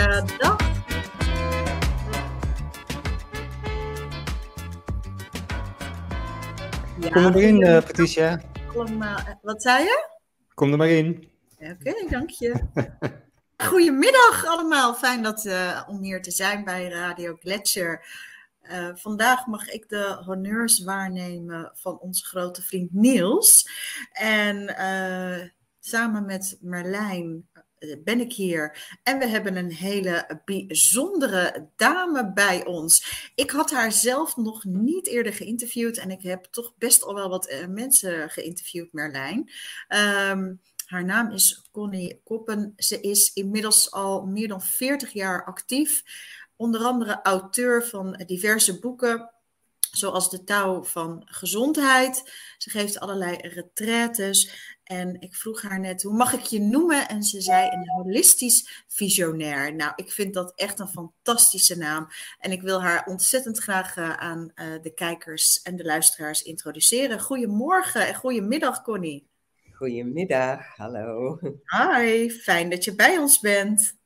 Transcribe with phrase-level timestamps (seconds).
[0.00, 0.24] Ja,
[7.10, 8.40] Kom er maar in, uh, Patricia.
[8.74, 10.08] Allemaal, eh, wat zei je?
[10.54, 11.30] Kom er maar in.
[11.58, 12.54] Oké, dank je.
[13.68, 14.94] Goedemiddag allemaal.
[14.94, 18.04] Fijn dat, uh, om hier te zijn bij Radio Gletscher.
[18.62, 23.70] Uh, vandaag mag ik de honneurs waarnemen van onze grote vriend Niels.
[24.12, 24.74] En
[25.80, 27.49] samen met Merlijn eh,
[28.04, 28.98] ben ik hier.
[29.02, 33.30] En we hebben een hele bijzondere dame bij ons.
[33.34, 35.98] Ik had haar zelf nog niet eerder geïnterviewd.
[35.98, 39.50] En ik heb toch best al wel wat eh, mensen geïnterviewd, Merlijn.
[39.88, 42.72] Um, haar naam is Connie Koppen.
[42.76, 46.02] Ze is inmiddels al meer dan 40 jaar actief.
[46.56, 49.30] Onder andere auteur van diverse boeken
[49.92, 52.30] zoals de touw van gezondheid.
[52.58, 54.68] Ze geeft allerlei retraites.
[54.84, 57.08] En ik vroeg haar net, hoe mag ik je noemen?
[57.08, 59.74] En ze zei een holistisch visionair.
[59.74, 62.08] Nou, ik vind dat echt een fantastische naam.
[62.38, 67.20] En ik wil haar ontzettend graag uh, aan uh, de kijkers en de luisteraars introduceren.
[67.20, 69.28] Goedemorgen en goedemiddag, Connie.
[69.72, 71.38] Goedemiddag, hallo.
[71.64, 73.99] Hi, fijn dat je bij ons bent.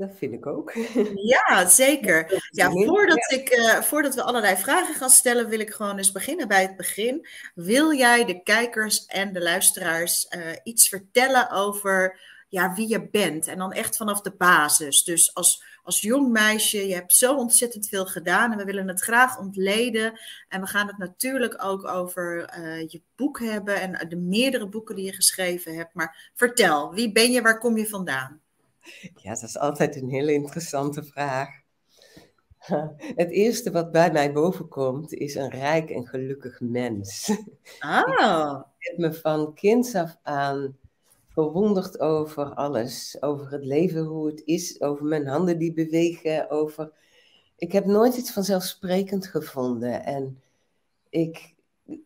[0.00, 0.72] Dat vind ik ook.
[1.14, 2.26] Ja, zeker.
[2.50, 6.48] Ja, voordat, ik, uh, voordat we allerlei vragen gaan stellen, wil ik gewoon eens beginnen
[6.48, 7.26] bij het begin.
[7.54, 13.46] Wil jij de kijkers en de luisteraars uh, iets vertellen over ja, wie je bent?
[13.46, 15.04] En dan echt vanaf de basis.
[15.04, 19.00] Dus als, als jong meisje, je hebt zo ontzettend veel gedaan en we willen het
[19.00, 20.20] graag ontleden.
[20.48, 24.96] En we gaan het natuurlijk ook over uh, je boek hebben en de meerdere boeken
[24.96, 25.94] die je geschreven hebt.
[25.94, 28.40] Maar vertel, wie ben je, waar kom je vandaan?
[29.14, 31.48] Ja, dat is altijd een hele interessante vraag.
[33.20, 37.28] Het eerste wat bij mij bovenkomt is een rijk en gelukkig mens.
[37.78, 38.62] Ah.
[38.78, 40.78] Ik heb me van kinds af aan
[41.28, 43.16] verwonderd over alles.
[43.20, 46.92] Over het leven, hoe het is, over mijn handen die bewegen, over...
[47.56, 50.40] Ik heb nooit iets vanzelfsprekend gevonden en
[51.08, 51.54] ik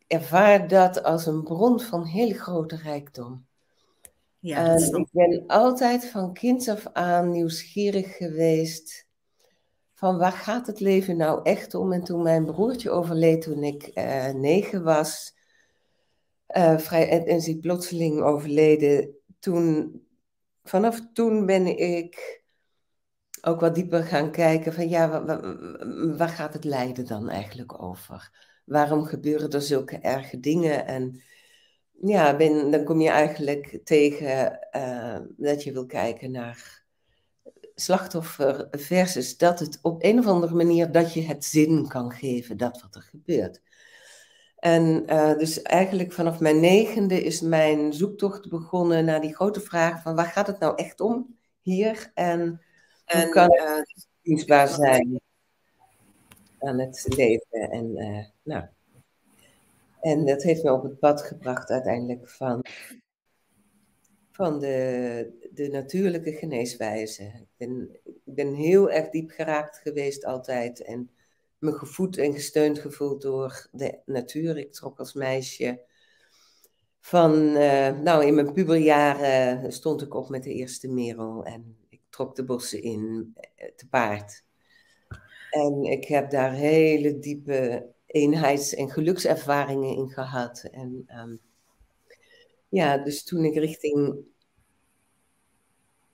[0.07, 3.47] ervaar dat als een bron van hele grote rijkdom.
[4.44, 9.06] Ja, ik ben altijd van kinds af aan nieuwsgierig geweest
[9.93, 11.93] van waar gaat het leven nou echt om?
[11.93, 15.34] En toen mijn broertje overleed toen ik uh, negen was,
[16.56, 19.93] uh, vrij, en, en is plotseling overleden, toen,
[20.62, 22.43] vanaf toen ben ik
[23.43, 27.83] ook wat dieper gaan kijken van ja, waar, waar, waar gaat het lijden dan eigenlijk
[27.83, 28.31] over?
[28.65, 31.22] Waarom gebeuren er zulke erge dingen en
[32.09, 36.82] ja, ben, dan kom je eigenlijk tegen uh, dat je wil kijken naar
[37.75, 42.56] slachtoffer versus dat het op een of andere manier dat je het zin kan geven,
[42.56, 43.62] dat wat er gebeurt.
[44.56, 50.03] En uh, dus eigenlijk vanaf mijn negende is mijn zoektocht begonnen naar die grote vraag
[50.03, 52.60] van waar gaat het nou echt om hier en,
[53.04, 55.21] en hoe kan het uh, dienstbaar zijn
[56.59, 57.71] aan het leven.
[57.71, 58.65] En uh, nou,
[60.04, 62.65] en dat heeft me op het pad gebracht uiteindelijk van,
[64.31, 67.22] van de, de natuurlijke geneeswijze.
[67.22, 71.10] Ik ben, ik ben heel erg diep geraakt geweest altijd en
[71.59, 74.59] me gevoed en gesteund gevoeld door de natuur.
[74.59, 75.80] Ik trok als meisje
[77.00, 82.00] van, uh, nou in mijn puberjaren stond ik op met de eerste merel en ik
[82.09, 84.45] trok de bossen in eh, te paard.
[85.50, 90.69] En ik heb daar hele diepe eenheids- en gelukservaringen in gehad.
[90.71, 91.41] En um,
[92.69, 94.16] ja, dus toen ik richting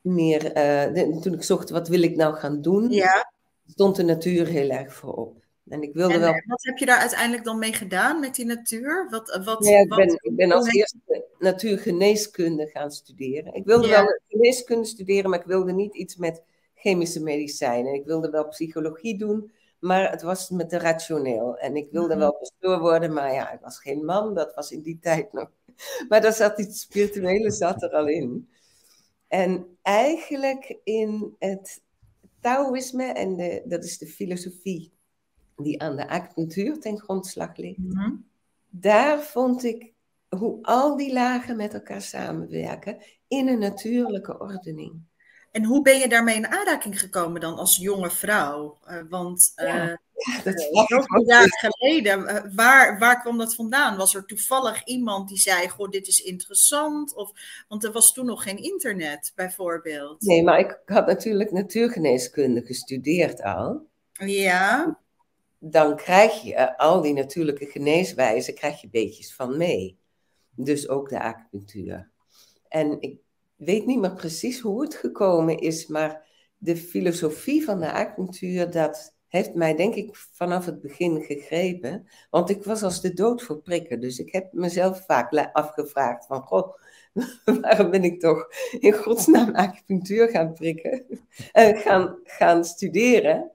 [0.01, 3.33] meer, uh, de, toen ik zocht wat wil ik nou gaan doen, ja.
[3.67, 5.39] stond de natuur heel erg voorop.
[5.69, 6.33] En ik wilde en, wel.
[6.33, 9.07] Eh, wat heb je daar uiteindelijk dan mee gedaan met die natuur?
[9.11, 13.55] Wat, eh, wat, ja, ik, wat, ben, ik ben als eerste natuurgeneeskunde gaan studeren.
[13.55, 14.03] Ik wilde ja.
[14.03, 16.43] wel geneeskunde studeren, maar ik wilde niet iets met
[16.75, 17.95] chemische medicijnen.
[17.95, 21.59] Ik wilde wel psychologie doen, maar het was met de rationeel.
[21.59, 24.35] En ik wilde wel pastoor worden, maar ja, ik was geen man.
[24.35, 25.51] Dat was in die tijd nog.
[26.09, 28.49] Maar daar zat iets spirituele zat er al in.
[29.29, 31.83] En eigenlijk in het
[32.41, 34.93] Taoïsme, en de, dat is de filosofie
[35.57, 38.25] die aan de acupunctuur ten grondslag ligt, mm -hmm.
[38.69, 39.93] daar vond ik
[40.29, 42.99] hoe al die lagen met elkaar samenwerken
[43.29, 45.01] in een natuurlijke ordening.
[45.51, 48.79] En hoe ben je daarmee in aanraking gekomen dan als jonge vrouw?
[48.89, 53.97] Uh, want uh, ja, ja, dat uh, jaren geleden, waar, waar kwam dat vandaan?
[53.97, 57.15] Was er toevallig iemand die zei, goh, dit is interessant?
[57.15, 57.33] Of,
[57.69, 60.23] want er was toen nog geen internet, bijvoorbeeld.
[60.23, 63.87] Nee, maar ik had natuurlijk natuurgeneeskunde gestudeerd al.
[64.13, 64.99] Ja.
[65.59, 69.99] Dan krijg je al die natuurlijke geneeswijzen, krijg je beetjes van mee.
[70.55, 72.11] Dus ook de acupunctuur.
[72.69, 73.19] En ik
[73.61, 79.19] weet niet meer precies hoe het gekomen is, maar de filosofie van de acupunctuur, dat
[79.31, 82.09] heeft mij denk ik vanaf het begin gegrepen.
[82.31, 84.01] Want ik was als de dood voor prikken.
[84.01, 86.75] Dus ik heb mezelf vaak afgevraagd van, goh,
[87.61, 88.49] waarom ben ik toch
[88.79, 91.07] in godsnaam acupunctuur gaan prikken?
[91.53, 93.53] en gaan, gaan studeren.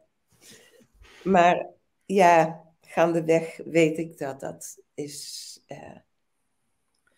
[1.24, 1.68] Maar
[2.06, 5.44] ja, gaandeweg weet ik dat dat is...
[5.68, 5.98] Uh,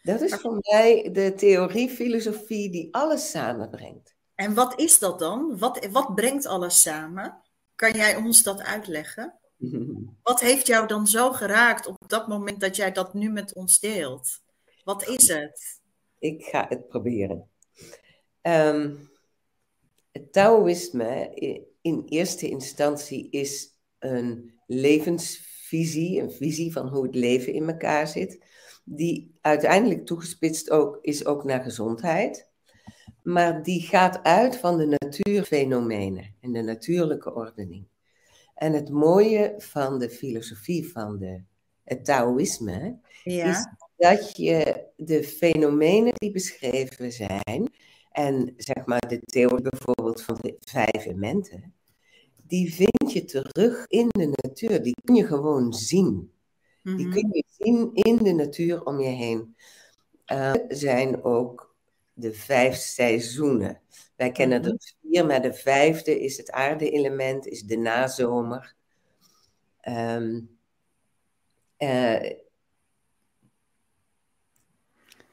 [0.07, 4.15] dat is voor mij de theorie, filosofie die alles samenbrengt.
[4.35, 5.57] En wat is dat dan?
[5.57, 7.41] Wat, wat brengt alles samen?
[7.75, 9.39] Kan jij ons dat uitleggen?
[10.23, 13.79] Wat heeft jou dan zo geraakt op dat moment dat jij dat nu met ons
[13.79, 14.41] deelt?
[14.83, 15.81] Wat is het?
[16.19, 17.49] Ik ga het proberen.
[18.41, 19.09] Um,
[20.11, 21.31] het Taoïsme
[21.81, 28.39] in eerste instantie is een levensvisie, een visie van hoe het leven in elkaar zit,
[28.89, 32.47] die uiteindelijk toegespitst ook, is ook naar gezondheid
[33.27, 37.87] maar die gaat uit van de natuurfenomenen en de natuurlijke ordening.
[38.55, 41.43] En het mooie van de filosofie van de,
[41.83, 43.67] het Taoïsme is
[43.97, 47.73] dat je de fenomenen die beschreven zijn,
[48.11, 51.73] en zeg maar de theorie bijvoorbeeld van de vijf elementen,
[52.43, 54.83] die vind je terug in de natuur.
[54.83, 56.31] Die kun je gewoon zien.
[56.95, 57.11] Die mhm.
[57.11, 59.55] kun je zien in de natuur om je heen.
[60.31, 61.75] Uh, zijn ook
[62.13, 63.81] de vijf seizoenen.
[64.15, 64.77] Wij kennen er mhm.
[65.01, 68.75] vier, maar de vijfde is het aarde-element, is de nazomer.
[69.89, 70.57] Um,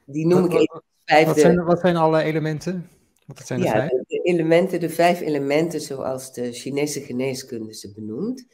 [0.04, 1.32] die noem ik even vijfde.
[1.32, 2.88] Wat zijn, wat zijn alle elementen?
[3.26, 3.90] Wat zijn de ja, vijf?
[3.90, 8.46] De, elementen, de vijf elementen zoals de Chinese geneeskunde ze benoemt.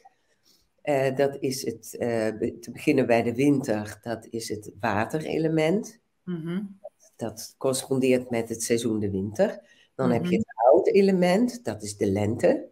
[0.82, 6.00] Uh, dat is het, uh, te beginnen bij de winter, dat is het waterelement.
[6.24, 6.78] Mm
[7.20, 9.60] dat correspondeert met het seizoen de winter.
[9.94, 10.38] Dan heb je mhm.
[10.38, 12.68] het houtelement, dat is de lente.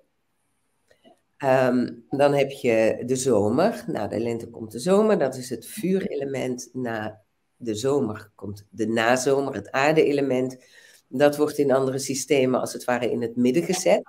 [1.37, 3.85] Ehm, dan heb je de zomer.
[3.87, 6.69] Na de lente komt de zomer, dat is het vuurelement.
[6.73, 7.23] Na
[7.57, 10.65] de zomer komt de nazomer, het aarde-element.
[11.09, 14.03] Dat wordt in andere systemen als het ware in het midden gezet.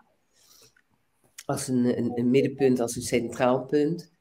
[1.50, 4.12] Als een, middenpunt, als een centraal punt.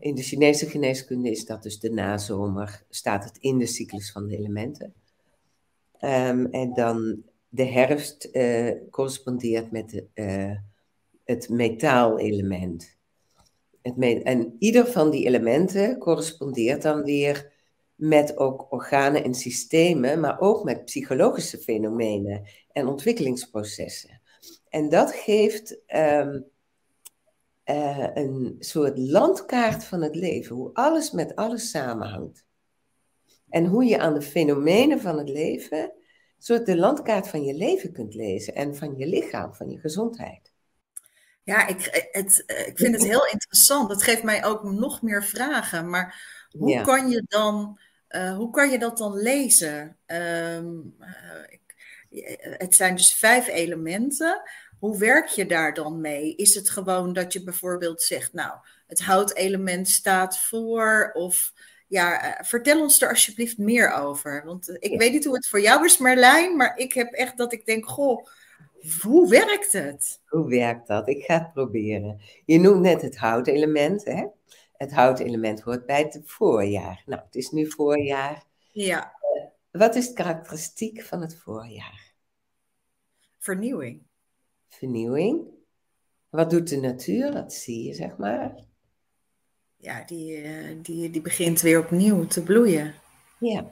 [0.00, 4.26] In de Chinese geneeskunde is dat dus de nazomer, staat het in de cyclus van
[4.26, 4.94] de elementen.
[5.98, 10.56] Ehm, en dan de herfst uh, correspondeert met de, uh,
[11.24, 12.96] het metaalelement.
[13.82, 17.52] Het en ieder van die elementen correspondeert dan weer
[17.94, 24.20] met ook organen en systemen, maar ook met psychologische fenomenen en ontwikkelingsprocessen.
[24.68, 26.46] En dat geeft um,
[27.70, 32.46] uh, een soort landkaart van het leven, hoe alles met alles samenhangt.
[33.48, 35.92] En hoe je aan de fenomenen van het leven, een
[36.38, 40.52] soort de landkaart van je leven kunt lezen en van je lichaam, van je gezondheid.
[41.42, 43.88] Ja, ik, het, ik vind het heel interessant.
[43.88, 45.90] Dat geeft mij ook nog meer vragen.
[45.90, 46.22] Maar
[46.58, 49.96] hoe kan je dan, uh, hoe kan je dat dan lezen?
[50.06, 50.96] Um,
[51.48, 51.60] ik,
[52.40, 54.42] het zijn dus vijf elementen.
[54.78, 56.34] Hoe werk je daar dan mee?
[56.36, 58.52] Is het gewoon dat je bijvoorbeeld zegt, nou,
[58.86, 61.52] het houtelement staat voor, of
[61.88, 64.42] ja, eh, vertel ons er alsjeblieft meer over.
[64.44, 67.36] Want eh, ik weet niet hoe het voor jou is, Marlijn, maar ik heb echt
[67.36, 68.26] dat ik denk, goh,
[69.02, 70.20] hoe werkt het?
[70.26, 71.08] Hoe werkt dat?
[71.08, 72.20] Ik ga het proberen.
[72.44, 74.26] Je noemt net het houtelement, hè?
[74.72, 77.02] Het houtelement hoort bij het voorjaar.
[77.06, 78.44] Nou, het is nu voorjaar.
[78.72, 79.12] Ja.
[79.34, 82.12] Uh, wat is het karakteristiek van het voorjaar?
[83.38, 84.07] Vernieuwing.
[84.68, 85.40] Vernieuwing.
[86.28, 87.32] Wat doet de natuur?
[87.32, 88.66] Dat zie je, zeg maar
[89.78, 92.94] ja, die, eh, die, die begint weer opnieuw te bloeien.
[93.40, 93.70] Ja.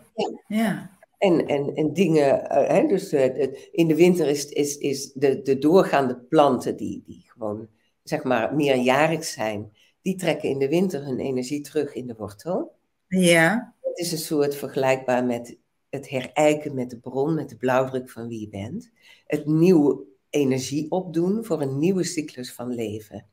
[0.49, 0.91] ja.
[1.19, 5.43] En, en, en dingen, uh, hè, dus uh, in de winter is, is, is de,
[5.43, 7.69] de doorgaande planten die, die gewoon,
[8.03, 9.73] zeg maar, meerjarig zijn,
[10.03, 12.75] die trekken in de winter hun energie terug in de wortel.
[13.09, 13.75] Ja.
[13.81, 15.57] Het is een soort vergelijkbaar met
[15.91, 18.91] het herijken met de bron, met de blauwdruk van wie je bent.
[19.27, 23.27] Het nieuwe energie opdoen voor een nieuwe cyclus van leven.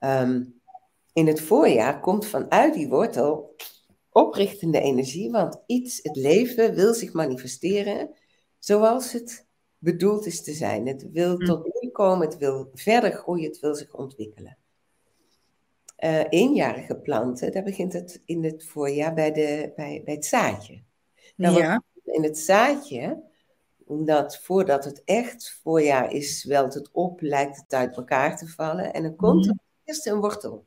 [0.00, 0.60] Um,
[1.12, 3.56] in het voorjaar komt vanuit die wortel
[4.10, 8.10] oprichtende energie, want iets, het leven, wil zich manifesteren
[8.58, 9.46] zoals het
[9.78, 10.86] bedoeld is te zijn.
[10.86, 11.44] Het wil hm.
[11.44, 14.58] tot bloei komen, het wil verder groeien, het wil zich ontwikkelen.
[16.04, 20.82] Uh, eenjarige planten, daar begint het in het voorjaar bij, de, bij, bij het zaadje.
[21.36, 21.82] Nou, ja.
[22.04, 23.22] In het zaadje,
[23.86, 28.92] omdat voordat het echt voorjaar is, zwelt het op, lijkt het uit elkaar te vallen
[28.92, 29.50] en dan komt hm.
[29.50, 30.66] er eerst een wortel.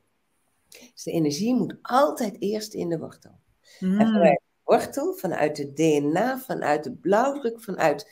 [0.68, 3.38] Dus de energie moet altijd eerst in de wortel.
[3.80, 4.38] En mm.
[4.64, 8.10] wortel, vanuit het DNA, vanuit de blauwdruk, vanuit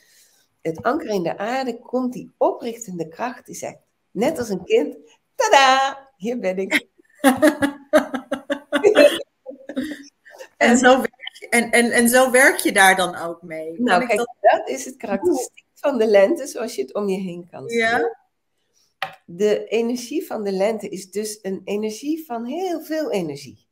[0.61, 3.77] het anker in de aarde, komt die oprichtende kracht die zegt,
[4.11, 4.97] net als een kind,
[5.35, 6.87] tada, hier ben ik.
[10.57, 11.01] en, zo
[11.49, 13.81] en, en, en zo werk je daar dan ook mee.
[13.81, 14.35] Nou, kijk, dat...
[14.41, 14.69] dat...
[14.69, 17.79] is het karakteristiek van de lente, zoals je het om je heen kan zien.
[17.79, 18.17] Ja?
[19.25, 23.67] De energie van de lente is dus een energie van heel veel energie.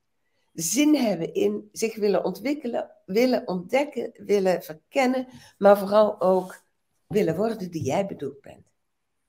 [0.53, 5.27] Zin hebben in zich willen ontwikkelen, willen ontdekken, willen verkennen,
[5.58, 6.63] maar vooral ook
[7.08, 8.67] willen worden die jij bedoeld bent.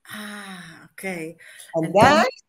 [0.03, 1.35] Ah, oké.
[1.71, 2.43] En, daar,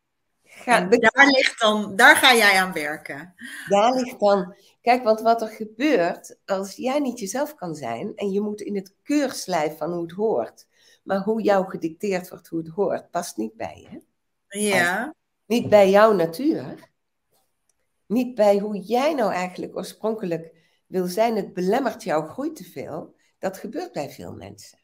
[0.43, 3.33] ga, daar, ligt dan, daar ga jij aan werken.
[3.67, 4.55] Daar ligt dan,
[4.87, 8.75] kijk, want wat er gebeurt als jij niet jezelf kan zijn en je moet in
[8.75, 10.67] het keurslijf van hoe het hoort,
[11.03, 14.01] maar hoe jou gedicteerd wordt hoe het hoort, past niet bij je.
[14.59, 15.15] Ja.
[15.45, 16.89] niet bij jouw natuur.
[18.05, 20.53] Niet bij hoe jij nou eigenlijk oorspronkelijk
[20.85, 21.35] wil zijn.
[21.35, 23.15] Het belemmert jouw groei te veel.
[23.39, 24.79] Dat gebeurt bij veel mensen.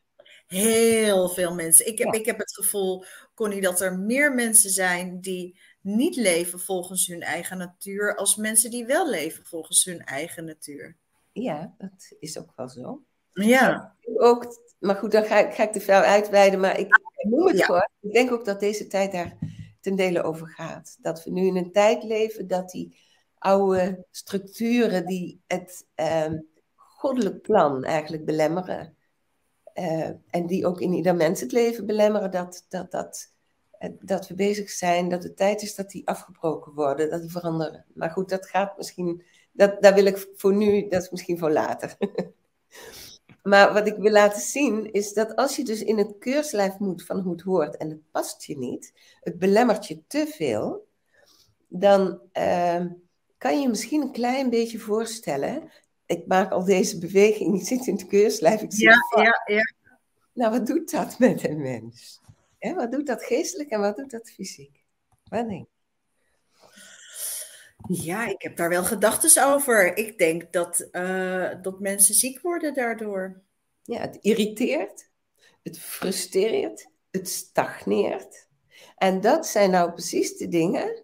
[0.48, 1.88] Heel veel mensen.
[1.88, 6.60] Ik heb, ik heb het gevoel, Connie, dat er meer mensen zijn die niet leven
[6.60, 10.96] volgens hun eigen natuur, als mensen die wel leven volgens hun eigen natuur.
[11.32, 13.04] Ja, dat is ook wel zo.
[13.32, 13.96] Ja.
[14.18, 17.58] Ook, maar goed, dan ga ik, ga ik te veel uitweiden, maar ik noem het
[17.58, 17.90] ja.
[18.00, 19.38] Ik denk ook dat deze tijd daar
[19.82, 20.98] ten dele over gaat.
[21.02, 22.98] Dat we nu in een tijd leven dat die
[23.38, 26.34] oude structuren die het uh,
[26.76, 28.98] goddelijk plan eigenlijk belemmeren,
[29.74, 33.33] uh, en die ook in ieder mens het leven belemmeren, dat, dat, dat,
[34.00, 37.86] dat we bezig zijn, dat het tijd is dat die afgebroken worden, dat die veranderen.
[37.94, 41.52] Maar goed, dat gaat misschien, dat, daar wil ik voor nu, dat is misschien voor
[41.52, 41.98] later.
[43.44, 47.06] maar wat ik wil laten zien, is dat als je dus in het keurslijf moet
[47.06, 50.88] van hoe het hoort en het past je niet, het belemmert je te veel,
[51.68, 52.86] dan uh,
[53.38, 55.72] kan je misschien een klein beetje voorstellen
[56.06, 59.74] ik maak al deze beweging, ik zit in het keurslijf, ik ja, ja, ja.
[60.34, 62.22] Nou, wat doet dat met een mens?
[62.72, 64.84] Wat doet dat geestelijk en wat doet dat fysiek?
[65.24, 65.68] Wat denk
[67.88, 69.98] Ja, ik heb daar wel gedachten over.
[69.98, 73.42] Ik denk dat, uh, dat mensen ziek worden daardoor.
[73.84, 75.10] Ja, het irriteert,
[75.64, 78.48] het frustreert, het stagneert.
[78.96, 81.04] En dat zijn nou precies de dingen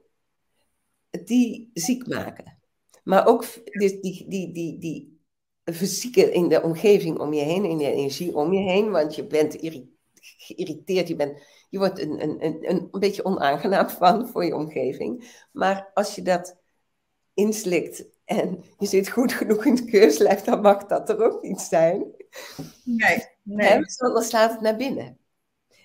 [1.25, 2.58] die ziek maken.
[3.04, 5.20] Maar ook die, die, die, die, die
[5.63, 9.28] fysieke in de omgeving om je heen, in de energie om je heen, want je
[9.28, 9.63] bent
[10.22, 15.44] geïrriteerd, je, bent, je wordt een, een, een, een beetje onaangenaam van voor je omgeving.
[15.52, 16.58] Maar als je dat
[17.34, 21.62] inslikt en je zit goed genoeg in het keurslijf, dan mag dat er ook niet
[21.62, 22.06] zijn.
[22.84, 23.80] Nee, nee.
[23.96, 25.18] dan slaat het naar binnen.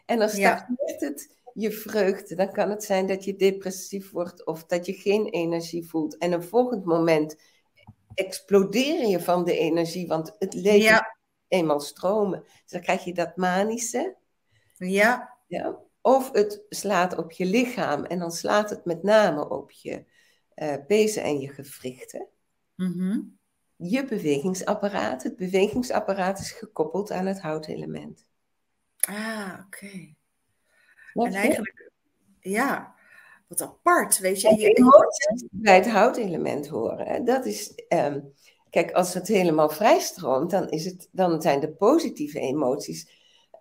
[0.07, 1.07] En dan stagneert ja.
[1.07, 5.27] het je vreugde, dan kan het zijn dat je depressief wordt of dat je geen
[5.27, 6.19] energie voelt.
[6.19, 7.37] En een volgend moment
[8.15, 11.17] explodeer je van de energie, want het leven ja.
[11.49, 12.41] eenmaal stromen.
[12.43, 14.17] Dus dan krijg je dat manische.
[14.77, 15.37] Ja.
[15.47, 15.79] ja.
[16.01, 20.05] Of het slaat op je lichaam en dan slaat het met name op je
[20.57, 22.27] uh, pezen en je gewrichten.
[22.75, 23.39] Mm
[23.77, 25.23] Je bewegingsapparaat.
[25.23, 28.27] Het bewegingsapparaat is gekoppeld aan het houtelement.
[29.09, 30.15] Ah, oké.
[31.13, 31.91] En eigenlijk,
[32.41, 32.95] ja,
[33.47, 34.57] wat apart, weet je.
[34.57, 37.25] je emoties bij het houtelement horen.
[37.25, 38.33] Dat is, um,
[38.71, 43.11] kijk, als het helemaal vrijstroomt, dan, is het, dan zijn de positieve emoties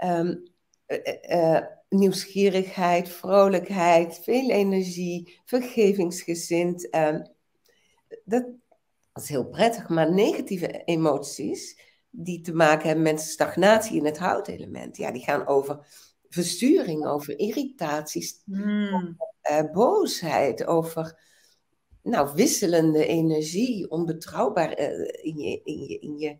[0.03, 0.43] um,
[0.87, 1.59] uh,
[1.89, 6.95] nieuwsgierigheid, vrolijkheid, veel energie, vergevingsgezind.
[6.95, 7.27] Um,
[8.25, 8.45] dat,
[9.13, 14.97] is heel prettig, maar negatieve emoties die te maken hebben met stagnatie in het houtelement,
[14.97, 15.85] ja, die gaan over
[16.29, 19.15] versturing, over irritaties, over,
[19.51, 21.19] uh, boosheid, over
[22.01, 25.61] nou, wisselende energie, onbetrouwbaar uh, in je.
[25.63, 26.37] In je, in je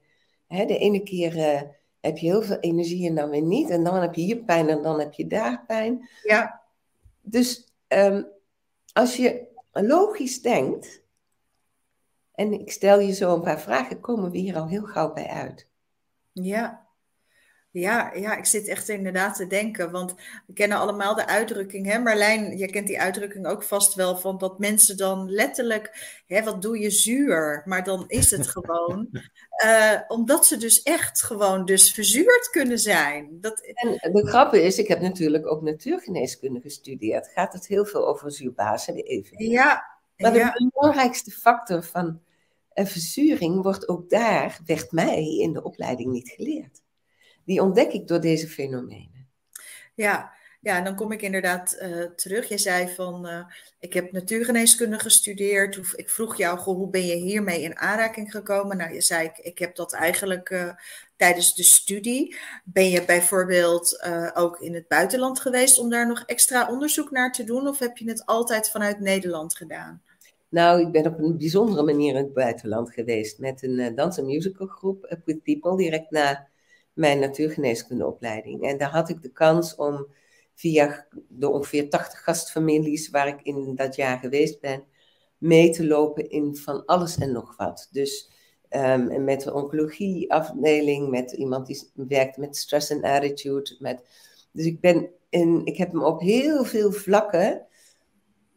[0.47, 1.61] hè, de ene keer uh,
[2.03, 3.69] heb je heel veel energie en dan weer niet.
[3.69, 6.09] En dan heb je hier pijn en dan heb je daar pijn.
[6.23, 6.61] Ja.
[7.21, 8.27] Dus um,
[8.93, 11.03] als je logisch denkt,
[12.31, 15.27] en ik stel je zo een paar vragen, komen we hier al heel gauw bij
[15.27, 15.69] uit.
[16.31, 16.82] Ja.
[17.73, 20.15] Ja, ja, ik zit echt inderdaad te denken, want
[20.47, 24.37] we kennen allemaal de uitdrukking, hè Marlijn, je kent die uitdrukking ook vast wel, van
[24.37, 29.09] dat mensen dan letterlijk, hè, wat doe je zuur, maar dan is het gewoon,
[29.65, 33.37] uh, omdat ze dus echt gewoon dus verzuurd kunnen zijn.
[33.41, 33.61] Dat...
[33.99, 38.31] En de grap is, ik heb natuurlijk ook natuurgeneeskunde gestudeerd, gaat het heel veel over
[38.31, 39.45] zuurbazen, de even.
[39.45, 39.83] Ja.
[40.17, 42.21] Maar de belangrijkste factor van
[42.73, 46.82] een verzuring wordt ook daar, werd mij in de opleiding niet geleerd
[47.45, 49.27] die ontdek ik door deze fenomenen.
[49.93, 50.33] Ja,
[50.63, 52.47] Ja, en dan kom ik inderdaad uh, terug.
[52.49, 53.45] Je zei van, uh,
[53.79, 55.93] ik heb natuurgeneeskunde gestudeerd.
[55.95, 58.77] Ik vroeg jou, goh, hoe ben je hiermee in aanraking gekomen?
[58.77, 60.73] Nou, je zei, ik, ik heb dat eigenlijk uh,
[61.15, 62.35] tijdens de studie.
[62.63, 67.43] Ben je bijvoorbeeld ook in het buitenland geweest om daar nog extra onderzoek naar te
[67.43, 67.67] doen?
[67.67, 70.01] Of heb je het altijd vanuit Nederland gedaan?
[70.49, 74.25] Nou, ik ben op een bijzondere manier in het buitenland geweest met een dans- en
[74.25, 76.47] musicalgroep, With People, direct na
[76.93, 78.61] mijn natuurgeneeskundeopleiding.
[78.63, 80.07] En daar had ik de kans om
[80.53, 84.83] via de ongeveer 80 gastfamilies waar ik in dat jaar geweest ben,
[85.37, 87.87] mee te lopen in van alles en nog wat.
[87.91, 88.31] Dus
[88.69, 93.75] um, met de oncologieafdeling, met iemand die werkt met stress en attitude.
[93.79, 94.03] Met,
[94.51, 97.65] dus ik, ben in, ik heb me op heel veel vlakken,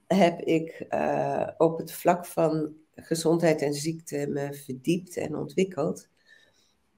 [0.06, 6.08] heb ik uh, op het vlak van gezondheid en ziekte me verdiept en ontwikkeld.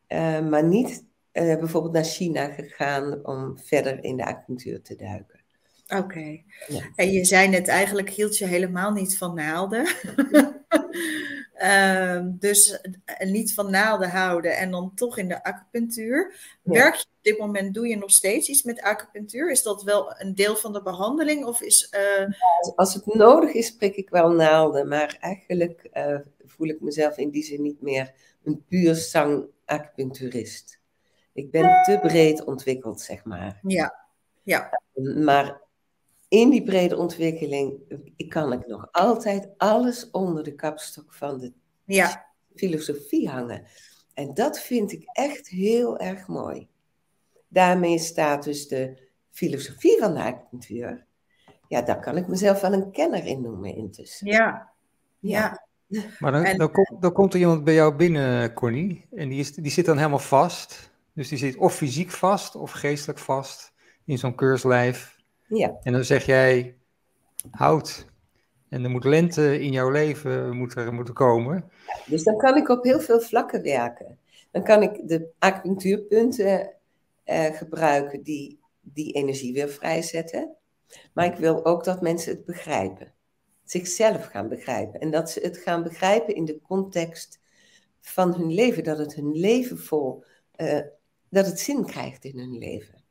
[0.09, 5.39] Uh, maar niet uh, bijvoorbeeld naar China gegaan om verder in de acupunctuur te duiken.
[5.97, 6.43] Oké.
[6.67, 6.91] Ja.
[6.95, 9.87] En je zei net, eigenlijk hield je helemaal niet van naalden.
[11.57, 12.81] uh, dus
[13.21, 16.35] uh, niet van naalden houden en dan toch in de acupunctuur.
[16.63, 16.73] Ja.
[16.73, 19.51] Werk je op dit moment, doe je nog steeds iets met acupunctuur?
[19.51, 21.45] Is dat wel een deel van de behandeling?
[21.45, 22.29] Of is, uh,
[22.77, 24.89] Als het nodig is, prik ik wel naalden.
[24.89, 28.13] Maar eigenlijk uh, voel ik mezelf in die zin niet meer
[28.45, 30.79] een puur zang acupuncturist.
[31.39, 33.59] Ik ben te breed ontwikkeld, zeg maar.
[33.63, 34.07] Ja,
[34.43, 34.81] ja.
[35.25, 35.61] Maar
[36.29, 37.81] in die brede ontwikkeling
[38.17, 41.53] ik kan ik nog altijd alles onder de kapstok van de
[41.85, 42.27] ja.
[42.55, 43.67] filosofie hangen.
[44.15, 46.69] En dat vind ik echt heel erg mooi.
[47.49, 51.07] Daarmee staat dus de filosofie van de acupunctuur.
[51.69, 54.27] Ja, daar kan ik mezelf wel een kenner in noemen intussen.
[54.27, 54.71] Ja,
[55.19, 55.67] ja.
[56.19, 59.39] Maar dan, en, dan, komt, dan komt er iemand bij jou binnen, Connie, en die,
[59.39, 60.91] is, die zit dan helemaal vast.
[61.19, 63.73] Dus die zit of fysiek vast of geestelijk vast
[64.05, 65.17] in zo'n keurslijf.
[65.49, 65.79] Ja.
[65.83, 66.77] En dan zeg jij,
[67.51, 68.07] houd.
[68.69, 71.71] En er moet lente in jouw leven moeten, moeten komen.
[72.07, 74.19] Dus dan kan ik op heel veel vlakken werken.
[74.51, 76.75] Dan kan ik de acupunctuurpunten
[77.25, 80.57] uh, gebruiken die die energie weer vrijzetten.
[81.13, 83.13] Maar ik wil ook dat mensen het begrijpen.
[83.65, 85.01] Zichzelf gaan begrijpen.
[85.01, 87.41] En dat ze het gaan begrijpen in de context
[88.01, 88.85] van hun leven.
[88.85, 90.25] Dat het hun leven vol
[90.57, 90.81] uh,
[91.31, 93.05] dat het zin krijgt in hun leven.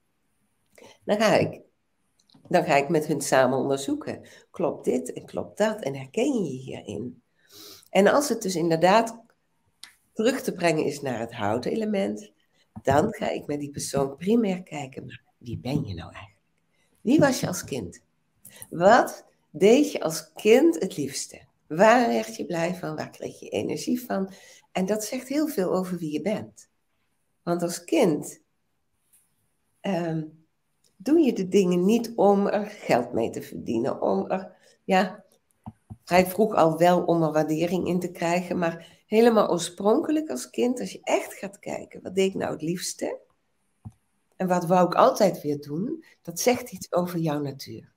[1.03, 1.61] Dan ga ik,
[2.47, 4.27] dan ga ik met hun samen onderzoeken.
[4.51, 7.21] Klopt dit en klopt dat en herken je je hierin?
[7.89, 9.21] En als het dus inderdaad
[10.13, 12.31] terug te brengen is naar het houten element,
[12.81, 16.45] dan ga ik met die persoon primair kijken, wie ben je nou eigenlijk?
[17.01, 18.01] Wie was je als kind?
[18.69, 21.45] Wat deed je als kind het liefste?
[21.67, 22.95] Waar werd je blij van?
[22.95, 24.33] Waar kreeg je energie van?
[24.71, 26.66] En dat zegt heel veel over wie je bent.
[27.47, 28.41] Want als kind
[29.81, 30.45] um,
[30.95, 35.23] doe je de dingen niet om er geld mee te verdienen, om er, ja,
[36.03, 40.79] vrij vroeg al wel om er waardering in te krijgen, maar helemaal oorspronkelijk als kind,
[40.79, 43.19] als je echt gaat kijken, wat deed ik nou het liefste?
[44.35, 46.03] En wat wou ik altijd weer doen?
[46.21, 47.93] Dat zegt iets over jouw natuur.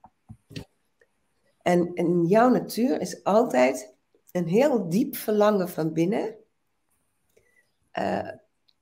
[1.63, 3.95] En, en jouw natuur is altijd
[4.33, 6.35] een heel diep verlangen van binnen.
[7.99, 8.31] Uh,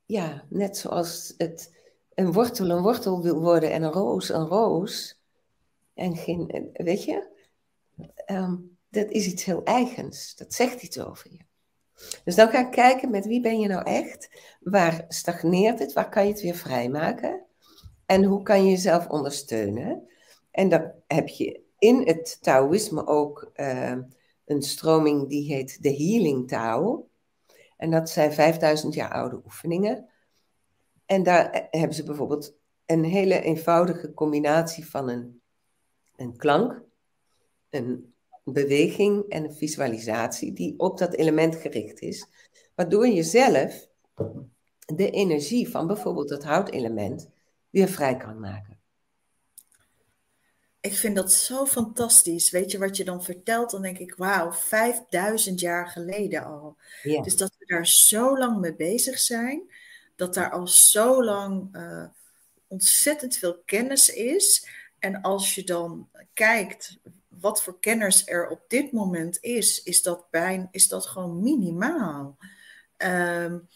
[0.08, 1.76] ja, net zoals het
[2.14, 5.20] een wortel een wortel wil worden en een roos een roos.
[5.94, 7.28] En geen, weet je,
[8.26, 10.36] um, dat is iets heel eigens.
[10.36, 11.38] Dat zegt iets over je.
[12.24, 14.30] Dus dan ga ik kijken met wie ben je nou echt?
[14.60, 15.92] Waar stagneert het?
[15.92, 17.44] Waar kan je het weer vrijmaken?
[18.06, 20.08] En hoe kan je jezelf ondersteunen?
[20.50, 23.96] En dan heb je in het Taoïsme ook uh,
[24.44, 27.08] een stroming die heet de Healing Tao.
[27.78, 30.08] En dat zijn 5000 jaar oude oefeningen.
[31.06, 35.40] En daar hebben ze bijvoorbeeld een hele eenvoudige combinatie van een,
[36.16, 36.82] een klank,
[37.70, 38.14] een
[38.44, 42.26] beweging en een visualisatie die op dat element gericht is.
[42.74, 43.88] Waardoor je zelf
[44.86, 47.30] de energie van bijvoorbeeld het houtelement
[47.70, 48.77] weer vrij kan maken.
[50.80, 52.50] Ik vind dat zo fantastisch.
[52.50, 53.70] Weet je wat je dan vertelt?
[53.70, 56.76] Dan denk ik, wauw, 5000 jaar geleden al.
[57.02, 57.22] Ja.
[57.22, 59.62] Dus dat we daar zo lang mee bezig zijn,
[60.16, 62.04] dat daar al zo lang uh,
[62.66, 64.68] ontzettend veel kennis is.
[64.98, 70.30] En als je dan kijkt wat voor kennis er op dit moment is, is dat,
[70.30, 72.36] bijna, is dat gewoon minimaal.
[72.96, 73.68] Um,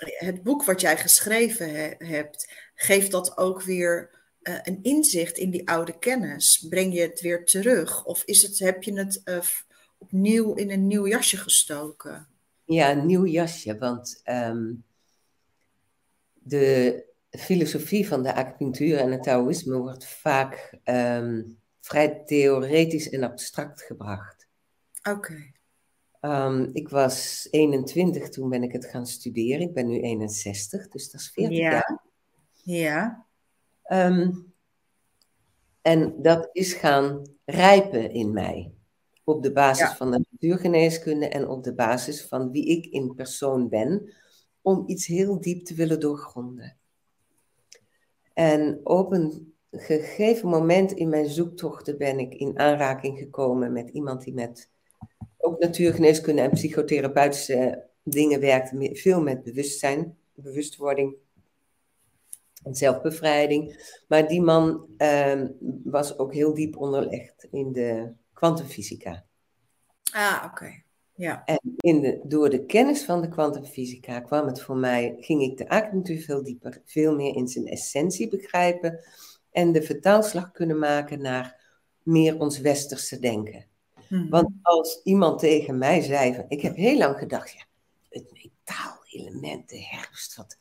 [0.00, 4.15] het boek wat jij geschreven he, hebt, geeft dat ook weer
[4.48, 6.66] uh, een inzicht in die oude kennis?
[6.68, 8.04] Breng je het weer terug?
[8.04, 9.38] Of is het, heb je het uh,
[9.98, 12.28] opnieuw in een nieuw jasje gestoken?
[12.64, 13.78] Ja, een nieuw jasje.
[13.78, 14.84] Want um,
[16.32, 21.42] de filosofie van de acupunctuur en het Taoïsme wordt vaak ehm,
[21.80, 24.46] vrij theoretisch en abstract gebracht.
[25.10, 25.52] Oké.
[26.20, 29.60] Ehm, ik was 21, toen ben ik het gaan studeren.
[29.60, 31.70] Ik ben nu 61, dus dat is 40 Ja.
[31.70, 32.02] jaar.
[32.62, 33.25] Ja.
[33.86, 34.30] Ehm,
[35.82, 38.72] en dat is gaan rijpen in mij.
[39.24, 39.96] Op de basis Ja.
[39.96, 44.14] van de natuurgeneeskunde en op de basis van wie ik in persoon ben,
[44.62, 46.76] om iets heel diep te willen doorgronden.
[48.32, 54.24] En op een gegeven moment in mijn zoektochten ben ik in aanraking gekomen met iemand
[54.24, 54.70] die met
[55.38, 61.16] ook natuurgeneeskunde en psychotherapeutische dingen werkt, veel met bewustzijn, bewustwording
[62.74, 63.90] zelfbevrijding.
[64.08, 65.48] Maar die man ehm,
[65.84, 69.24] was ook heel diep onderlegd in de kwantumfysica.
[70.12, 70.84] Ah, oké.
[71.14, 71.44] Ja.
[71.44, 75.56] En in de, door de kennis van de kwantumfysica kwam het voor mij, ging ik
[75.56, 79.00] de acupunctuur veel dieper, veel meer in zijn essentie begrijpen
[79.50, 81.64] en de vertaalslag kunnen maken naar
[82.02, 83.66] meer ons westerse denken.
[84.08, 84.28] Mhm.
[84.28, 87.64] Want als iemand tegen mij zei, van, ik heb heel lang gedacht, ja,
[88.08, 90.56] het metaalelement, de herfst, wat,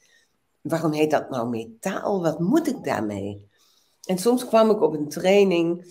[0.67, 2.21] waarom heet dat nou metaal?
[2.21, 3.49] Wat moet ik daarmee?
[4.04, 5.86] En soms kwam ik op een training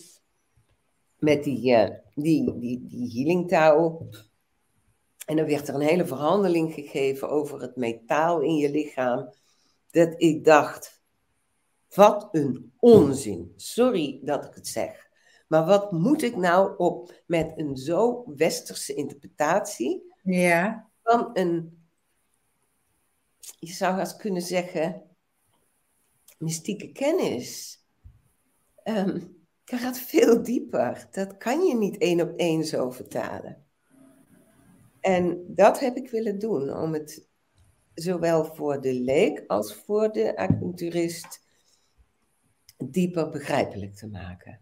[1.18, 4.08] met die, eh, die, die, die healing touw.
[5.26, 9.30] En dan werd er een hele verhandeling gegeven over het metaal in je lichaam.
[9.90, 11.02] Dat ik dacht,
[11.94, 13.52] wat een onzin.
[13.56, 15.08] Sorry dat ik het zeg.
[15.48, 20.88] Maar wat moet ik nou op met een zo westerse interpretatie Ja.
[21.02, 21.83] van een,
[23.58, 25.02] je zou haast kunnen zeggen,
[26.38, 27.78] mystieke kennis.
[28.82, 29.20] Ehm,
[29.64, 31.08] dat gaat veel dieper.
[31.10, 33.64] Dat kan je niet één op één zo vertalen.
[35.00, 37.28] En dat heb ik willen doen, om het
[37.94, 41.46] zowel voor de leek als voor de acupuncturist
[42.76, 44.60] dieper begrijpelijk te maken.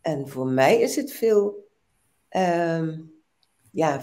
[0.00, 1.68] En voor mij is het veel,
[2.28, 3.00] ehm,
[3.70, 4.02] ja,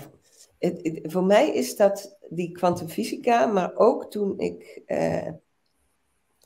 [0.63, 5.28] het, het- voor mij is dat die kwantumfysica, maar ook toen ik, eh,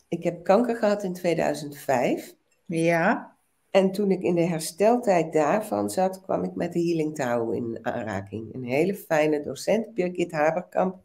[0.07, 2.35] ik heb kanker gehad in 2005.
[2.65, 3.35] Ja.
[3.71, 7.79] En toen ik in de hersteltijd daarvan zat, kwam ik met de Healing Touw in
[7.81, 8.53] aanraking.
[8.53, 11.03] Een hele fijne docent, Birgit Haberkamp.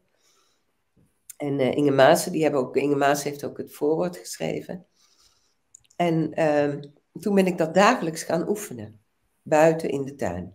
[1.36, 4.86] En eh, Inge Maassen, die hebben ook, Inge Maassen heeft ook het voorwoord geschreven.
[5.96, 6.82] En ehm,
[7.20, 9.00] toen ben ik dat dagelijks gaan oefenen,
[9.42, 10.54] buiten in de tuin.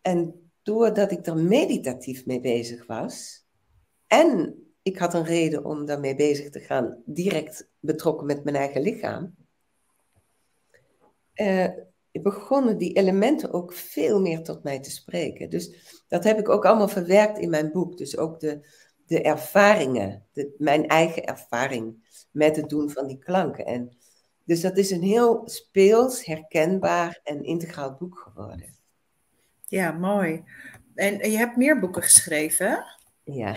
[0.00, 3.46] En doordat ik er meditatief mee bezig was,
[4.06, 8.82] en ik had een reden om daarmee bezig te gaan, direct betrokken met mijn eigen
[8.82, 9.34] lichaam,
[11.32, 11.68] eh,
[12.12, 15.50] begonnen die elementen ook veel meer tot mij te spreken.
[15.50, 15.74] Dus
[16.08, 17.98] dat heb ik ook allemaal verwerkt in mijn boek.
[17.98, 18.68] Dus ook de,
[19.06, 20.26] de ervaringen,
[20.58, 23.66] mijn eigen ervaring met het doen van die klanken.
[23.66, 23.96] En,
[24.44, 28.80] dus dat is een heel speels, herkenbaar en integraal boek geworden.
[29.72, 30.44] Ja, mooi.
[30.94, 32.84] En, je hebt meer boeken geschreven?
[33.24, 33.54] Ja.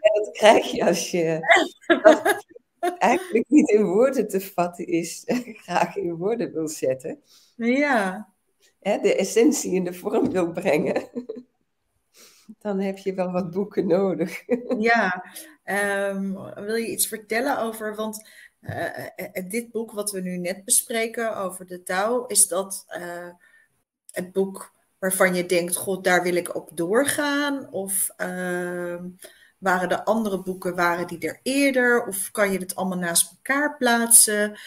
[0.00, 1.40] Dat krijg je als je
[2.02, 2.20] als
[2.78, 5.22] het eigenlijk niet in woorden te vatten is,
[5.64, 7.20] graag in woorden wil zetten.
[7.56, 8.28] Ja.
[8.80, 11.02] hè, de essentie in de vorm wil brengen,
[12.62, 14.44] dan heb je wel wat boeken nodig.
[14.78, 15.24] Ja,
[15.64, 18.28] Ehm, wil je iets vertellen over, want
[18.64, 22.86] eh, eh, eh, dit boek wat we nu net bespreken over de touw, is dat
[24.10, 27.72] het boek waarvan je denkt, god, daar wil ik op doorgaan?
[27.72, 29.08] Of ehm,
[29.58, 32.06] waren de andere boeken, waren die er eerder?
[32.06, 34.58] Of kan je het allemaal naast elkaar plaatsen?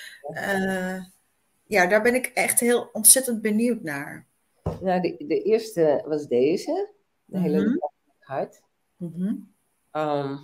[1.65, 4.25] Ja, daar ben ik echt heel ontzettend benieuwd naar.
[4.81, 6.89] Nou, de, de eerste was deze,
[7.25, 7.77] de hele Mhm.
[8.19, 8.61] hart.
[8.95, 9.33] Mhm.
[9.91, 10.37] Ehm,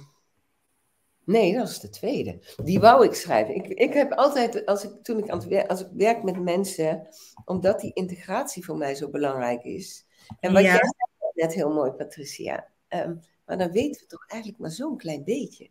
[1.26, 2.40] nee, dat is de tweede.
[2.64, 3.56] Die wou ik schrijven.
[3.56, 6.40] Ik, ik heb altijd, als ik, toen ik aan het wer- als ik werk met
[6.44, 7.08] mensen,
[7.46, 10.06] omdat die integratie voor mij zo belangrijk is.
[10.40, 10.68] En wat Ja.
[10.68, 12.68] jij zei net heel mooi, Patricia.
[12.88, 15.70] ehm, maar dan weten we toch eigenlijk maar zo'n klein beetje.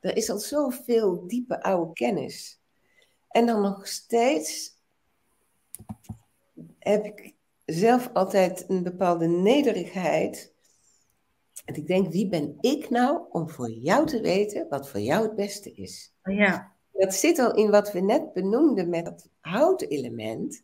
[0.00, 2.60] Er is al zoveel diepe oude kennis.
[3.28, 4.78] En dan nog steeds
[6.78, 7.34] heb ik
[7.64, 10.49] zelf altijd een bepaalde nederigheid.
[11.70, 15.22] En ik denk, wie ben ik nou om voor jou te weten wat voor jou
[15.22, 16.14] het beste is?
[16.22, 20.62] Ja, Dat zit al in wat we net benoemden met dat houtelement.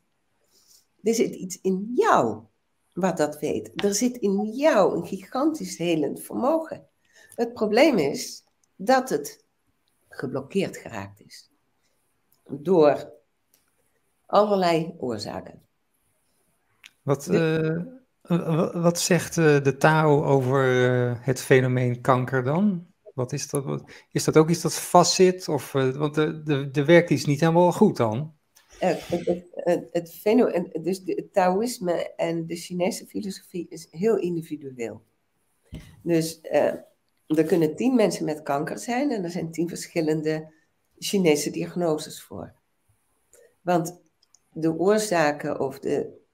[1.02, 2.42] Er zit iets in jou
[2.92, 3.70] wat dat weet.
[3.74, 6.86] Er zit in jou een gigantisch helend vermogen.
[7.34, 8.44] Het probleem is
[8.76, 9.44] dat het
[10.08, 11.50] geblokkeerd geraakt is.
[12.44, 13.12] Door
[14.26, 15.62] allerlei oorzaken.
[17.02, 17.82] Wat, eh,
[18.72, 22.86] wat zegt eh, de Tao over eh, het fenomeen kanker dan?
[23.14, 23.84] Wat is dat?
[24.10, 25.48] Is dat ook iets dat vastzit?
[25.48, 28.34] Of, eh, want de, de, de werkt iets niet helemaal goed dan.
[28.78, 35.02] Het, het, het, het dus het Taoïsme en de Chinese filosofie is heel individueel.
[36.02, 36.40] Dus
[37.26, 40.52] er kunnen tien mensen met kanker zijn en er zijn tien verschillende
[40.98, 42.54] Chinese diagnoses voor.
[43.60, 44.00] Want
[44.52, 46.24] de oorzaken of de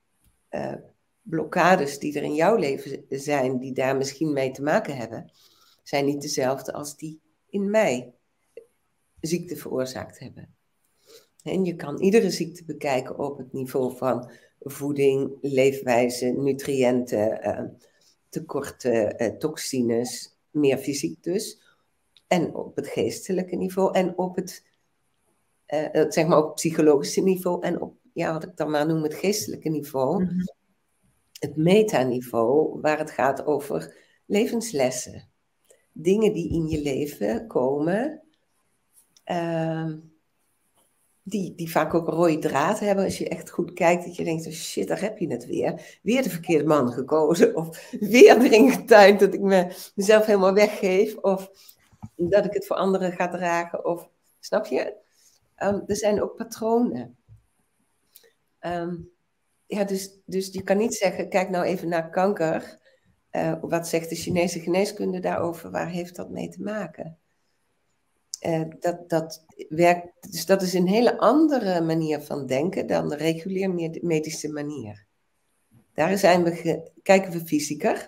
[1.22, 5.30] blokkades die er in jouw leven zijn, die daar misschien mee te maken hebben,
[5.82, 8.14] zijn niet dezelfde als die in mij
[9.20, 10.54] ziekte veroorzaakt hebben.
[11.42, 14.30] En je kan iedere ziekte bekijken op het niveau van
[14.60, 17.64] voeding, leefwijze, nutriënten, eh,
[18.28, 21.60] tekorten, eh, toxines, meer fysiek dus.
[22.26, 24.64] En op het geestelijke niveau en op het,
[25.66, 29.14] eh, zeg maar op psychologische niveau en op, ja, wat ik dan maar noem, het
[29.14, 30.24] geestelijke niveau.
[30.24, 30.44] Mhm.
[31.42, 35.28] Het metaniveau, waar het gaat over levenslessen.
[35.92, 38.22] Dingen die in je leven komen,
[39.24, 39.98] ehm,
[41.22, 43.04] die, die vaak ook rode draad hebben.
[43.04, 45.98] Als je echt goed kijkt, dat je denkt, oh shit, daar heb je het weer.
[46.02, 47.56] Weer de verkeerde man gekozen.
[47.56, 51.16] Of weer erin getuind dat ik me, mezelf helemaal weggeef.
[51.16, 51.50] Of
[52.16, 53.84] dat ik het voor anderen ga dragen.
[53.84, 54.94] Of, snap je?
[55.54, 57.16] Ehm, er zijn ook patronen.
[58.58, 58.96] Ehm,
[59.72, 62.78] ja, dus, dus je kan niet zeggen, kijk nou even naar kanker.
[63.30, 65.70] Eh, wat zegt de Chinese geneeskunde daarover?
[65.70, 67.18] Waar heeft dat mee te maken?
[68.40, 73.16] Eh, dat, dat werkt, dus dat is een hele andere manier van denken dan de
[73.16, 75.06] regulier med- medische manier.
[75.94, 78.06] Daar zijn we kijken we fysieker,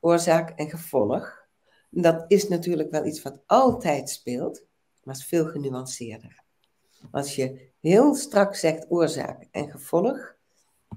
[0.00, 1.46] oorzaak en gevolg.
[1.90, 4.64] Dat is natuurlijk wel iets wat altijd speelt,
[5.02, 6.42] maar is veel genuanceerder.
[7.10, 10.34] Als je heel strak zegt oorzaak en gevolg,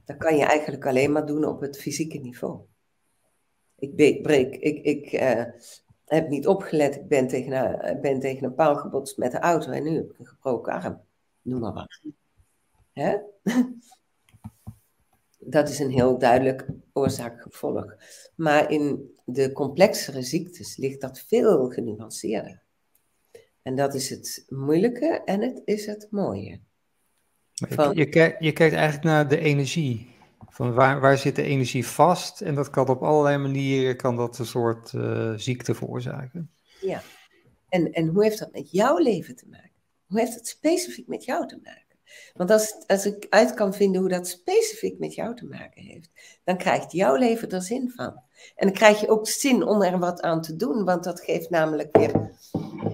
[0.07, 2.59] dan kan je eigenlijk alleen maar doen op het fysieke niveau.
[3.75, 5.43] Ik breek, ik, ik eh,
[6.05, 7.51] heb niet opgelet, ik ben tegen,
[7.89, 10.73] een, ben tegen een paal gebotst met de auto en nu heb ik een gebroken
[10.73, 11.01] arm.
[11.41, 12.01] Noem maar wat.
[12.93, 13.17] Hè?
[15.39, 17.95] Dat is een heel duidelijk oorzaak-gevolg.
[18.35, 22.63] Maar in de complexere ziektes ligt dat veel genuanceerder.
[23.61, 26.59] En dat is het moeilijke en het is het mooie.
[27.57, 30.15] Je- Van- Je, kijkt, je kijkt eigenlijk naar de energie.
[30.49, 32.41] Van waar, waar zit de energie vast?
[32.41, 36.51] En dat kan op allerlei manieren kan dat een soort eh, ziekte veroorzaken.
[37.69, 39.71] En, en hoe heeft dat met jouw leven te maken?
[40.07, 41.85] Hoe heeft het specifiek met jou te maken?
[42.33, 46.09] Want als, als ik uit kan vinden hoe dat specifiek met jou te maken heeft,
[46.43, 48.21] dan krijgt jouw leven er zin van.
[48.55, 51.49] En dan krijg je ook zin om er wat aan te doen, want dat geeft
[51.49, 52.15] namelijk weer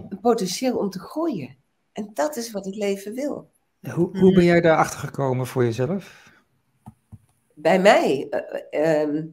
[0.09, 1.57] een potentieel om te groeien.
[1.91, 3.49] En dat is wat het leven wil.
[3.91, 6.31] Hoe, hoe ben jij daarachter gekomen voor jezelf?
[7.53, 9.25] Bij mij, eh, ehm,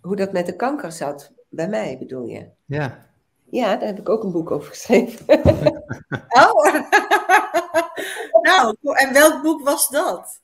[0.00, 2.48] hoe dat met de kanker zat, bij mij bedoel je?
[2.64, 3.12] Ja.
[3.50, 5.26] Ja, daar heb ik ook een boek over geschreven.
[6.28, 6.64] Oh.
[8.42, 10.42] nou, en welk boek was dat?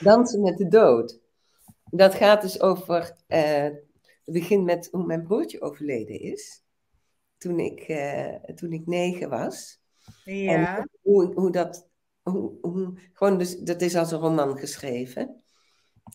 [0.00, 1.18] Dansen met de dood.
[1.90, 3.16] Dat gaat dus over.
[3.26, 3.62] eh,
[4.24, 6.62] het begint met hoe mijn broertje overleden is.
[7.38, 9.80] Toen ik, eh, toen ik negen was.
[10.24, 10.86] Ja.
[11.02, 11.88] Hoe, hoe dat.
[13.12, 15.42] Gewoon dus, dat is als een roman geschreven.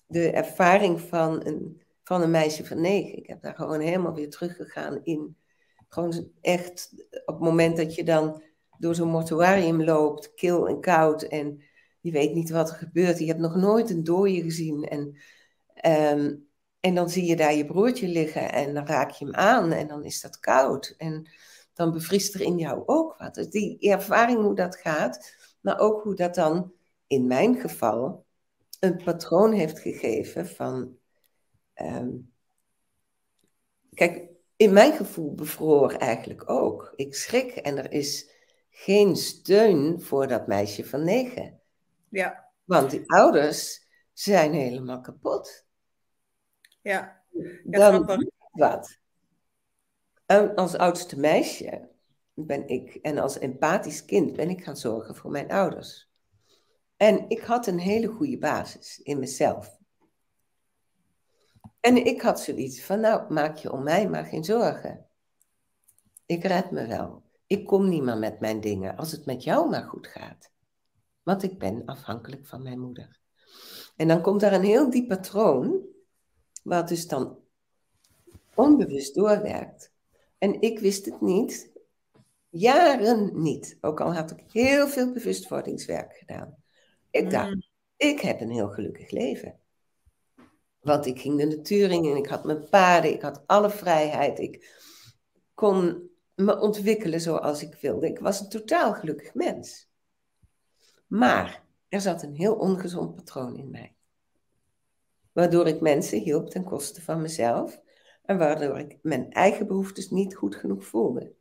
[0.07, 3.17] De ervaring van een, van een meisje van negen.
[3.17, 5.37] Ik heb daar gewoon helemaal weer teruggegaan in.
[5.87, 6.93] Gewoon echt
[7.25, 8.43] op het moment dat je dan
[8.77, 11.23] door zo'n mortuarium loopt, kil en koud.
[11.23, 11.63] En
[12.01, 13.19] je weet niet wat er gebeurt.
[13.19, 14.83] Je hebt nog nooit een dooie gezien.
[14.83, 15.17] En,
[15.73, 16.35] ehm,
[16.79, 19.87] en dan zie je daar je broertje liggen en dan raak je hem aan en
[19.87, 20.95] dan is dat koud.
[20.97, 21.29] En
[21.73, 23.35] dan bevriest er in jou ook wat.
[23.35, 26.73] Dus die ervaring hoe dat gaat, maar ook hoe dat dan
[27.07, 28.25] in mijn geval
[28.79, 30.97] een patroon heeft gegeven van.
[31.73, 32.09] ehm,
[33.93, 36.93] kijk, in mijn gevoel bevroor eigenlijk ook.
[36.95, 38.29] Ik schrik en er is
[38.69, 41.59] geen steun voor dat meisje van negen.
[42.09, 42.49] Ja.
[42.63, 45.65] Want die ouders zijn helemaal kapot.
[46.81, 47.23] Ja.
[47.69, 48.99] Ja, Dan wat.
[50.25, 51.89] En als oudste meisje
[52.33, 56.09] ben ik, en als empathisch kind, ben ik gaan zorgen voor mijn ouders.
[56.97, 59.79] En ik had een hele goede basis in mezelf.
[61.79, 65.05] En ik had zoiets van, nou, maak je om mij maar geen zorgen.
[66.25, 67.23] Ik red me wel.
[67.47, 70.51] Ik kom niet meer met mijn dingen als het met jou maar goed gaat.
[71.23, 73.19] Want ik ben afhankelijk van mijn moeder.
[73.95, 75.81] En dan komt daar een heel diep patroon,
[76.63, 77.39] wat dus dan
[78.55, 79.91] onbewust doorwerkt.
[80.37, 81.70] En ik wist het niet,
[82.51, 83.77] jaren niet.
[83.81, 86.55] Ook al had ik heel veel bewustwordingswerk gedaan.
[87.09, 87.63] Ik dacht, Mm.
[87.97, 89.59] ik heb een heel gelukkig leven.
[90.79, 94.39] Want ik ging de natuur in en ik had mijn paarden, ik had alle vrijheid.
[94.39, 94.79] Ik
[95.53, 98.07] kon me ontwikkelen zoals ik wilde.
[98.07, 99.89] Ik was een totaal gelukkig mens.
[101.07, 103.95] Maar er zat een heel ongezond patroon in mij.
[105.31, 107.81] Waardoor ik mensen hielp ten koste van mezelf
[108.23, 111.33] en waardoor ik mijn eigen behoeftes niet goed genoeg voelde.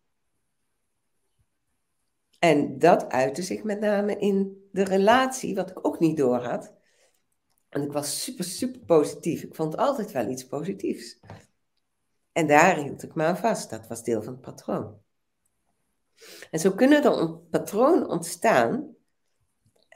[2.40, 6.74] En dat uitte zich met name in de relatie, wat ik ook niet door had.
[7.68, 9.42] En ik was super, super positief.
[9.42, 11.20] Ik vond altijd wel iets positiefs.
[12.32, 13.70] En daar hield ik me aan vast.
[13.70, 14.98] Dat was deel van het patroon.
[16.50, 18.94] En zo kunnen er een patroon ontstaan,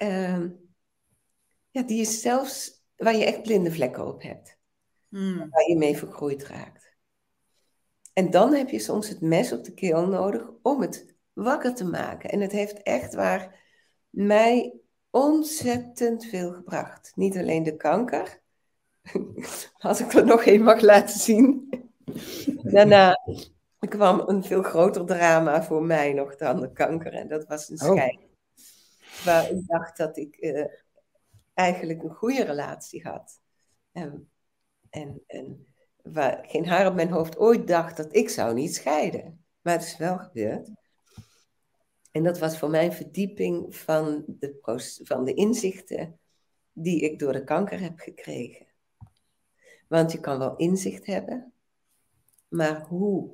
[0.03, 0.45] uh,
[1.71, 4.59] ja, die is zelfs waar je echt blinde vlekken op hebt.
[5.09, 5.39] Hmm.
[5.39, 6.97] Waar je mee vergroeid raakt.
[8.13, 11.85] En dan heb je soms het mes op de keel nodig om het wakker te
[11.85, 12.31] maken.
[12.31, 13.61] En het heeft echt waar
[14.11, 14.75] mij
[15.11, 17.13] ontzettend veel gebracht.
[17.15, 18.41] Niet alleen de kanker,
[19.79, 21.69] als ik er nog één mag laten zien.
[22.75, 23.19] Daarna
[23.79, 27.13] kwam een veel groter drama voor mij nog dan de kanker.
[27.13, 27.91] En dat was een oh.
[27.91, 28.33] scheiding.
[29.25, 30.65] Waar ik dacht dat ik uh,
[31.55, 33.41] eigenlijk een goede relatie had.
[33.93, 34.31] En,
[34.91, 35.67] en, en
[36.03, 39.45] waar geen haar op mijn hoofd ooit dacht dat ik zou niet scheiden.
[39.61, 40.71] Maar het is wel gebeurd.
[42.15, 44.59] En dat was voor mij een verdieping van de,
[45.03, 46.19] van de inzichten
[46.73, 48.67] die ik door de kanker heb gekregen.
[49.89, 51.53] Want je kan wel inzicht hebben,
[52.49, 53.31] maar hoe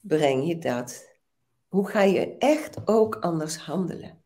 [0.00, 1.16] breng je dat?
[1.68, 4.22] Hoe ga je echt ook anders handelen?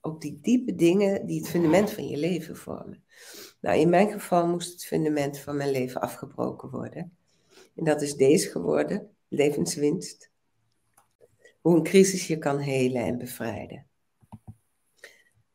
[0.00, 3.04] Ook die diepe dingen die het fundament van je leven vormen.
[3.60, 7.16] Nou, in mijn geval moest het fundament van mijn leven afgebroken worden.
[7.74, 10.27] En dat is deze geworden, levenswinst.
[11.68, 13.86] Hoe een crisis je kan helen en bevrijden.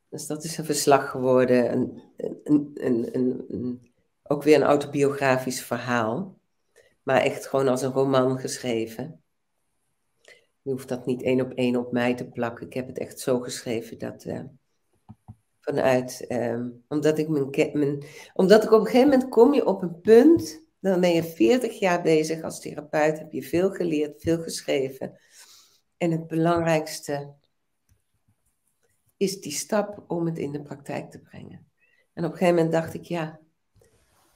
[0.09, 2.01] Dus dat is een verslag geworden, een,
[2.73, 3.91] een, een,
[4.23, 6.37] ook weer een autobiografisch verhaal,
[7.03, 9.23] maar echt gewoon als een roman geschreven.
[10.61, 12.65] Je hoeft dat niet één op één op mij te plakken.
[12.65, 14.39] Ik heb het echt zo geschreven dat uh,
[15.59, 19.81] vanuit, uh, omdat, ik mijn, mijn, omdat ik op een gegeven moment kom je op
[19.81, 24.41] een punt, dan ben je 40 jaar bezig als therapeut, heb je veel geleerd, veel
[24.41, 25.17] geschreven.
[26.03, 27.33] En het belangrijkste
[29.17, 31.71] is die stap om het in de praktijk te brengen.
[32.13, 33.39] En op een gegeven moment dacht ik, ja,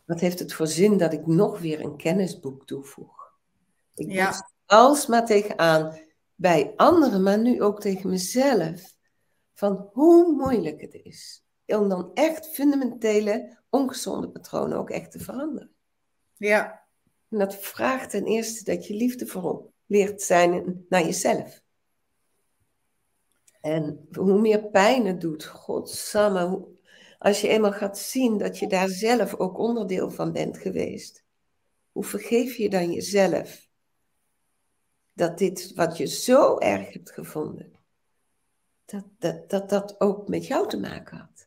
[0.06, 3.34] wat heeft het voor zin dat ik nog weer een kennisboek toevoeg?
[3.96, 4.50] Ik ja.
[4.66, 6.00] alsmaar tegenaan
[6.36, 8.96] bij anderen, maar nu ook tegen mezelf.
[9.54, 15.76] Van hoe moeilijk het is om dan echt fundamentele, ongezonde patronen ook echt te veranderen.
[16.36, 16.86] Ja.
[17.30, 21.62] En dat vraagt ten eerste dat je liefde voorop leert zijn naar jezelf.
[23.62, 26.68] En hoe meer pijn het doet, godsamme,
[27.20, 31.24] als je eenmaal gaat zien dat je daar zelf ook onderdeel van bent geweest,
[31.92, 33.70] hoe vergeef je dan jezelf
[35.14, 37.72] dat dit wat je zo erg hebt gevonden,
[38.86, 41.47] dat dat, dat, dat ook met jou te maken had?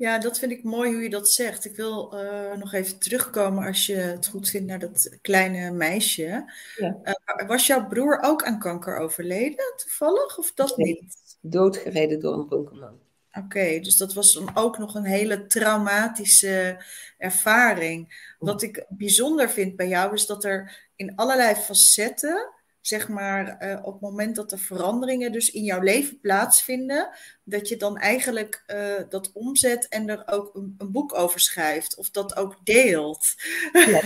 [0.00, 1.64] Ja, dat vind ik mooi hoe je dat zegt.
[1.64, 6.52] Ik wil uh, nog even terugkomen als je het goed vindt naar dat kleine meisje.
[6.76, 6.98] Ja.
[7.04, 11.16] Uh, was jouw broer ook aan kanker overleden toevallig of dat nee, niet?
[11.40, 12.98] Doodgereden door een dronken man.
[13.44, 16.84] Oké, dus dat was dan ook nog een hele traumatische
[17.18, 18.32] ervaring.
[18.38, 22.50] Wat ik bijzonder vind bij jou is dat er in allerlei facetten
[22.80, 27.10] zeg maar, uh, op het moment dat er veranderingen dus in jouw leven plaatsvinden,
[27.44, 31.96] dat je dan eigenlijk uh, dat omzet en er ook een, een, boek over schrijft
[31.96, 33.34] of dat ook deelt.
[33.72, 33.80] Ja,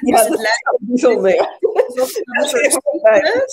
[0.00, 1.34] ja dus dat lijkt bijzonder.
[3.02, 3.44] Ja.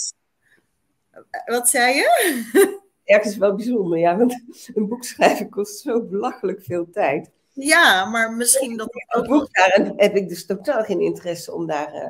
[1.46, 2.82] Wat zei je?
[3.04, 7.32] Ergens wel bijzonder, ja, want een boek schrijven kost zo belachelijk veel tijd.
[7.54, 9.28] Ja, maar misschien dat ook.
[9.28, 12.10] Boek, daar heb ik dus totaal geen interesse om daar uh,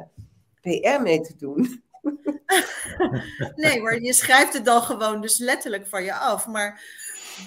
[0.62, 1.84] PR mee te doen.
[3.56, 6.48] nee, maar je schrijft het dan gewoon dus letterlijk van je af.
[6.48, 6.82] Maar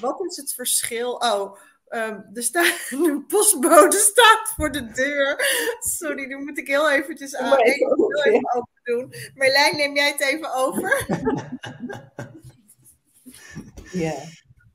[0.01, 1.13] wat is het verschil?
[1.13, 5.45] Oh, um, er staat een postbode staat voor de deur.
[5.81, 7.59] Sorry, nu moet ik heel eventjes aan.
[7.59, 9.15] Even, even open doen.
[9.35, 11.07] Merlijn, neem jij het even over?
[14.03, 14.15] ja.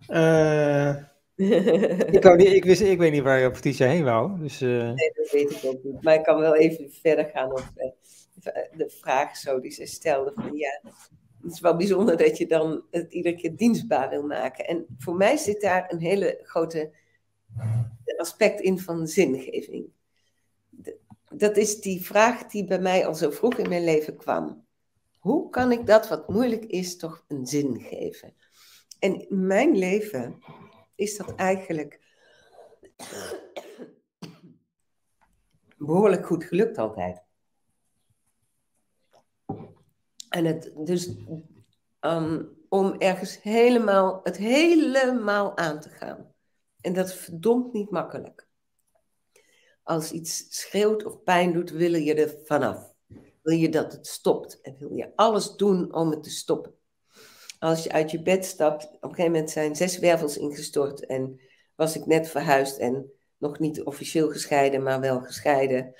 [0.08, 0.96] Uh,
[1.36, 4.40] ik, niet, ik, wist, ik weet niet waar je op Patricia heen wou.
[4.40, 4.70] Dus, uh...
[4.70, 6.04] Nee, dat weet ik ook niet.
[6.04, 7.92] Maar ik kan wel even verder gaan op uh,
[8.84, 10.32] de vraag zo die ze stelde.
[10.36, 10.82] Van ja,
[11.42, 14.68] het is wel bijzonder dat je dan het iedere keer dienstbaar wil maken.
[14.68, 16.92] En voor mij zit daar een hele grote
[18.18, 19.90] aspect in van zingeving.
[21.34, 24.66] Dat is die vraag die bij mij al zo vroeg in mijn leven kwam.
[25.20, 28.34] Hoe kan ik dat wat moeilijk is toch een zin geven?
[29.00, 30.40] En in mijn leven
[30.96, 32.00] is dat eigenlijk
[35.78, 37.24] behoorlijk goed gelukt altijd.
[40.32, 41.16] En het, dus
[42.00, 46.34] ehm, om ergens helemaal, het helemaal aan te gaan.
[46.82, 48.48] En dat is verdomd niet makkelijk.
[49.84, 52.94] Als iets schreeuwt of pijn doet, wil je er vanaf.
[53.42, 56.74] Wil je dat het stopt en wil je alles doen om het te stoppen.
[57.60, 61.42] Als je uit je bed stapt, op een gegeven moment zijn zes wervels ingestort en
[61.76, 65.94] was ik net verhuisd en nog niet officieel gescheiden, maar wel gescheiden.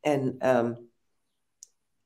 [0.00, 0.74] En ehm,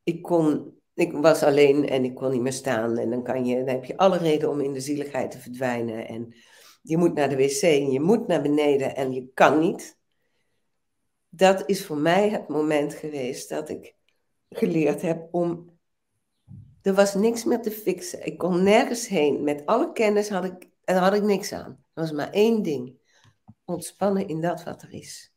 [0.03, 2.99] ik kon, ik was alleen en ik kon niet meer staan.
[2.99, 6.09] En dan, kan je, dan heb je alle reden om in de zieligheid te verdwijnen.
[6.09, 6.35] En
[6.83, 9.99] je moet naar de wc en je moet naar beneden en je kan niet.
[11.29, 13.95] Dat is voor mij het moment geweest dat ik
[14.49, 15.79] geleerd heb om.
[16.83, 18.27] Er was niks meer te fixen.
[18.27, 19.45] Ik kon nergens heen.
[19.45, 21.71] Met alle kennis had ik, er had ik niks aan.
[21.71, 22.99] Er was maar één ding
[23.65, 25.35] ontspannen in dat wat er is.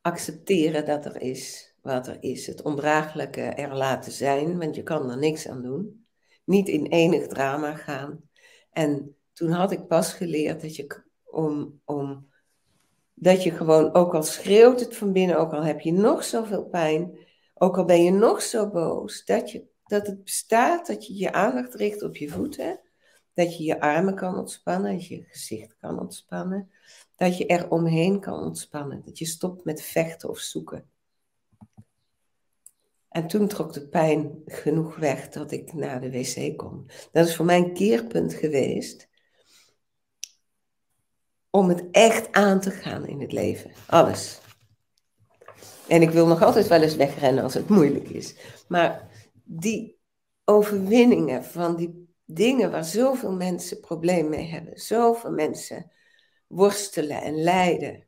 [0.00, 2.46] Accepteren dat er is wat er is.
[2.46, 6.06] Het ondraaglijke er laten zijn, want je kan er niks aan doen.
[6.44, 8.20] Niet in enig drama gaan.
[8.70, 12.28] En toen had ik pas geleerd dat je, om, om,
[13.14, 16.64] dat je gewoon, ook al schreeuwt het van binnen, ook al heb je nog zoveel
[16.64, 17.18] pijn,
[17.54, 21.32] ook al ben je nog zo boos, dat, je, dat het bestaat, dat je je
[21.32, 22.80] aandacht richt op je voeten
[23.40, 26.70] dat je je armen kan ontspannen, dat je je gezicht kan ontspannen.
[27.16, 29.02] Dat je er omheen kan ontspannen.
[29.04, 30.90] Dat je stopt met vechten of zoeken.
[33.10, 36.90] En toen trok de pijn genoeg weg dat ik naar de wc kon.
[37.12, 39.08] Dat is voor mij een keerpunt geweest.
[41.50, 43.70] Om het echt aan te gaan in het leven.
[43.86, 44.40] Alles.
[45.88, 48.34] En ik wil nog altijd wel eens wegrennen als het moeilijk is.
[48.68, 49.08] Maar
[49.44, 49.98] die
[50.44, 55.90] overwinningen van die dingen waar zoveel mensen problemen mee hebben, zoveel mensen
[56.46, 58.06] worstelen en lijden,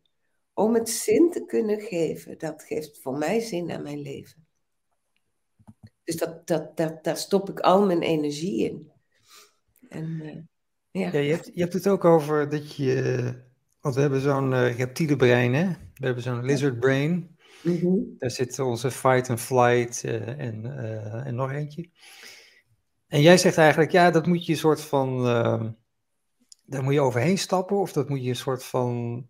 [0.54, 4.41] om het zin te kunnen geven, dat geeft voor mij zin aan mijn leven.
[6.04, 8.90] Dus dat, dat, dat, daar stop ik al mijn energie in.
[9.88, 10.36] En, uh,
[10.90, 11.12] ja.
[11.12, 11.18] ja.
[11.18, 13.34] je, hebt, je hebt het ook over dat je,
[13.80, 15.68] want we hebben zo'n uh, reptiele brein, hè?
[15.94, 17.36] We hebben zo'n lizard brain.
[17.62, 20.78] Mm Daar zit onze fight and flight uh, en,
[21.24, 21.90] en nog eentje.
[23.06, 25.64] En jij zegt eigenlijk, ja, dat moet je een soort van, uh,
[26.64, 29.26] daar moet je overheen stappen, of dat moet je een soort van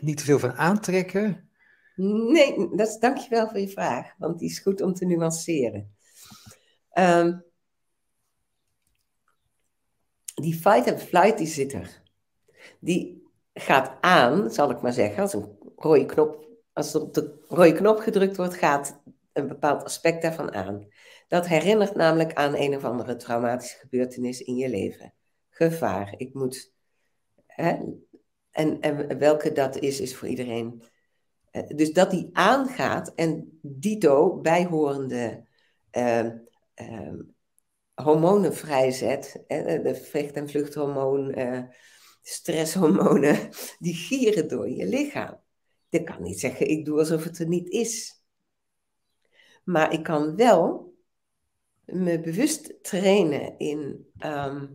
[0.00, 1.50] niet te veel van aantrekken.
[1.96, 5.94] Nee, dat is, dankjewel voor je vraag, want die is goed om te nuanceren.
[6.98, 7.44] Um,
[10.34, 12.02] die fight and flight, die zit er.
[12.80, 13.22] Die
[13.54, 17.72] gaat aan, zal ik maar zeggen, als een rode knop, als er op de rode
[17.72, 19.00] knop gedrukt wordt, gaat
[19.32, 20.86] een bepaald aspect daarvan aan.
[21.28, 25.14] Dat herinnert namelijk aan een of andere traumatische gebeurtenis in je leven.
[25.50, 26.14] Gevaar.
[26.16, 26.72] Ik moet.
[27.46, 27.76] Hè,
[28.50, 30.82] en, en welke dat is, is voor iedereen.
[31.52, 35.46] Eh, dus dat die aangaat en dito bijhorende
[35.92, 36.24] uh,
[36.74, 37.12] uh,
[37.94, 41.62] hormonen vrijzet, de vecht- en vluchthormoon, uh,
[42.22, 43.48] stresshormonen,
[43.78, 45.40] die gieren door je lichaam.
[45.88, 48.22] Ik kan niet zeggen, ik doe alsof het er niet is.
[49.64, 50.94] Maar ik kan wel
[51.84, 54.66] me bewust trainen in ehm,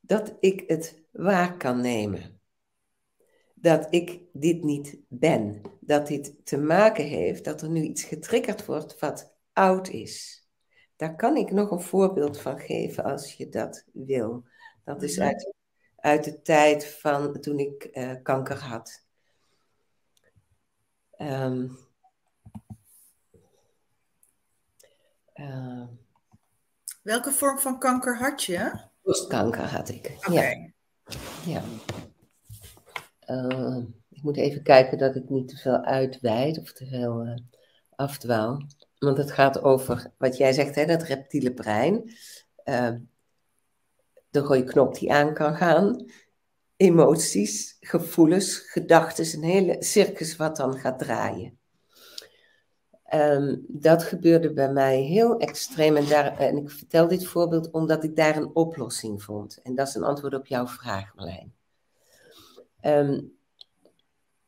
[0.00, 2.37] dat ik het waar kan nemen.
[3.60, 5.62] Dat ik dit niet ben.
[5.80, 10.46] Dat dit te maken heeft dat er nu iets getriggerd wordt wat oud is.
[10.96, 14.44] Daar kan ik nog een voorbeeld van geven als je dat wil.
[14.84, 15.54] Dat is uit,
[15.96, 19.06] uit de tijd van toen ik uh, kanker had.
[21.18, 21.86] Um,
[25.40, 25.86] Uh,
[27.02, 28.80] Welke vorm van kanker had je?
[29.02, 30.16] Borstkanker had ik.
[30.18, 30.70] Oké.
[31.44, 31.62] Ja.
[33.30, 33.76] Uh,
[34.08, 37.34] ik moet even kijken dat ik niet te veel uitweid of te veel uh,
[37.90, 38.62] afdwaal.
[38.98, 42.12] Want het gaat over wat jij zegt, hè, dat reptiele brein.
[42.64, 42.98] Ehm,
[44.30, 46.04] de rode knop die aan kan gaan.
[46.76, 51.58] Emoties, gevoelens, gedachten, een hele circus wat dan gaat draaien.
[53.14, 55.96] Um, dat gebeurde bij mij heel extreem.
[55.96, 59.60] En, daar, en ik vertel dit voorbeeld omdat ik daar een oplossing vond.
[59.62, 61.57] En dat is een antwoord op jouw vraag, Marlijn.
[62.84, 63.36] Um,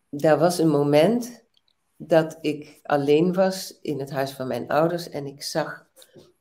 [0.09, 1.45] daar was een moment
[1.97, 5.09] dat ik alleen was in het huis van mijn ouders.
[5.09, 5.87] En ik zag,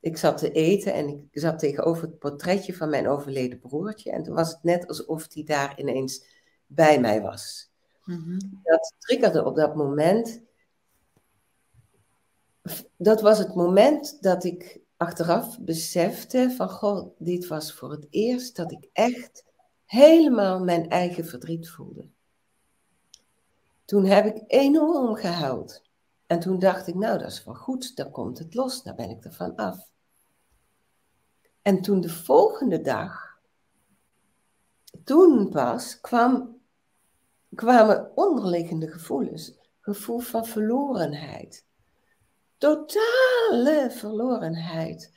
[0.00, 4.10] ik zat te eten en ik zat tegenover het portretje van mijn overleden broertje.
[4.10, 6.24] En toen was het net alsof hij daar ineens
[6.66, 7.70] bij mij was.
[8.04, 8.60] Mm -hmm.
[8.62, 10.42] Dat triggerde op dat moment
[12.96, 18.56] dat was het moment dat ik achteraf besefte van, goh, dit was voor het eerst
[18.56, 19.44] dat ik echt
[19.90, 22.08] helemaal mijn eigen verdriet voelde.
[23.84, 25.82] Toen heb ik enorm gehuild.
[26.26, 29.10] En toen dacht ik, nou, dat is wel goed, dan komt het los, dan ben
[29.10, 29.88] ik er van af.
[31.62, 33.38] En toen de volgende dag,
[35.04, 36.60] toen pas kwam,
[37.54, 39.58] kwamen onderliggende gevoelens.
[39.80, 41.64] Gevoel van verlorenheid.
[42.58, 45.12] Totale verlorenheid.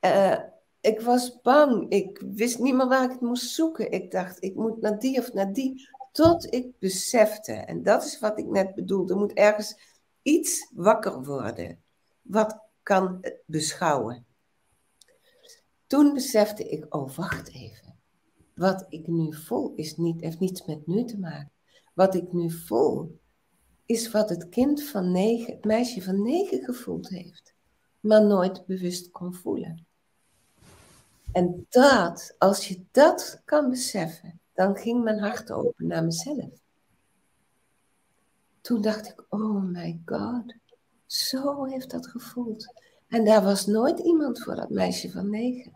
[0.00, 0.38] Uh,
[0.80, 1.90] ik was bang.
[1.90, 3.90] Ik wist niet meer waar ik het moest zoeken.
[3.90, 5.88] Ik dacht, ik moet naar die of naar die.
[6.12, 9.80] Tot ik besefte, en dat is wat ik net bedoelde, er moet ergens
[10.22, 11.82] iets wakker worden.
[12.22, 14.26] Wat kan beschouwen?
[15.86, 17.98] Toen besefte ik, oh wacht even.
[18.54, 21.52] Wat ik nu voel is niet, heeft niets met nu te maken.
[21.94, 23.20] Wat ik nu voel
[23.86, 27.54] is wat het kind van negen, het meisje van negen gevoeld heeft,
[28.00, 29.86] maar nooit bewust kon voelen.
[31.32, 36.50] En dat, als je dat kan beseffen, dan ging mijn hart open naar mezelf.
[38.60, 40.54] Toen dacht ik, oh my god,
[41.06, 42.72] zo heeft dat gevoeld.
[43.08, 45.72] En daar was nooit iemand voor dat meisje van negen.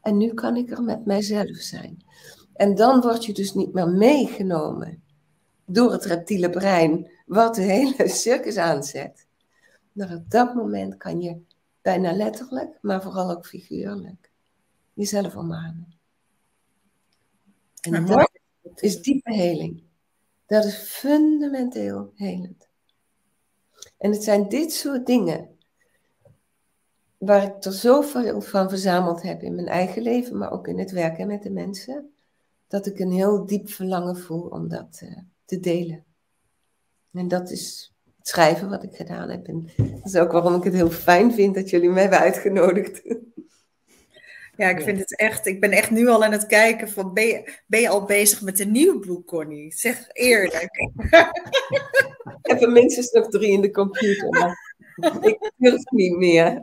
[0.00, 2.04] En nu kan ik er met mijzelf zijn.
[2.52, 5.02] En dan word je dus niet meer meegenomen
[5.66, 9.26] door het reptiele brein, wat de hele circus aanzet.
[9.92, 11.40] Maar op dat moment kan je
[11.82, 14.31] bijna letterlijk, maar vooral ook figuurlijk,
[14.92, 15.94] jezelf omarmen.
[17.80, 19.82] En dat is diepe heling.
[20.46, 22.68] Dat is fundamenteel helend.
[23.98, 25.48] En het zijn dit soort dingen
[27.18, 30.90] waar ik er zoveel van verzameld heb in mijn eigen leven, maar ook in het
[30.90, 32.12] werken met de mensen,
[32.68, 36.04] dat ik een heel diep verlangen voel om dat uh, te delen.
[37.12, 39.46] En dat is het schrijven wat ik gedaan heb.
[39.46, 43.02] En dat is ook waarom ik het heel fijn vind dat jullie mij hebben uitgenodigd.
[44.62, 45.46] Ja, ik vind het echt.
[45.46, 48.42] Ik ben echt nu al aan het kijken van ben je, ben je al bezig
[48.42, 49.72] met een nieuw boek, Connie?
[49.72, 50.70] Zeg eerlijk.
[52.42, 54.78] ik heb er minstens nog drie in de computer, maar
[55.20, 56.52] ik durf niet meer.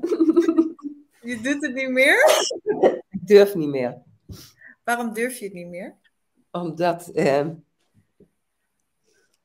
[1.22, 2.48] Je doet het niet meer?
[3.10, 3.98] Ik durf niet meer.
[4.84, 5.96] Waarom durf je het niet meer?
[6.52, 7.48] Omdat eh,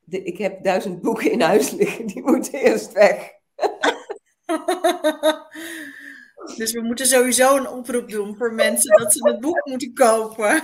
[0.04, 3.32] de, ik heb duizend boeken in huis liggen, die moeten eerst weg.
[6.56, 10.62] dus we moeten sowieso een oproep doen voor mensen dat ze het boek moeten kopen.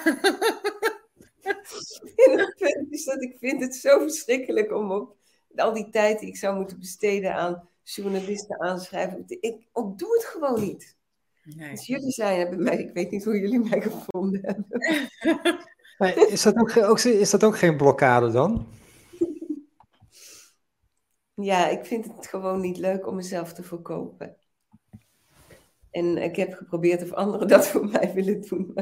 [2.14, 5.18] het punt is dat ik vind het zo verschrikkelijk om op
[5.57, 9.24] al die tijd die ik zou moeten besteden aan journalisten aanschrijven.
[9.26, 10.97] Ik, doe het gewoon niet.
[11.43, 11.70] Nee.
[11.70, 16.31] Dus jullie zijn hebben mij, ik weet niet hoe jullie mij gevonden hebben.
[16.31, 18.66] is, dat ook, is dat ook geen blokkade dan?
[21.35, 24.37] Ja, ik vind het gewoon niet leuk om mezelf te verkopen.
[25.91, 28.74] En ik heb geprobeerd of anderen dat voor mij willen doen.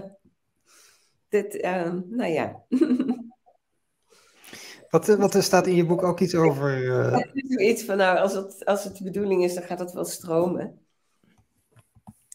[1.29, 2.65] Dit, uh, nou ja.
[4.91, 6.85] Wat, wat er staat in je boek ook iets over.
[6.85, 7.69] Uh...
[7.69, 10.87] Iets van, nou, als het, als het de bedoeling is, dan gaat het wel stromen.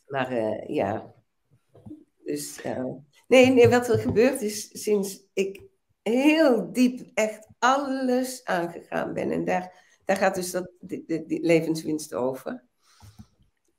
[0.08, 1.14] Maar uh, ja.
[2.24, 2.86] Dus, uh,
[3.28, 5.62] nee, nee, wat er gebeurd is sinds ik
[6.02, 9.32] heel diep echt alles aangegaan ben.
[9.32, 12.64] En daar daar gaat dus dat, die, die, levenswinst over.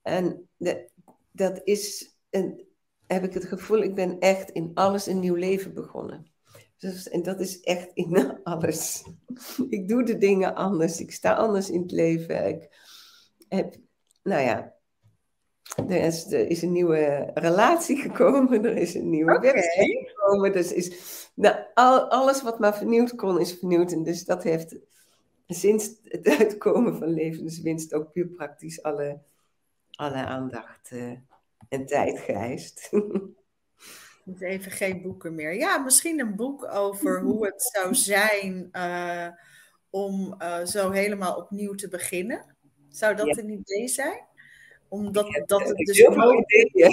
[0.05, 0.89] En de,
[1.31, 2.67] dat is, een,
[3.07, 6.33] heb ik het gevoel, ik ben echt in alles een nieuw leven begonnen.
[6.77, 9.05] Dus, en dat is echt in alles.
[9.69, 11.01] Ik doe de dingen anders.
[11.01, 12.49] Ik sta anders in het leven.
[12.49, 12.69] Ik
[13.49, 13.77] heb,
[14.23, 14.75] nou ja,
[15.89, 18.65] er is, er is een nieuwe relatie gekomen.
[18.65, 19.63] Er is een nieuwe okay.
[19.63, 20.53] gekomen.
[20.53, 20.93] Dus is,
[21.35, 23.93] nou, al, alles wat maar vernieuwd kon, is vernieuwd.
[23.93, 24.77] En dus dat heeft
[25.47, 29.23] sinds het uitkomen van levenswinst ook puur praktisch alle,
[29.95, 31.13] alle aandacht uh,
[31.69, 32.91] en tijd geëist.
[34.25, 35.55] Dus even geen boeken meer.
[35.55, 39.29] Ja, misschien een boek over hoe het zou zijn uh,
[39.91, 42.57] om uh, zo helemaal opnieuw te beginnen.
[42.89, 43.43] Zou dat ja.
[43.43, 44.27] een idee zijn?
[44.89, 45.99] Omdat heb, dat het dus.
[45.99, 46.91] Heel veel ideeën.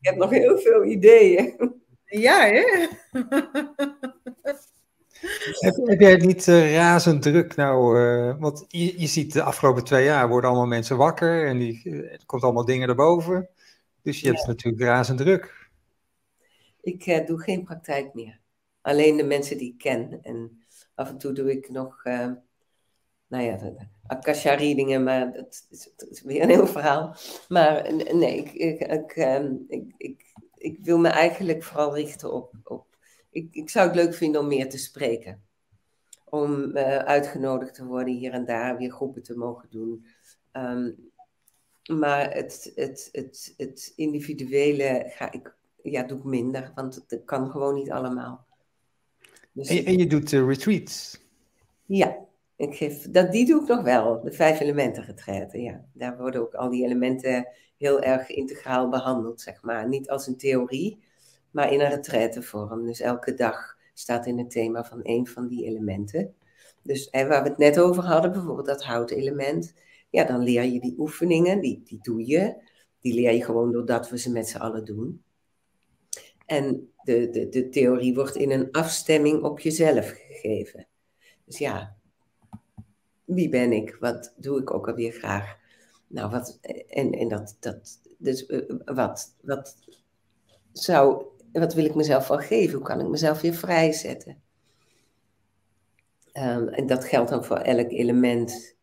[0.00, 1.74] Ik heb nog heel veel ideeën.
[2.04, 2.88] Ja, hè?
[5.20, 8.00] Heb, heb, jij het niet uh, razend druk nou?
[8.00, 11.80] Uh, want je, je, ziet de afgelopen twee jaar worden allemaal mensen wakker en die,
[11.84, 13.48] uh, er komt allemaal dingen erboven.
[14.02, 14.32] Dus je ja.
[14.32, 15.68] hebt natuurlijk razend druk.
[16.80, 18.40] Ik doe geen praktijk meer.
[18.80, 20.18] Alleen de mensen die ik ken.
[20.22, 20.64] En
[20.94, 22.02] af en toe doe ik nog,
[23.26, 23.58] nou ja,
[24.06, 27.16] akasha readingen, maar dat is, dat is, weer een heel verhaal.
[27.48, 29.14] Maar nee, ik, ik, ik,
[29.68, 30.24] ik, ik,
[30.56, 32.89] ik wil me eigenlijk vooral richten op, op
[33.30, 35.42] ik, ik zou het leuk vinden om meer te spreken.
[36.24, 40.06] Om uh, uitgenodigd te worden hier en daar, weer groepen te mogen doen.
[40.52, 41.10] Um,
[41.98, 47.50] maar het, het, het, het individuele ga ik, ja, doe ik minder, want het kan
[47.50, 48.46] gewoon niet allemaal.
[49.52, 51.20] Dus en, en, je doet uh, retreats?
[51.86, 52.18] Ja,
[52.56, 55.58] Ik geef, dat, die doe ik nog wel, de vijf elementen retraite.
[55.58, 55.84] Ja.
[55.92, 59.88] Daar worden ook al die elementen heel erg integraal behandeld, zeg maar.
[59.88, 61.02] Niet als een theorie,
[61.50, 62.86] maar in een retraitevorm.
[62.86, 66.34] Dus elke dag staat in het thema van een van die elementen.
[66.82, 69.74] Dus hè, waar we het net over hadden, bijvoorbeeld dat houtelement.
[70.10, 72.68] Ja, dan leer je die oefeningen, die, die doe je.
[73.00, 75.22] Die leer je gewoon doordat we ze met z'n allen doen.
[76.46, 80.86] En de, de, de theorie wordt in een afstemming op jezelf gegeven.
[81.44, 81.96] Dus ja,
[83.24, 83.96] wie ben ik?
[84.00, 85.58] Wat doe ik ook alweer graag?
[86.06, 89.76] Nou, wat, en, en dat, dat, dus eh, wat, wat
[90.72, 92.76] zou, wat wil ik mezelf wel geven?
[92.76, 94.42] Hoe kan ik mezelf weer vrijzetten?
[96.32, 98.76] Um, en dat geldt dan voor elk element.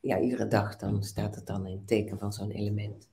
[0.00, 3.08] Ja, iedere dag dan staat het dan in het teken van zo'n element.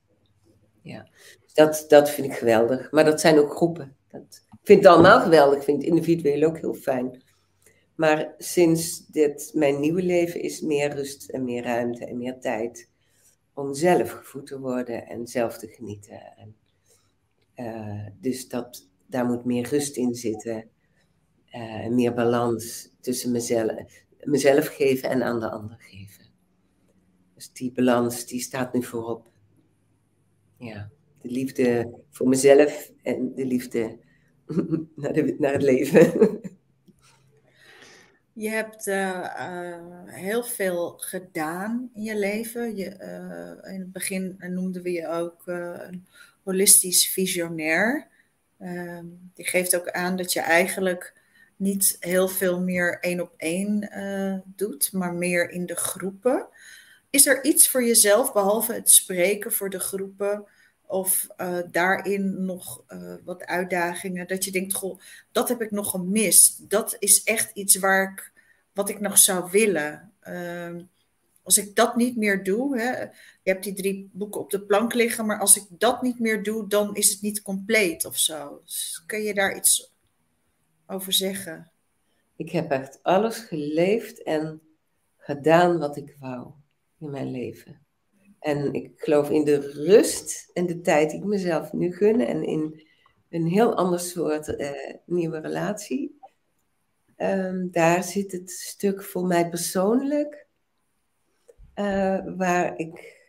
[0.81, 1.09] Ja,
[1.41, 2.91] dus dat, dat vind ik geweldig.
[2.91, 3.95] Maar dat zijn ook groepen.
[4.07, 5.57] Dat, ik vind het allemaal geweldig.
[5.57, 7.23] Ik vind het individueel ook heel fijn.
[7.95, 12.89] Maar sinds dit mijn nieuwe leven is meer rust en meer ruimte en meer tijd
[13.53, 16.37] om zelf gevoed te worden en zelf te genieten.
[16.37, 16.55] En,
[17.55, 20.69] uh, dus dat, daar moet meer rust in zitten.
[21.55, 26.25] Uh, meer balans tussen mezelf, mezelf geven en aan de ander geven.
[27.35, 29.29] Dus die balans die staat nu voorop.
[30.57, 30.89] Ja,
[31.21, 33.99] de liefde voor mezelf en de liefde
[34.95, 36.39] naar, naar het leven.
[38.33, 42.75] Je hebt uh, heel veel gedaan in je leven.
[42.75, 42.85] Je,
[43.63, 45.43] in het begin noemden we je ook
[46.43, 48.07] holistisch visionair.
[48.59, 51.13] Ehm, die geeft ook aan dat je eigenlijk
[51.55, 53.89] niet heel veel meer één op één
[54.45, 56.47] doet, maar meer in de groepen.
[57.09, 60.47] Is er iets voor jezelf, behalve het spreken voor de groepen,
[60.93, 64.99] of uh, daarin nog uh, wat uitdagingen, dat je denkt, goh,
[65.31, 66.69] dat heb ik nog gemist.
[66.69, 68.31] Dat is echt iets waar ik,
[68.73, 70.11] wat ik nog zou willen.
[71.43, 73.09] Als ik dat niet meer doe, hè, je
[73.43, 76.67] hebt die drie boeken op de plank liggen, maar als ik dat niet meer doe,
[76.67, 78.61] dan is het niet compleet of zo.
[78.63, 79.93] Dus kun je daar iets
[80.87, 81.71] over zeggen?
[82.35, 84.61] Ik heb echt alles geleefd en
[85.17, 86.47] gedaan wat ik wou
[86.99, 87.81] in mijn leven.
[88.39, 92.21] En ik geloof in de rust en de tijd die ik mezelf nu gun.
[92.21, 92.87] En in
[93.29, 94.71] een heel ander soort uh,
[95.05, 96.19] nieuwe relatie.
[97.17, 100.47] Um, daar zit het stuk voor mij persoonlijk.
[101.75, 103.21] Uh, waar, ik,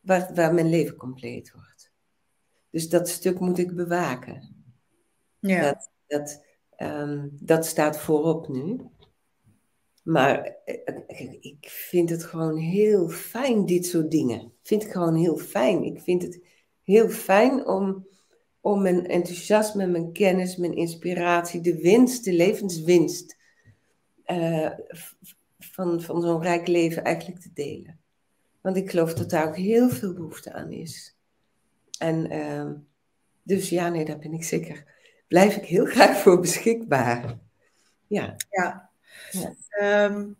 [0.00, 1.92] waar, waar mijn leven compleet wordt.
[2.70, 4.54] Dus dat stuk moet ik bewaken.
[5.38, 5.62] Ja.
[5.62, 6.44] Dat, dat,
[6.78, 8.80] um, dat staat voorop nu.
[10.02, 14.52] Maar eh, ik vind het gewoon heel fijn, dit soort dingen.
[14.62, 15.84] Vind ik gewoon heel fijn.
[15.84, 16.40] Ik vind het
[16.82, 18.06] heel fijn om,
[18.60, 23.36] om mijn enthousiasme, mijn kennis, mijn inspiratie, de winst, de levenswinst
[24.26, 24.70] uh,
[25.74, 28.00] van, van zo'n rijk leven eigenlijk te delen.
[28.60, 31.16] Want ik geloof dat daar ook heel veel behoefte aan is.
[31.98, 32.70] En uh,
[33.42, 34.84] dus ja, nee, daar ben ik zeker.
[35.28, 37.38] Blijf ik heel graag voor beschikbaar.
[38.06, 38.36] Ja.
[38.50, 38.90] Ja,
[39.82, 40.36] Um,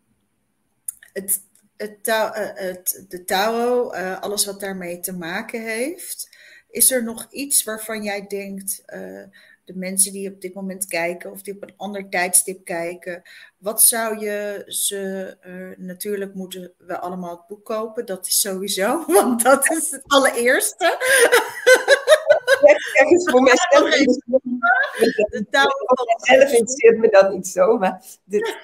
[1.13, 1.41] het,
[1.77, 6.37] het, eh, het, de Tao, uh, alles wat daarmee te maken heeft.
[6.71, 9.23] Is er nog iets waarvan jij denkt, uh,
[9.65, 13.23] de mensen die op dit moment kijken of die op een ander tijdstip kijken,
[13.59, 15.37] wat zou je ze,
[15.79, 20.99] natuurlijk moeten we allemaal het boek kopen, dat is sowieso, want dat is het allereerste.
[22.95, 24.17] ergens voor mijzelf.
[25.31, 25.71] De taal
[26.17, 28.03] zelf interesseert me dat niet zo, maar.
[28.25, 28.57] Dit,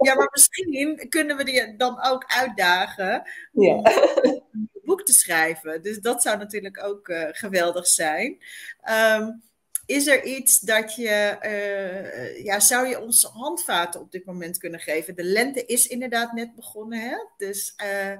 [0.00, 3.22] ja, maar misschien kunnen we die dan ook uitdagen
[3.52, 3.82] ja.
[4.86, 5.82] Boek te schrijven.
[5.82, 8.38] Dus dat zou natuurlijk ook uh, geweldig zijn.
[9.18, 9.42] Um,
[9.86, 14.80] is er iets dat je, uh, ja, zou je ons handvaten op dit moment kunnen
[14.80, 15.14] geven?
[15.14, 17.16] De lente is inderdaad net begonnen, hè?
[17.36, 18.18] Dus uh,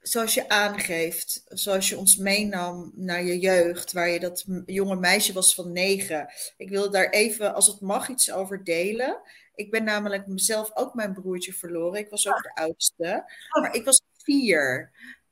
[0.00, 5.32] zoals je aangeeft, zoals je ons meenam naar je jeugd, waar je dat jonge meisje
[5.32, 6.28] was van negen.
[6.56, 9.20] Ik wil daar even, als het mag, iets over delen.
[9.54, 11.98] Ik ben namelijk mezelf ook mijn broertje verloren.
[11.98, 13.24] Ik was ook de oudste,
[13.60, 14.02] maar ik was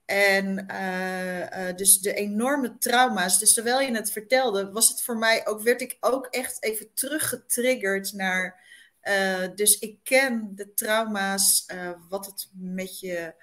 [0.05, 3.39] En uh, uh, dus de enorme trauma's.
[3.39, 6.91] Dus terwijl je het vertelde, was het voor mij ook, werd ik ook echt even
[6.95, 8.65] teruggetriggerd naar.
[9.03, 11.67] Uh, dus ik ken de trauma's,
[12.09, 13.35] wat het met je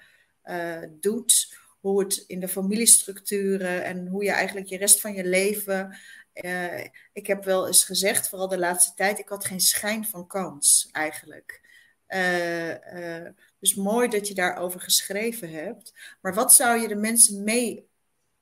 [1.00, 1.62] doet.
[1.80, 5.98] Hoe het in de familiestructuren en hoe je eigenlijk je rest van je leven.
[7.12, 10.88] Ik heb wel eens gezegd, vooral de laatste tijd, ik had geen schijn van kans
[10.92, 11.63] eigenlijk.
[12.08, 13.26] Uh,
[13.58, 15.92] dus mooi dat je daarover geschreven hebt.
[16.20, 17.88] Maar wat zou je de mensen mee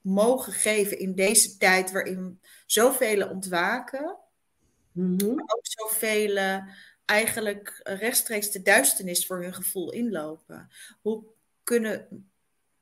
[0.01, 4.17] mogen geven in deze tijd waarin zoveel ontwaken,
[4.93, 5.35] mm -hmm.
[5.35, 6.63] maar ook zoveel
[7.05, 10.69] eigenlijk rechtstreeks de duisternis voor hun gevoel inlopen.
[11.01, 11.25] Hoe
[11.63, 12.31] kunnen,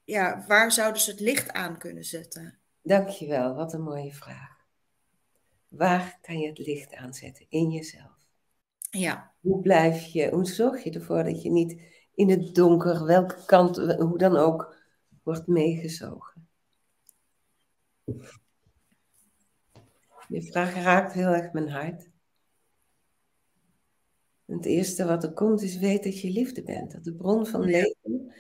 [0.05, 2.59] ja, waar zouden ze het licht aan kunnen zetten?
[2.83, 4.59] Dankjewel, wat een mooie vraag.
[5.69, 7.47] Waar kan je het licht aanzetten?
[7.49, 8.10] In jezelf.
[8.91, 9.35] Ja.
[9.41, 11.81] Hoe blijf je, hoe zorg je ervoor dat je niet
[12.15, 14.77] in het donker, welke kant, hoe dan ook,
[15.23, 16.49] wordt meegezogen?
[20.29, 22.09] Die vraag raakt heel erg mijn hart.
[24.45, 26.93] Het eerste wat er komt is weet dat je liefde bent.
[26.93, 28.33] Dat de bron van leven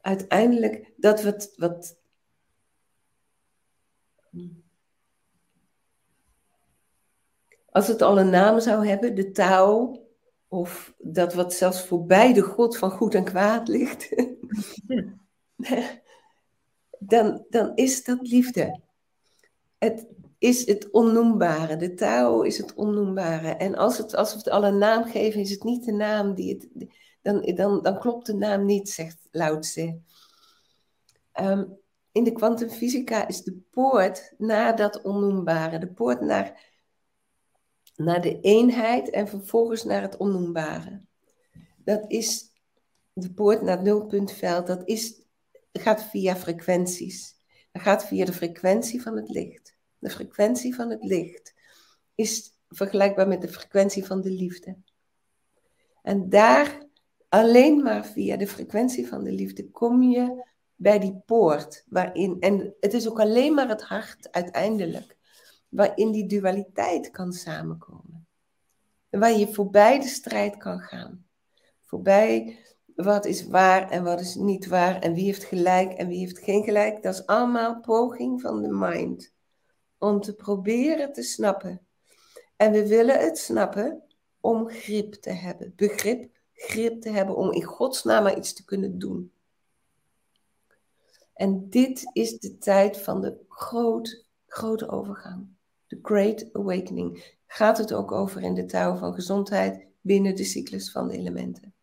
[0.00, 1.98] uiteindelijk dat wat, wat
[7.70, 10.06] als het al een naam zou hebben, de touw,
[10.48, 14.08] of dat wat zelfs voorbij de God van goed en kwaad ligt,
[16.98, 18.80] dan, dan is dat liefde.
[19.78, 20.06] Het
[20.38, 21.76] is het onnoembare.
[21.76, 23.48] De touw is het onnoembare.
[23.48, 26.34] En als, het, als we het al een naam geven, is het niet de naam
[26.34, 26.88] die het.
[27.22, 29.58] Dan, dan, dan klopt de naam niet, zegt Lao.
[31.32, 31.64] Ehm,
[32.12, 36.69] in de kwantumfysica is de poort naar dat onnoembare, de poort naar,
[38.00, 41.00] naar de eenheid en vervolgens naar het onnoembare.
[41.76, 42.50] Dat is
[43.12, 45.22] de poort naar het nulpuntveld, dat is,
[45.72, 47.34] gaat via frequenties.
[47.72, 49.76] Dat gaat via de frequentie van het licht.
[49.98, 51.54] De frequentie van het licht
[52.14, 54.76] is vergelijkbaar met de frequentie van de liefde.
[56.02, 56.86] En daar,
[57.28, 60.44] alleen maar via de frequentie van de liefde, kom je
[60.76, 61.84] bij die poort.
[61.88, 65.16] Waarin, en het is ook alleen maar het hart uiteindelijk,
[65.70, 68.26] waarin die dualiteit kan samenkomen.
[69.10, 71.26] En waar je voorbij de strijd kan gaan.
[71.80, 72.58] Voorbij
[72.94, 76.38] wat is waar en wat is niet waar en wie heeft gelijk en wie heeft
[76.38, 77.02] geen gelijk.
[77.02, 79.32] Dat is allemaal poging van de mind.
[79.98, 81.86] Om te proberen te snappen.
[82.56, 84.02] En we willen het snappen
[84.40, 85.72] om grip te hebben.
[85.76, 89.32] Begrip, grip te hebben om in Gods naam maar iets te kunnen doen.
[91.34, 95.48] En dit is de tijd van de groot, grote overgang.
[95.90, 97.36] De Great Awakening.
[97.46, 101.74] Gaat het ook over in de touw van gezondheid binnen de cyclus van de elementen.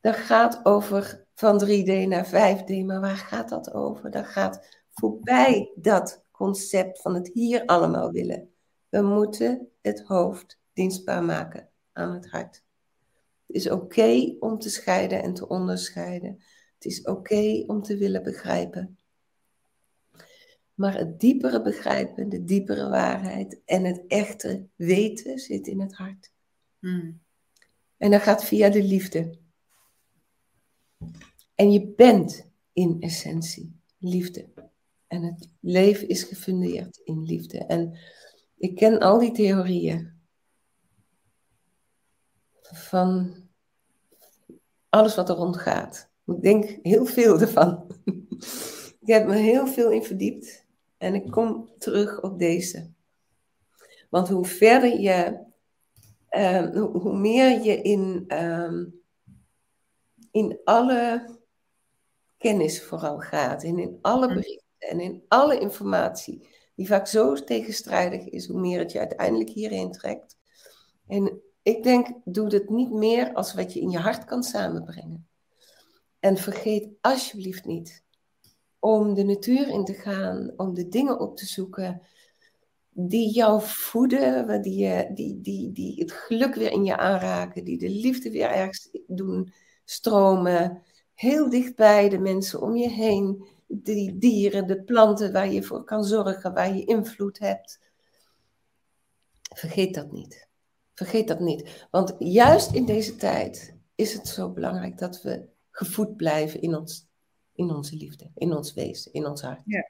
[0.00, 4.10] Dat gaat over van 3D naar 5D, maar waar gaat dat over?
[4.10, 8.50] Dat gaat voorbij dat concept van het hier allemaal willen.
[8.88, 12.62] We moeten het hoofd dienstbaar maken aan het hart.
[13.46, 16.42] Het is oké om te scheiden en te onderscheiden.
[16.74, 18.97] Het is oké om te willen begrijpen.
[20.78, 26.32] Maar het diepere begrijpen, de diepere waarheid en het echte weten zit in het hart.
[26.78, 27.20] Hmm.
[27.96, 29.38] En dat gaat via de liefde.
[31.54, 34.48] En je bent in essentie liefde.
[35.06, 37.58] En het leven is gefundeerd in liefde.
[37.58, 37.98] En
[38.56, 40.12] ik ken al die theorieën.
[42.62, 43.34] Van
[44.88, 46.10] alles wat er rondgaat.
[46.26, 47.86] Ik denk heel veel ervan.
[49.00, 50.66] ik heb me heel veel in verdiept
[50.98, 52.90] en ik kom terug op deze.
[54.10, 55.44] Want hoe verder je,
[56.28, 58.84] ehm, hoe, meer je in, ehm,
[60.30, 61.28] in alle
[62.36, 64.34] kennis vooral gaat, en in alle mm.
[64.34, 69.50] berichten en in alle informatie, die vaak zo tegenstrijdig is, hoe meer het je uiteindelijk
[69.50, 70.36] hierheen trekt.
[71.06, 75.28] En ik denk, doe het niet meer als wat je in je hart kan samenbrengen.
[76.18, 78.04] En vergeet alsjeblieft niet
[78.78, 82.02] om de natuur in te gaan, om de dingen op te zoeken
[83.00, 87.90] die jou voeden, die, die, die, die het geluk weer in je aanraken, die de
[87.90, 89.52] liefde weer ergens doen
[89.84, 90.82] stromen.
[91.14, 96.04] Heel dichtbij de mensen om je heen, die dieren, de planten waar je voor kan
[96.04, 97.78] zorgen, waar je invloed hebt.
[99.54, 100.48] Vergeet dat niet.
[100.94, 101.86] Vergeet dat niet.
[101.90, 107.07] Want juist in deze tijd is het zo belangrijk dat we gevoed blijven in, ons,
[107.58, 109.60] in onze liefde, in ons wezen, in ons hart.
[109.64, 109.88] Ja.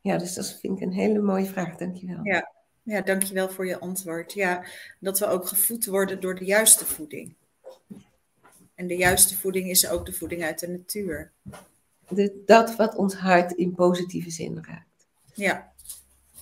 [0.00, 1.76] ja, dus dat vind ik een hele mooie vraag.
[1.76, 2.18] Dankjewel.
[2.22, 2.52] Ja.
[2.82, 4.32] ja, dankjewel voor je antwoord.
[4.32, 4.64] Ja,
[5.00, 7.34] dat we ook gevoed worden door de juiste voeding.
[8.74, 11.32] En de juiste voeding is ook de voeding uit de natuur.
[12.08, 15.06] De, dat wat ons hart in positieve zin raakt.
[15.34, 15.72] Ja.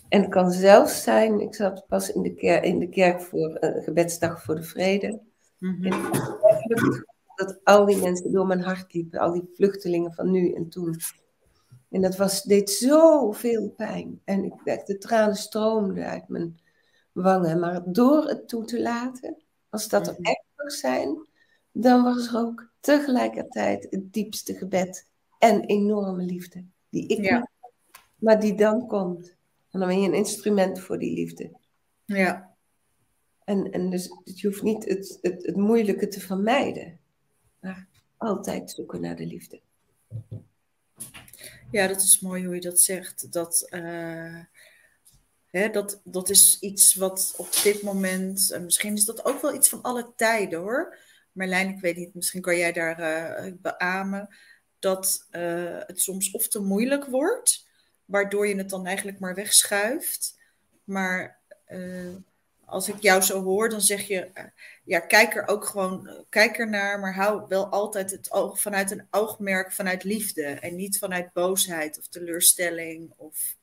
[0.08, 3.58] En het kan zelfs zijn, ik zat pas in de, kerk, in de kerk voor
[3.60, 5.20] uh, gebedsdag voor de vrede.
[5.58, 7.10] Mm -hmm
[7.46, 10.96] dat al die mensen door mijn hart liepen, al die vluchtelingen van nu en toen.
[11.90, 14.20] En dat was, deed zoveel pijn.
[14.24, 16.60] En ik, de tranen stroomden uit mijn
[17.12, 17.60] wangen.
[17.60, 19.36] Maar door het toe te laten,
[19.68, 20.22] als dat er mhm.
[20.22, 21.26] echt mag zijn,
[21.72, 26.64] dan was er ook tegelijkertijd het diepste gebed en enorme liefde.
[26.88, 27.50] Die ik ja.
[28.16, 29.36] maar die dan komt.
[29.70, 31.50] En dan ben je een instrument voor die liefde.
[32.04, 32.54] Ja.
[33.44, 36.98] En, en dus, je hoeft niet het, het, het moeilijke te vermijden,
[38.22, 39.60] altijd zoeken naar de liefde.
[41.70, 43.32] Ja, dat is mooi hoe je dat zegt.
[43.32, 44.40] Dat, uh,
[45.50, 49.54] hè, dat, dat is iets wat op dit moment, en misschien is dat ook wel
[49.54, 50.98] iets van alle tijden hoor.
[51.32, 53.00] Marlijn, ik weet niet, misschien kan jij daar
[53.46, 54.28] uh, beamen
[54.78, 57.68] dat uh, het soms of te moeilijk wordt,
[58.04, 60.40] waardoor je het dan eigenlijk maar wegschuift.
[60.84, 61.40] Maar
[62.72, 64.44] als ik jou zo hoor, dan zeg je, eh,
[64.84, 68.90] ja, kijk er ook gewoon, kijk er naar, maar hou wel altijd het oog vanuit
[68.90, 73.56] een oogmerk vanuit liefde en niet vanuit boosheid of teleurstelling of.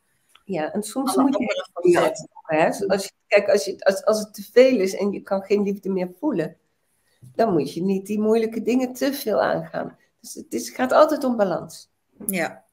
[0.46, 2.28] Ja, en soms moet je dat.
[2.88, 5.64] Als je, kijk, als, je, als, als het te veel is en je kan geen
[5.64, 6.58] liefde meer voelen,
[7.20, 9.98] dan moet je niet die moeilijke dingen te veel aangaan.
[10.22, 11.90] Dus het, is, het gaat altijd om balans.
[12.28, 12.66] Ja.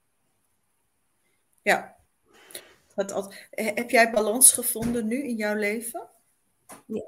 [1.63, 1.97] Ja.
[3.51, 6.09] Heb jij balans gevonden nu in jouw leven?
[6.87, 7.05] Ja.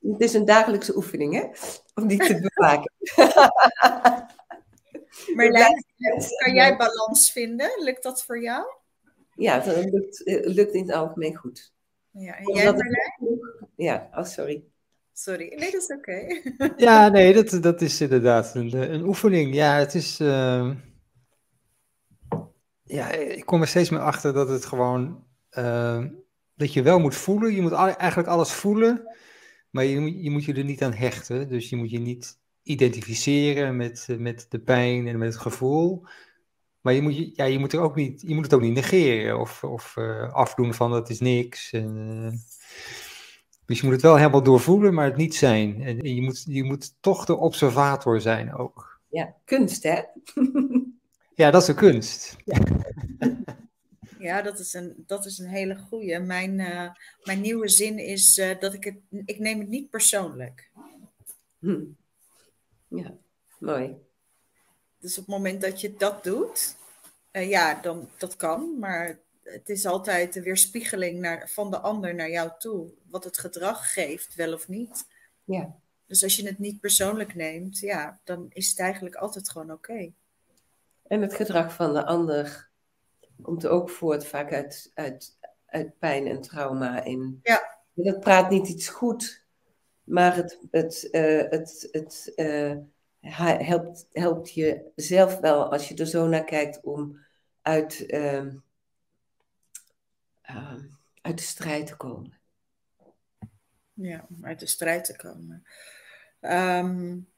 [0.00, 1.44] Het is een dagelijkse oefening, hè?
[1.94, 2.92] Om die te bewaken.
[5.36, 5.50] maar
[6.44, 7.70] kan jij balans vinden?
[7.78, 8.64] Lukt dat voor jou?
[9.34, 11.72] Ja, dat lukt, eh, lukt in het algemeen goed.
[12.10, 13.40] Ja, en jij Marlijn?
[13.76, 14.64] Ja, oh sorry.
[15.12, 16.26] Sorry, nee, dat is oké.
[16.76, 19.54] ja, nee, dat, dat is inderdaad een, een oefening.
[19.54, 20.20] Ja, het is...
[20.20, 20.70] Uh...
[22.82, 25.24] Ja, ik kom er steeds meer achter dat het gewoon...
[25.50, 26.04] Uh
[26.56, 27.54] dat je wel moet voelen.
[27.54, 29.16] Je moet eigenlijk alles voelen,
[29.70, 31.48] maar je, moet, je moet je er niet aan hechten.
[31.48, 36.06] Dus je moet je niet identificeren met, eh, met de pijn en met het gevoel.
[36.80, 39.40] Maar je moet, ja, je moet, er ook niet, je moet het ook niet negeren
[39.40, 41.72] of, of uh, afdoen van dat is niks.
[41.72, 42.38] En, uh,
[43.64, 45.82] dus je moet het wel helemaal doorvoelen, maar het niet zijn.
[45.82, 49.00] En, en je, moet, je moet toch de observator zijn ook.
[49.08, 50.00] Ja, kunst hè?
[51.42, 52.36] ja, dat is een kunst.
[52.44, 52.58] Ja.
[54.26, 56.18] Ja, dat is een, dat is een hele goede.
[56.18, 56.90] Mijn, uh,
[57.22, 60.70] mijn nieuwe zin is uh, dat ik het, ik neem het niet persoonlijk.
[61.58, 61.84] Hm.
[62.88, 63.14] Ja,
[63.58, 63.96] mooi.
[64.98, 66.76] Dus op het moment dat je dat doet,
[67.32, 72.14] uh, ja, dan dat kan, maar het is altijd de weerspiegeling naar, van de ander
[72.14, 75.06] naar jou toe, wat het gedrag geeft, wel of niet.
[75.44, 75.76] Ja.
[76.06, 80.12] Dus als je het niet persoonlijk neemt, ja, dan is het eigenlijk altijd gewoon oké.
[81.06, 82.68] En het gedrag van de ander
[83.42, 87.04] komt ook voort vaak uit, uit, uit pijn en trauma.
[87.04, 87.40] In.
[87.42, 87.74] Ja.
[87.92, 89.44] Dat praat niet iets goed,
[90.04, 92.76] maar het, het, uh, het, het uh,
[93.20, 97.18] helpt, helpt je zelf wel als je er zo naar kijkt om
[97.62, 98.46] uit, uh,
[101.20, 102.38] uit de strijd te komen.
[103.92, 105.66] Ja, om uit de strijd te komen.
[106.40, 107.28] Um,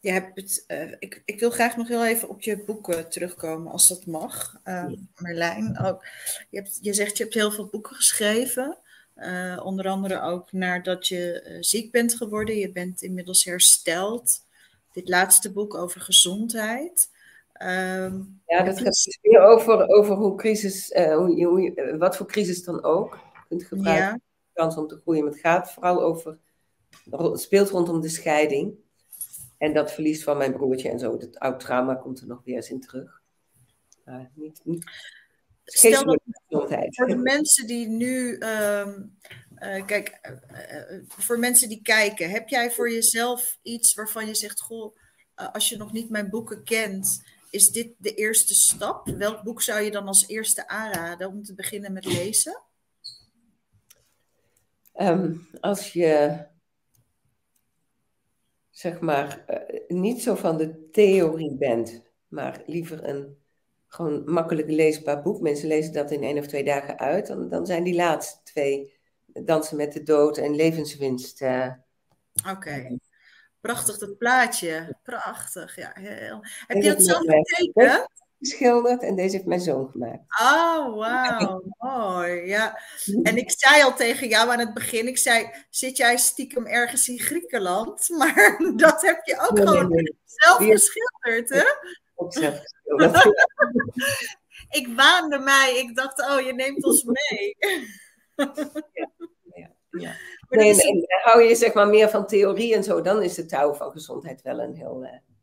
[0.00, 3.72] je hebt het, uh, ik, ik wil graag nog heel even op je boeken terugkomen,
[3.72, 4.60] als dat mag.
[4.64, 6.06] Uh, Marlijn, ook,
[6.50, 8.78] je, hebt, je zegt je hebt heel veel boeken geschreven.
[9.16, 12.56] Uh, onder andere ook nadat je ziek bent geworden.
[12.56, 14.44] Je bent inmiddels hersteld.
[14.92, 17.10] Dit laatste boek over gezondheid.
[17.62, 22.64] Um, ja, dat gaat dus meer over, over hoe crisis, hoe, hoe, wat voor crisis
[22.64, 23.18] dan ook
[23.48, 24.06] kunt gebruiken.
[24.06, 24.20] Ja.
[24.52, 25.24] Kans om te groeien.
[25.24, 26.38] Maar het gaat vooral over,
[27.10, 28.74] het speelt rondom de scheiding.
[29.58, 32.56] En dat verlies van mijn broertje en zo, het oud trauma komt er nog weer
[32.56, 33.22] eens in terug.
[34.04, 34.84] Uh, niet, niet...
[35.64, 36.20] Stel dat
[36.96, 39.18] voor de mensen die nu, um,
[39.58, 40.18] uh, kijk,
[40.50, 44.96] uh, voor mensen die kijken, heb jij voor jezelf iets waarvan je zegt, goh,
[45.34, 49.08] als je nog niet mijn boeken kent, is dit de eerste stap?
[49.08, 52.62] Welk boek zou je dan als eerste aanraden om te beginnen met lezen?
[54.94, 56.38] Um, als je
[58.76, 63.38] zeg maar, uh, niet zo van de theorie bent, maar liever een
[63.86, 65.40] gewoon makkelijk leesbaar boek.
[65.40, 67.26] Mensen lezen dat in één of twee dagen uit.
[67.26, 68.94] Dan, dan zijn die laatste twee,
[69.26, 71.42] Dansen met de Dood en Levenswinst.
[71.42, 71.68] Uh,
[72.40, 72.50] Oké.
[72.50, 72.98] Okay.
[73.60, 74.96] Prachtig dat plaatje.
[75.02, 75.76] Prachtig.
[75.76, 76.40] Ja, heel...
[76.66, 78.06] Heb je dat zelf getekend?
[78.48, 80.22] Geschilderd en deze heeft mijn zoon gemaakt.
[80.40, 82.46] Oh, wauw, mooi.
[82.46, 82.80] Ja.
[83.22, 87.08] En ik zei al tegen jou aan het begin, ik zei, zit jij stiekem ergens
[87.08, 88.08] in Griekenland?
[88.18, 91.64] Maar dat heb je ook gewoon zelf geschilderd, hè?
[92.14, 93.34] Ook zelf geschilderd.
[94.80, 97.56] ik waande mij, ik dacht, oh, je neemt ons mee.
[97.56, 98.50] ja.
[99.52, 99.70] ja.
[99.90, 100.14] ja.
[100.48, 103.74] Nee, nee, hou je zeg maar meer van theorie en zo, dan is de touw
[103.74, 105.02] van gezondheid wel een heel...
[105.02, 105.35] Uh,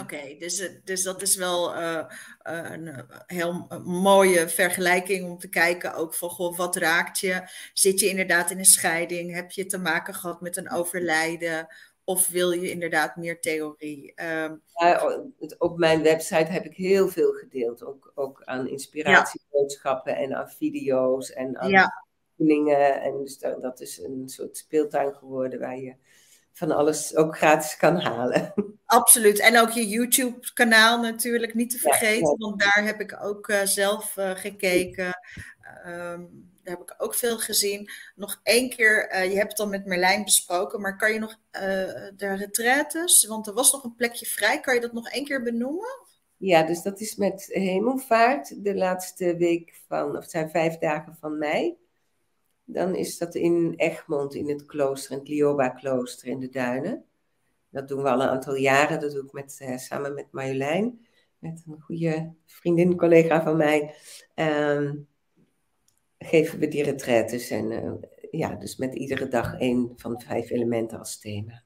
[0.00, 2.04] Oké, dus, eh, dus dat is wel uh,
[2.42, 7.48] een heel mooie vergelijking om te kijken ook van goh, wat raakt je?
[7.72, 9.34] Zit je inderdaad in een scheiding?
[9.34, 11.66] Heb je te maken gehad met een overlijden?
[12.04, 14.12] Of wil je inderdaad meer theorie?
[14.22, 15.20] Um, ja,
[15.58, 21.32] op mijn website heb ik heel veel gedeeld, ook, ook aan inspiratieboodschappen en aan video's
[21.32, 22.04] en aan ja.
[22.38, 23.00] oefeningen.
[23.00, 25.94] En dus dat is een soort speeltuin geworden waar je
[26.58, 28.54] van alles ook gratis kan halen.
[28.84, 29.38] Absoluut.
[29.40, 34.16] En ook je YouTube-kanaal natuurlijk niet te vergeten, want daar heb ik ook uh, zelf
[34.16, 35.18] uh, gekeken.
[35.86, 37.90] Um, daar heb ik ook veel gezien.
[38.14, 41.36] Nog één keer, uh, je hebt het al met Merlijn besproken, maar kan je nog
[42.16, 45.42] de retraites, want er was nog een plekje vrij, kan je dat nog één keer
[45.42, 46.06] benoemen?
[46.36, 51.16] Ja, dus dat is met hemelvaart, de laatste week van, of het zijn vijf dagen
[51.20, 51.76] van mei.
[52.70, 57.04] Dan is dat in Egmond, in het klooster, in het Lioba-klooster in de Duinen.
[57.70, 59.00] Dat doen we al een aantal jaren.
[59.00, 61.06] Dat doe ik met, uh, samen met Marjolein,
[61.38, 63.94] met een goede vriendin, collega van mij.
[64.34, 65.06] Um,
[66.18, 67.50] geven we die retraites.
[67.50, 67.92] En uh,
[68.30, 71.62] ja, dus met iedere dag één van de vijf elementen als thema.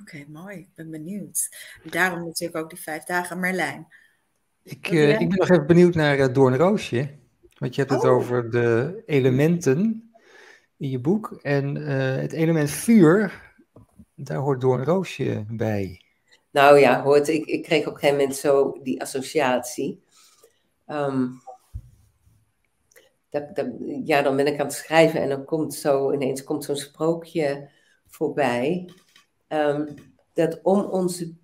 [0.00, 0.56] Oké, mooi.
[0.56, 1.48] Ik ben benieuwd.
[1.90, 3.86] Daarom natuurlijk ook die vijf dagen Marlijn.
[4.62, 7.16] Ik, uh, ik ben nog even benieuwd naar uh, Doornroosje.
[7.58, 8.10] Want je hebt het oh.
[8.10, 10.07] over de elementen
[10.78, 11.38] in je boek.
[11.42, 13.42] En uh, het element vuur,
[14.14, 16.02] daar hoort Doornroosje bij.
[16.50, 20.02] Nou ja, hoort, ik, ik kreeg op een gegeven moment zo die associatie.
[20.86, 21.40] Um,
[23.30, 23.66] dat, dat,
[24.04, 27.70] ja, dan ben ik aan het schrijven en dan komt zo ineens komt zo'n sprookje
[28.06, 28.90] voorbij.
[29.48, 29.94] Um,
[30.32, 31.34] dat om onze.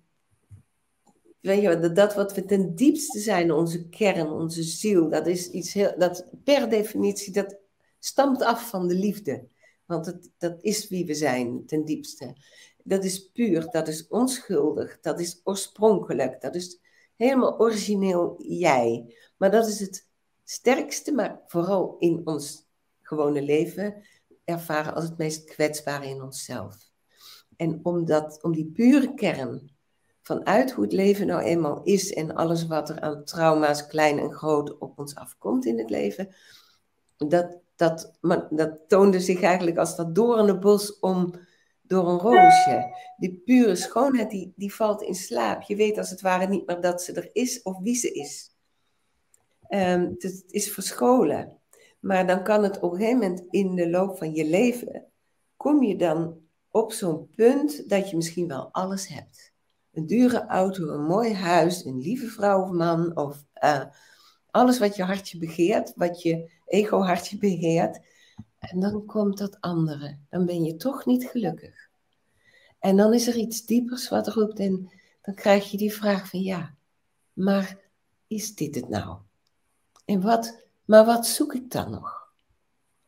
[1.39, 5.49] Weet je, dat, dat wat we ten diepste zijn, onze kern, onze ziel, dat is
[5.49, 5.93] iets heel.
[5.97, 7.57] Dat per definitie, dat
[8.05, 9.47] stamt af van de liefde.
[9.85, 12.35] Want het, dat is wie we zijn, ten diepste.
[12.83, 16.79] Dat is puur, dat is onschuldig, dat is oorspronkelijk, dat is
[17.15, 19.15] helemaal origineel jij.
[19.37, 20.07] Maar dat is het
[20.43, 22.67] sterkste, maar vooral in ons
[23.01, 24.03] gewone leven
[24.43, 26.91] ervaren als het meest kwetsbare in onszelf.
[27.55, 29.71] En om, dat, om die pure kern
[30.21, 34.33] vanuit hoe het leven nou eenmaal is en alles wat er aan trauma's, klein en
[34.33, 36.35] groot, op ons afkomt in het leven,
[37.17, 40.13] dat, dat, maar dat toonde zich eigenlijk als dat
[40.59, 41.33] bos om
[41.81, 42.95] door een roosje.
[43.17, 45.61] Die pure schoonheid, die, die valt in slaap.
[45.61, 48.55] Je weet als het ware niet meer dat ze er is of wie ze is.
[49.69, 51.59] Um, het is verscholen.
[51.99, 55.05] Maar dan kan het op een gegeven moment in de loop van je leven,
[55.57, 56.37] kom je dan
[56.69, 59.53] op zo'n punt dat je misschien wel alles hebt.
[59.91, 63.85] Een dure auto, een mooi huis, een lieve vrouw of man, of uh,
[64.55, 67.99] alles wat je hartje begeert, wat je ego-hartje begeert.
[68.59, 70.17] En dan komt dat andere.
[70.29, 71.89] Dan ben je toch niet gelukkig.
[72.79, 74.91] En dan is er iets diepers wat roept en
[75.21, 76.75] dan krijg je die vraag van ja,
[77.33, 77.77] maar
[78.27, 79.17] is dit het nou?
[80.05, 82.33] En wat, maar wat zoek ik dan nog?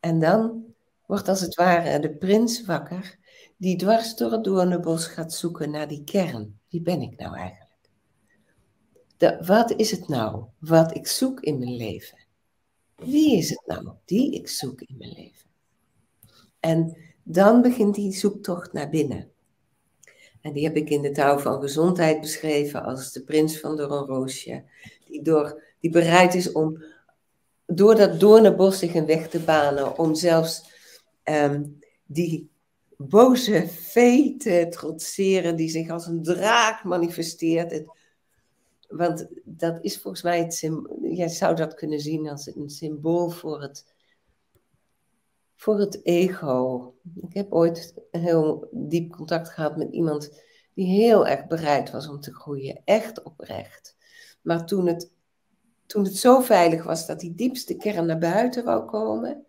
[0.00, 0.64] En dan
[1.06, 3.18] wordt als het ware de prins wakker
[3.56, 6.60] die dwars door het doornenbos gaat zoeken naar die kern.
[6.68, 7.67] Wie ben ik nou eigenlijk?
[9.18, 12.18] De, wat is het nou wat ik zoek in mijn leven?
[12.96, 15.50] Wie is het nou die ik zoek in mijn leven?
[16.60, 19.30] En dan begint die zoektocht naar binnen.
[20.40, 24.64] En die heb ik in de touw van gezondheid beschreven als de prins van Doornroosje.
[25.06, 26.82] Die, door, die bereid is om
[27.66, 29.98] door dat doornenbos zich een weg te banen.
[29.98, 30.70] Om zelfs
[31.24, 32.50] um, die
[32.96, 37.84] boze vee te trotseren die zich als een draak manifesteert.
[38.88, 40.98] Want dat is volgens mij het symbool.
[41.02, 43.94] Jij zou dat kunnen zien als een symbool voor het,
[45.56, 46.94] voor het ego.
[47.20, 50.42] Ik heb ooit heel diep contact gehad met iemand
[50.74, 52.82] die heel erg bereid was om te groeien.
[52.84, 53.96] Echt oprecht.
[54.42, 55.10] Maar toen het,
[55.86, 59.46] toen het zo veilig was dat die diepste kern naar buiten wou komen,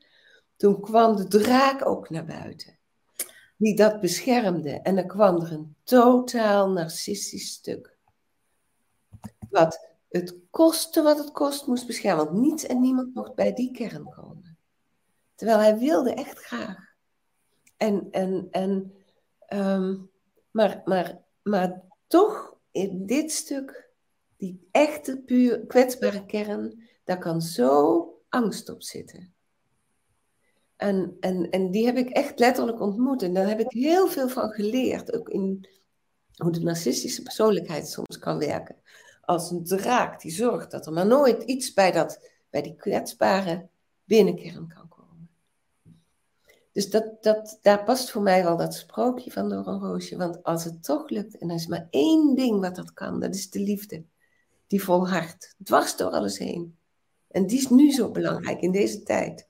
[0.56, 2.78] toen kwam de draak ook naar buiten.
[3.58, 4.72] Die dat beschermde.
[4.72, 7.98] En dan kwam er een totaal narcistisch stuk
[9.50, 12.26] wat het kostte wat het kost moest beschermen.
[12.26, 14.58] Want niets en niemand mocht bij die kern komen.
[15.36, 16.94] Terwijl hij wilde echt graag.
[17.78, 18.94] En, en, en,
[19.50, 20.10] um,
[20.52, 23.90] maar, maar, maar toch in dit stuk,
[24.38, 29.34] die echte, puur kwetsbare kern, daar kan zo angst op zitten.
[30.76, 33.22] En, en, en die heb ik echt letterlijk ontmoet.
[33.22, 35.14] En daar heb ik heel veel van geleerd.
[35.14, 35.68] Ook in
[36.36, 38.76] hoe de narcistische persoonlijkheid soms kan werken
[39.30, 42.20] als een draak die zorgt dat er maar nooit iets bij, dat,
[42.50, 43.68] bij die kwetsbare
[44.04, 45.30] binnenkern kan komen.
[46.72, 50.18] Dus dat, dat, daar past voor mij wel dat sprookje van door roosje.
[50.18, 53.36] Want als het toch lukt, en er is maar één ding wat dat kan, dat
[53.36, 54.04] is de liefde.
[54.68, 56.78] Die volhardt, dwars door alles heen.
[57.28, 59.48] En die is nu zo belangrijk in deze tijd.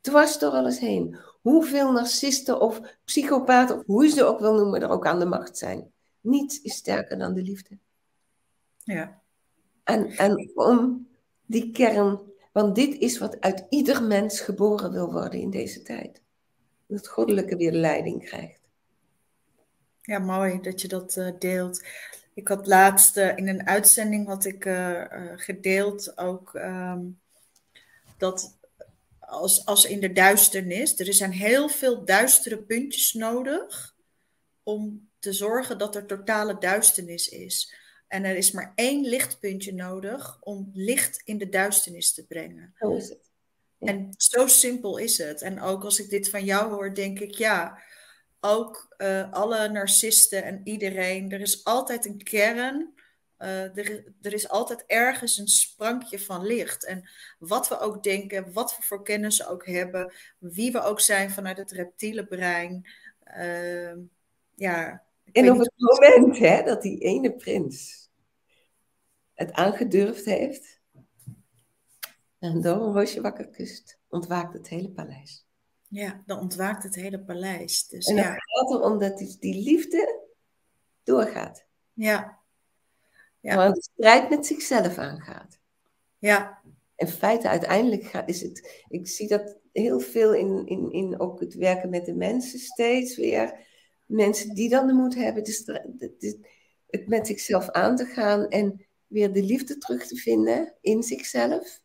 [0.00, 1.16] Dwars door alles heen.
[1.40, 5.26] Hoeveel narcisten of psychopaten, of hoe je ze ook wil noemen, er ook aan de
[5.26, 5.92] macht zijn.
[6.20, 7.78] Niets is sterker dan de liefde.
[8.84, 9.20] Ja.
[9.84, 11.08] En, en om
[11.46, 12.20] die kern
[12.52, 16.22] Want dit is wat uit ieder mens geboren wil worden in deze tijd.
[16.86, 18.60] Dat goddelijke weer leiding krijgt.
[20.02, 21.84] Ja, mooi dat je dat uh, deelt.
[22.34, 25.02] Ik had laatst uh, in een uitzending had ik uh,
[25.36, 27.20] gedeeld ook um,
[28.18, 28.58] dat
[29.18, 33.94] als, als in de duisternis, er zijn heel veel duistere puntjes nodig
[34.62, 37.74] om te zorgen dat er totale duisternis is.
[38.08, 42.74] En er is maar één lichtpuntje nodig om licht in de duisternis te brengen.
[42.78, 43.32] Zo is het.
[43.78, 45.42] En zo simpel is het.
[45.42, 47.82] En ook als ik dit van jou hoor, denk ik, ja,
[48.40, 52.92] ook uh, alle narcisten en iedereen, er is altijd een kern.
[53.38, 56.84] Uh, er, er, is altijd ergens een sprankje van licht.
[56.84, 61.30] En wat we ook denken, wat we voor kennis ook hebben, wie we ook zijn
[61.30, 62.86] vanuit het reptiele brein.
[63.38, 63.92] Uh,
[64.54, 65.02] ja,
[65.32, 68.08] en op het moment hè, dat die ene prins
[69.32, 70.82] het aangedurfd heeft
[72.38, 75.46] en door een roosje wakker kust, ontwaakt het hele paleis.
[75.88, 77.86] Ja, dan ontwaakt het hele paleis.
[77.86, 78.32] Dus, en het ja.
[78.32, 80.22] gaat erom dat die, die liefde
[81.02, 81.66] doorgaat.
[81.92, 82.38] Ja.
[83.40, 83.54] ja.
[83.54, 85.58] Maar de strijd met zichzelf aangaat.
[86.18, 86.62] Ja.
[86.96, 88.84] In feite, uiteindelijk gaat, is het...
[88.88, 93.16] Ik zie dat heel veel in, in, in ook het werken met de mensen steeds
[93.16, 93.66] weer
[94.06, 96.38] mensen die dan de moed hebben het,
[96.86, 101.82] het met zichzelf aan te gaan en weer de liefde terug te vinden in zichzelf.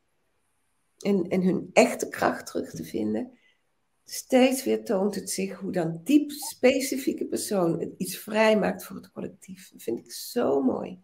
[0.97, 3.37] En, en hun echte kracht terug te vinden.
[4.05, 9.69] Steeds weer toont het zich hoe dan diep specifieke persoon iets vrijmaakt voor het collectief.
[9.71, 10.99] Dat vind ik zo mooi.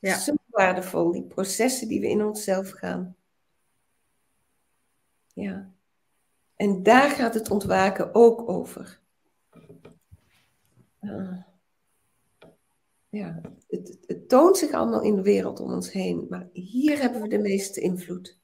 [0.00, 0.18] Ja.
[0.18, 3.16] Zo waardevol, die processen die we in onszelf gaan.
[5.34, 5.72] Ja.
[6.56, 9.01] En daar gaat het ontwaken ook over.
[11.02, 11.42] Uh,
[13.08, 17.22] ja, het, het, toont zich allemaal in de wereld om ons heen, maar hier hebben
[17.22, 18.38] we de meeste invloed.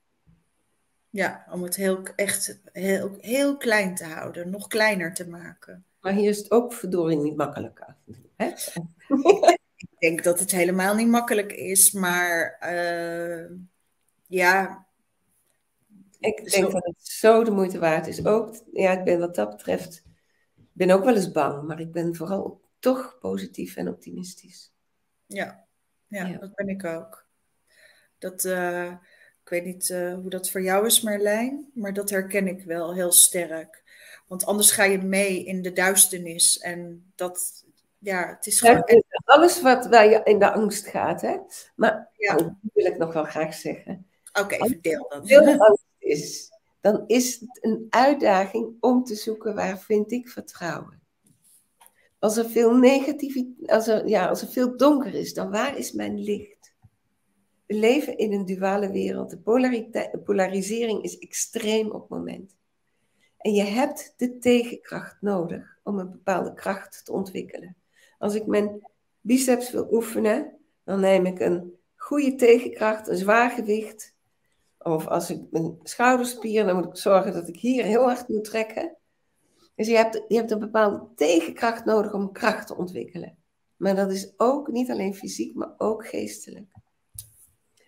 [1.10, 5.84] Ja, om het heel, echt heel, heel klein te houden, nog kleiner te maken.
[6.00, 7.86] Maar hier is het ook verdorie niet makkelijk.
[8.36, 8.46] Hè?
[9.76, 13.50] Ik denk dat het helemaal niet makkelijk is, maar uh,
[14.26, 14.86] ja.
[16.20, 18.26] Ik denk dat het zo de moeite waard is.
[18.26, 20.07] Ook, ja, ik ben wat dat betreft
[20.78, 24.72] ben ook wel eens bang, maar ik ben vooral toch positief en optimistisch.
[25.26, 25.66] Ja,
[26.06, 26.38] ja, ja.
[26.38, 27.26] dat ben ik ook.
[28.18, 28.90] Dat, uh,
[29.42, 32.94] ik weet niet uh, hoe dat voor jou is, Marlijn, maar dat herken ik wel
[32.94, 33.82] heel sterk.
[34.26, 37.64] Want anders ga je mee in de duisternis en dat,
[37.98, 38.82] ja, het is gewoon...
[38.86, 41.38] Ja, alles wat waar je in de angst gaat, hè.
[41.74, 42.32] Maar ja.
[42.36, 44.06] oh, dat wil ik nog wel graag zeggen.
[44.32, 45.28] Oké, okay, verdeel dat.
[45.28, 46.50] Veel angst is,
[46.80, 51.00] dan is het een uitdaging om te zoeken waar vind ik vertrouwen.
[52.18, 55.92] Als er veel negativiteit, als er, ja, als er veel donker is, dan waar is
[55.92, 56.74] mijn licht?
[57.66, 59.30] We leven in een duale wereld.
[59.30, 62.56] De polarisering is extreem op het moment.
[63.38, 67.76] En je hebt de tegenkracht nodig om een bepaalde kracht te ontwikkelen.
[68.18, 68.88] Als ik mijn
[69.20, 74.14] biceps wil oefenen, dan neem ik een goede tegenkracht, een zwaar gewicht,
[74.78, 78.44] of als ik mijn schouderspieren, dan moet ik zorgen dat ik hier heel hard moet
[78.44, 78.96] trekken.
[79.74, 83.36] Dus je hebt, je hebt een bepaalde tegenkracht nodig om kracht te ontwikkelen.
[83.76, 86.70] Maar dat is ook niet alleen fysiek, maar ook geestelijk.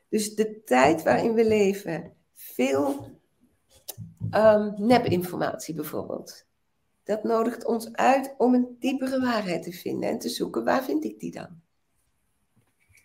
[0.09, 3.11] Dus de tijd waarin we leven, veel
[4.31, 6.47] um, nepinformatie bijvoorbeeld.
[7.05, 11.05] Dat nodigt ons uit om een diepere waarheid te vinden en te zoeken, waar vind
[11.05, 11.61] ik die dan?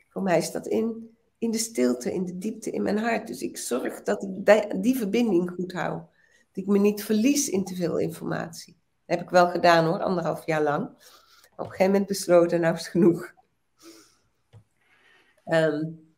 [0.09, 1.14] Voor mij is dat in
[1.45, 3.27] in de stilte, in de diepte in mijn hart.
[3.27, 5.91] Dus ik zorg dat ik die verbinding goed hou.
[5.91, 8.77] Dat ik me niet verlies in te veel informatie.
[9.05, 10.85] Dat heb ik wel gedaan hoor, anderhalf jaar lang.
[11.51, 13.33] Op een gegeven moment besloten, nou is genoeg.
[15.45, 16.13] Um,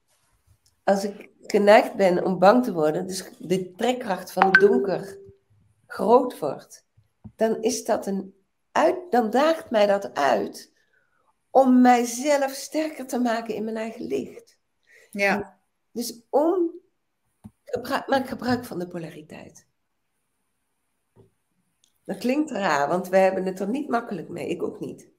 [0.83, 5.17] als ik geneigd ben om bang te worden, dus de trekkracht van het donker
[5.87, 6.85] groot wordt,
[7.35, 8.35] dan is dat een
[8.71, 10.71] uit, dan daagt mij dat uit
[11.49, 14.46] om mijzelf sterker te maken in mijn eigen licht.
[15.11, 15.59] Ja.
[15.91, 16.71] Dus om,
[18.07, 19.67] maak gebruik van de polariteit.
[22.03, 24.49] Dat klinkt raar, want we hebben het er niet makkelijk mee.
[24.49, 25.09] Ik ook niet.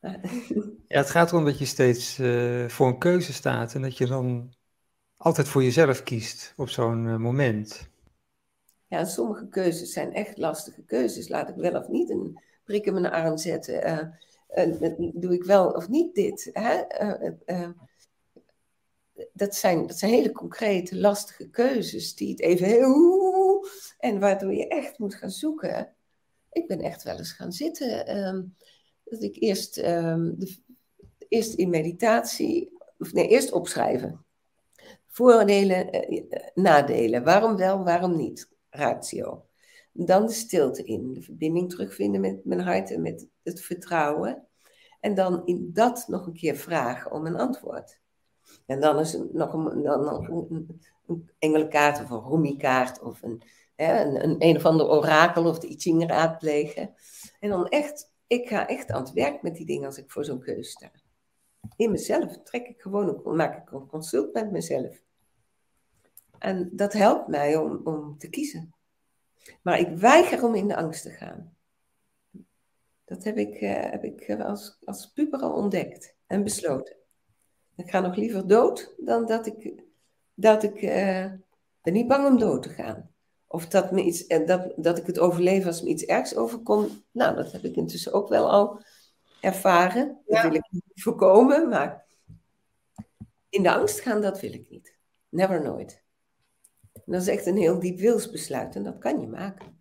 [0.88, 4.06] Ja, het gaat erom dat je steeds uh, voor een keuze staat en dat je
[4.06, 4.52] dan
[5.16, 7.88] altijd voor jezelf kiest op zo'n uh, moment.
[8.86, 11.28] Ja, sommige keuzes zijn echt lastige keuzes.
[11.28, 14.08] Laat ik wel of niet een prik in mijn arm zetten.
[14.56, 16.50] Uh, doe ik wel of niet dit?
[16.52, 16.82] Hè?
[19.32, 23.66] Dat, zijn, dat zijn hele concrete, lastige keuzes die het even heel.
[23.98, 25.94] En waardoor je echt moet gaan zoeken.
[26.50, 28.16] Ik ben echt wel eens gaan zitten.
[28.16, 28.56] Um,
[29.04, 30.56] dat ik eerst, um, de,
[31.28, 34.24] eerst in meditatie, of nee, eerst opschrijven.
[35.08, 36.22] Voordelen, eh,
[36.54, 37.24] nadelen.
[37.24, 38.48] Waarom wel, waarom niet?
[38.70, 39.46] Ratio.
[39.92, 41.12] Dan de stilte in.
[41.12, 44.46] De verbinding terugvinden met mijn hart en met het vertrouwen.
[45.00, 48.00] En dan in dat nog een keer vragen om een antwoord.
[48.66, 53.42] En dan is nog een, dan nog een, een engelenkaart of een roemikaart of een,
[53.74, 56.94] hè, een, een, een of ander orakel of de I Ching raadplegen.
[57.40, 60.24] En dan echt, ik ga echt aan het werk met die dingen als ik voor
[60.24, 60.90] zo'n keuze sta.
[61.76, 65.02] In mezelf trek ik gewoon, een, maak ik een consult met mezelf.
[66.38, 68.74] En dat helpt mij om, om te kiezen.
[69.62, 71.56] Maar ik weiger om in de angst te gaan.
[73.04, 76.97] Dat heb ik, uh, heb ik als, als puber al ontdekt en besloten.
[77.78, 79.82] Ik ga nog liever dood dan dat ik,
[80.34, 81.32] dat ik uh,
[81.82, 83.10] ben niet bang om dood te gaan.
[83.46, 87.02] Of dat, me iets, eh, dat, dat ik het overleef als me iets ergs overkomt.
[87.10, 88.82] Nou, dat heb ik intussen ook wel al
[89.40, 90.18] ervaren.
[90.26, 92.04] Dat wil ik niet voorkomen, maar
[93.48, 94.96] in de angst gaan, dat wil ik niet.
[95.28, 96.02] Never nooit.
[97.04, 99.80] dat is echt een heel diep wilsbesluit en dat kan je maken.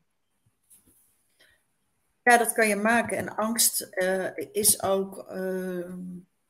[2.24, 3.18] Ja, dat kan je maken.
[3.18, 5.94] En angst uh, is ook uh,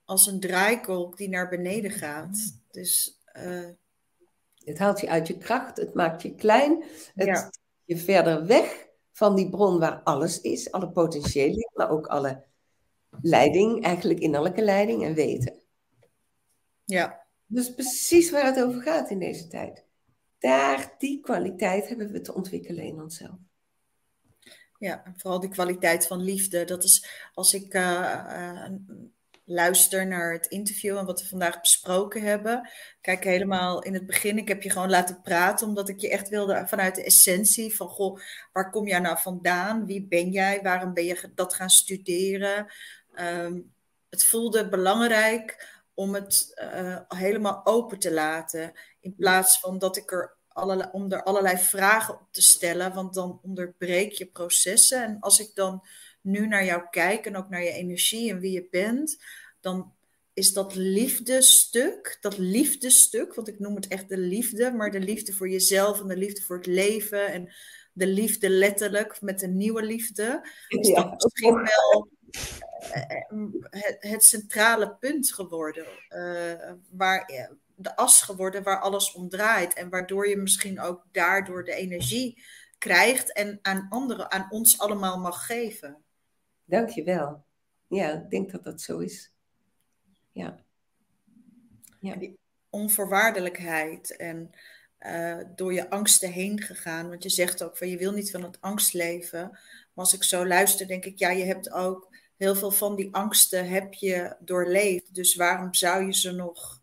[0.08, 2.60] als een draaikolk die naar beneden gaat.
[2.72, 3.70] Dus, uh...
[4.64, 7.52] Het haalt je uit je kracht, het maakt je klein, het ja.
[7.86, 12.44] je verder weg van die bron waar alles is, alle potentiële, maar ook alle
[13.22, 15.60] leiding, eigenlijk innerlijke leiding en weten.
[16.86, 17.26] Ja.
[17.46, 19.86] Dus precies waar het over gaat in deze tijd.
[20.38, 23.38] Daar, die kwaliteit hebben we te ontwikkelen in onszelf.
[24.80, 26.66] Ja, vooral die kwaliteit van liefde.
[26.66, 27.82] Dat is als ik uh,
[28.30, 28.66] uh,
[29.49, 32.69] luister naar het interview en wat we vandaag besproken hebben.
[33.02, 36.30] Kijk, helemaal in het begin, ik heb je gewoon laten praten, omdat ik je echt
[36.30, 38.19] wilde vanuit de essentie van, goh,
[38.53, 39.86] waar kom jij nou vandaan?
[39.86, 40.60] Wie ben jij?
[40.61, 42.68] Waarom ben je dat gaan studeren?
[43.19, 43.74] Um,
[44.10, 50.11] het voelde belangrijk om het uh, helemaal open te laten, in plaats van dat ik
[50.11, 55.03] er allerlei, om er allerlei vragen op te stellen, want dan onderbreek je processen.
[55.03, 55.88] En als ik dan
[56.22, 59.23] nu naar jou kijk en ook naar je energie en wie je bent,
[59.60, 59.94] dan
[60.34, 65.34] is dat liefdestuk, dat liefdestuk, want ik noem het echt de liefde, maar de liefde
[65.34, 67.53] voor jezelf en de liefde voor het leven en
[67.94, 71.03] de liefde letterlijk met een nieuwe liefde, is ja.
[71.03, 72.10] dat misschien wel
[73.69, 79.73] het, het centrale punt geworden, uh, waar de as geworden waar alles om draait.
[79.73, 82.44] En waardoor je misschien ook daardoor de energie
[82.77, 86.06] krijgt en aan anderen, aan ons allemaal mag geven.
[86.68, 87.44] Dankjewel.
[87.88, 89.31] Ja, ik denk dat dat zo is.
[90.31, 90.60] Ja.
[91.99, 92.15] ja.
[92.15, 92.38] Die
[92.69, 94.52] onvoorwaardelijkheid en
[94.99, 97.10] uh, door je angsten heen gegaan.
[97.10, 99.49] Want je zegt ook van je wil niet van het angstleven.
[99.49, 103.14] Maar als ik zo luister, denk ik, ja, je hebt ook heel veel van die
[103.14, 105.15] angsten heb je doorleefd.
[105.15, 106.81] Dus waarom zou je ze nog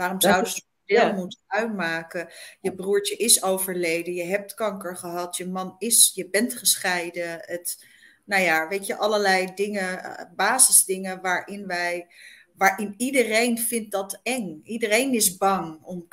[0.00, 1.12] Waarom zouden ze deel ja.
[1.12, 2.28] moeten uitmaken?
[2.60, 7.38] Je broertje is overleden, je hebt kanker gehad, je man is, je bent gescheiden.
[7.40, 7.86] Het,
[8.30, 12.06] nou ja, weet je, allerlei dingen, eh, basisdingen waarin wij,
[12.54, 14.60] waarin iedereen vindt dat eng.
[14.64, 16.08] Iedereen is bang om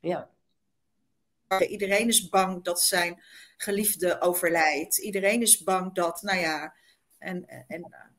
[0.00, 0.30] Ja.
[1.68, 3.22] Iedereen is bang dat zijn
[3.56, 4.98] geliefde overlijdt.
[4.98, 6.74] Iedereen is bang dat, nou ja,
[7.18, 8.09] en, en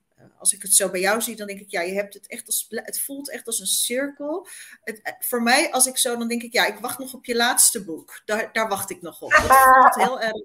[0.42, 2.46] als ik het zo bij jou zie, dan denk ik, ja, je hebt het echt
[2.46, 4.48] als, het voelt echt als een cirkel.
[4.84, 7.26] Het, eh, voor mij, als ik zo, dan denk ik, ja, ik wacht nog op
[7.26, 8.22] je laatste boek.
[8.26, 9.32] Daar, daar wacht ik nog op.
[9.32, 10.42] Dat voelt heel erg.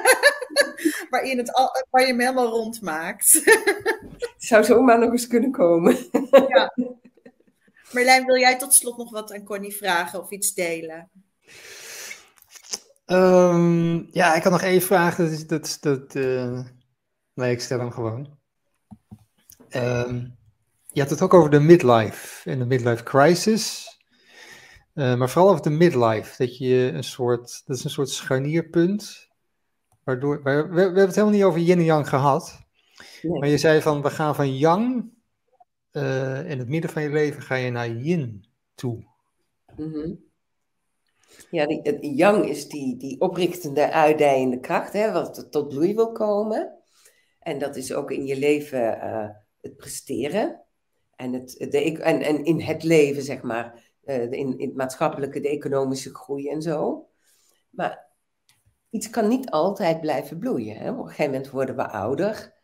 [1.10, 3.32] Waarin het al, waar je hem helemaal rond maakt.
[3.32, 5.96] het zou zomaar nog eens kunnen komen.
[6.54, 6.74] ja.
[7.92, 11.10] Marlijn, wil jij tot slot nog wat aan Connie vragen of iets delen?
[13.06, 15.16] Um, ja, ik had nog één vraag.
[15.16, 16.60] Dat is dat, dat uh...
[17.34, 18.37] Nee, ik stel hem gewoon.
[19.74, 20.36] Um,
[20.86, 23.96] je had het ook over de midlife en de midlife crisis.
[24.94, 26.34] Uh, maar vooral over de midlife.
[26.38, 29.28] Dat je een soort, dat is een soort scharnierpunt.
[30.04, 32.58] Waardoor, we, we, we hebben het helemaal niet over yin en yang gehad.
[33.22, 33.38] Nee.
[33.38, 35.16] Maar je zei van, we gaan van yang.
[35.92, 39.04] Uh, in het midden van je leven ga je naar yin toe.
[39.76, 40.26] Mm -hmm.
[41.50, 46.78] Ja, die, yang is die, die oprichtende, uitdijende kracht, hè, wat tot bloei wil komen.
[47.38, 49.28] En dat is ook in je leven uh,
[49.60, 50.62] het presteren.
[51.16, 53.86] En, het, de, en, en in het leven, zeg maar.
[54.04, 57.08] Uh, in, in het maatschappelijke, de economische groei en zo.
[57.70, 58.08] Maar
[58.90, 60.76] iets kan niet altijd blijven bloeien.
[60.76, 60.90] Hè?
[60.90, 62.56] Op een gegeven moment worden we ouder.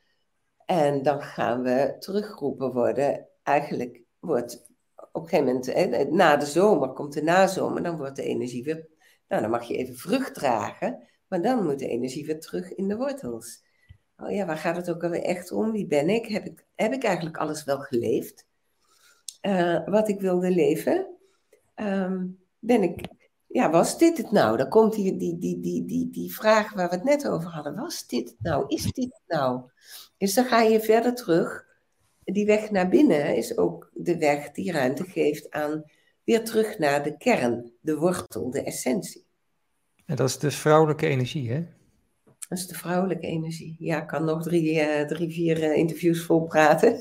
[0.67, 3.29] En dan gaan we teruggeroepen worden.
[3.43, 4.73] Eigenlijk wordt
[5.13, 8.65] op een gegeven moment, hè, na de zomer komt de nazomer, dan wordt de energie
[8.65, 8.89] weer.
[9.29, 11.09] Nou, dan mag je even vrucht dragen.
[11.29, 13.64] Maar dan moet de energie weer terug in de wortels
[14.17, 15.73] oh ja, waar gaat het ook alweer echt om?
[15.73, 16.27] Wie ben ik?
[16.27, 18.47] Heb ik, heb ik eigenlijk alles wel geleefd?
[19.45, 21.07] eh, wat ik wilde leven,
[21.75, 22.27] ehm,
[22.59, 23.09] ben ik,
[23.47, 24.57] ja, was dit het nou?
[24.57, 27.75] Dan komt die, die, die, die, die, die vraag waar we het net over hadden.
[27.75, 28.65] Was dit nou?
[28.67, 29.63] Is dit nou?
[30.17, 31.67] Dus dan ga je verder terug.
[32.25, 35.85] Die weg naar binnen is ook de weg die ruimte geeft aan
[36.25, 39.27] weer terug naar de kern, de wortel, de essentie.
[40.07, 41.67] En dat is dus vrouwelijke energie, hè?
[42.49, 43.77] Dat is de vrouwelijke energie.
[43.79, 47.01] Ja, ik kan nog drie, uh, drie vier uh, interviews vol praten.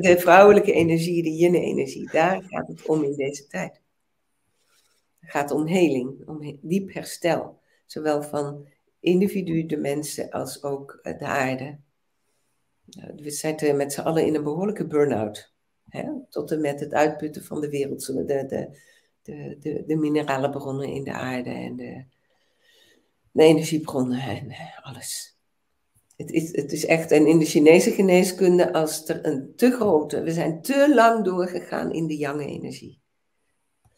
[0.00, 3.80] de vrouwelijke energie, de yin-energie, daar gaat het om in deze tijd.
[5.20, 7.60] Het gaat om heling, om diep herstel.
[7.86, 8.68] Zowel van
[9.00, 11.78] individu, de mensen, als ook eh, de aarde.
[13.16, 15.52] We zitten met z'n allen in een behoorlijke burn-out.
[16.28, 18.02] Tot en met het uitputten van de wereld,
[19.22, 22.04] de, de, de minerale in de aarde en de,
[23.30, 25.36] de energiebronnen en eh, alles.
[26.16, 30.22] Het is, het is echt, en in de Chinese geneeskunde, als er een te grote,
[30.22, 33.00] we zijn te lang doorgegaan in de jonge energie.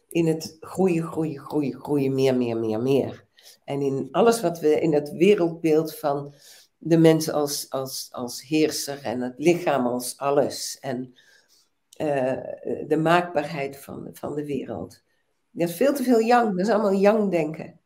[0.08, 3.26] In het groeien, groeien, groeien, groeien, meer, meer, meer, meer.
[3.64, 6.34] En in alles wat we, in dat wereldbeeld van
[6.78, 10.78] de mens als, als, als heerser en het lichaam als alles.
[10.80, 11.14] En
[12.00, 12.38] uh,
[12.86, 15.03] de maakbaarheid van, van de wereld.
[15.54, 16.50] Dat is veel te veel yang.
[16.50, 17.80] Dat is allemaal yang denken.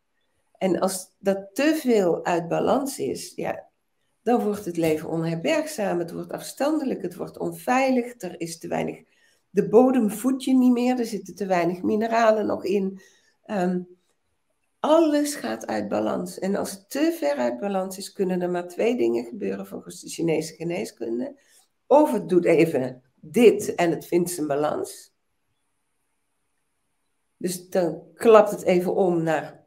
[0.58, 3.68] En als dat te veel uit balans is, ja,
[4.22, 5.98] dan wordt het leven onherbergzaam.
[5.98, 8.14] Het wordt afstandelijk, het wordt onveilig.
[8.18, 9.02] Er is te weinig.
[9.50, 10.98] De bodem voedt je niet meer.
[10.98, 13.00] Er zitten te weinig mineralen nog in.
[13.46, 13.88] Um,
[14.80, 16.38] alles gaat uit balans.
[16.38, 20.00] En als het te ver uit balans is, kunnen er maar twee dingen gebeuren volgens
[20.00, 21.40] de Chinese geneeskunde.
[21.86, 25.07] Of het doet even dit en het vindt zijn balans.
[27.38, 29.66] Dus dan klapt het even om naar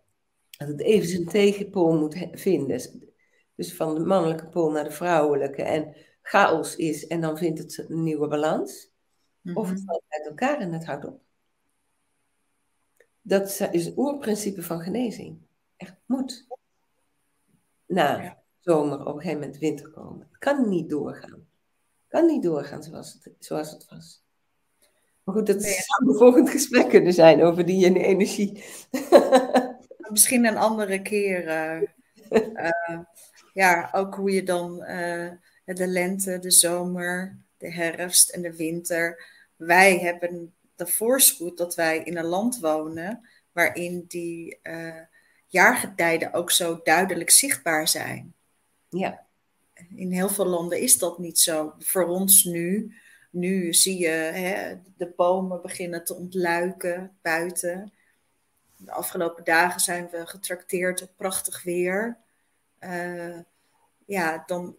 [0.57, 3.09] dat het even zijn tegenpool moet vinden.
[3.55, 5.63] Dus van de mannelijke pool naar de vrouwelijke.
[5.63, 8.91] En chaos is en dan vindt het een nieuwe balans.
[9.53, 9.85] Of het mhm.
[9.85, 11.21] valt uit elkaar en het houdt op.
[13.21, 15.41] Dat is het oerprincipe van genezing.
[15.77, 16.47] Echt moet.
[17.85, 20.27] Na zomer op een gegeven moment winter komen.
[20.31, 21.47] Het kan niet doorgaan.
[22.01, 24.20] Het kan niet doorgaan zoals het, zoals het was.
[25.23, 28.63] Maar goed, dat zou een volgend gesprek kunnen zijn over die energie.
[30.11, 31.47] Misschien een andere keer.
[31.47, 31.81] Uh,
[32.31, 32.99] uh,
[33.53, 35.31] ja, ook hoe je dan uh,
[35.65, 39.23] de lente, de zomer, de herfst en de winter.
[39.55, 44.59] Wij hebben de voorspoed dat wij in een land wonen waarin die
[45.47, 48.33] jaargetijden ook zo duidelijk zichtbaar zijn.
[48.89, 49.25] Ja.
[49.95, 51.73] In heel veel landen is dat niet zo.
[51.79, 52.93] Voor ons nu
[53.31, 57.93] nu zie je hè, de bomen beginnen te ontluiken buiten.
[58.77, 62.17] De afgelopen dagen zijn we getrakteerd op prachtig weer.
[62.79, 63.39] Uh,
[64.05, 64.75] ja, dan,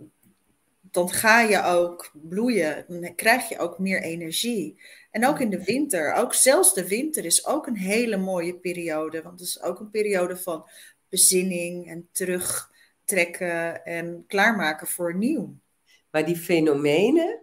[0.80, 2.84] dan ga je ook bloeien.
[2.88, 4.80] Dan krijg je ook meer energie.
[5.10, 9.22] En ook in de winter, ook zelfs de winter is ook een hele mooie periode.
[9.22, 10.68] Want het is ook een periode van
[11.08, 15.54] bezinning en terugtrekken en klaarmaken voor nieuw.
[16.10, 17.40] Maar die fenomenen,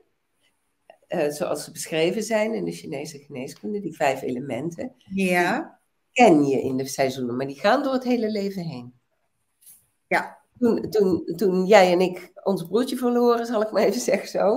[1.09, 5.79] uh, zoals ze beschreven zijn in de Chinese geneeskunde, die vijf elementen, ja.
[6.11, 8.93] ken je in de seizoenen, maar die gaan door het hele leven heen.
[10.07, 10.37] Ja.
[10.59, 14.55] Toen, toen, toen jij en ik ons broertje verloren, zal ik maar even zeggen zo,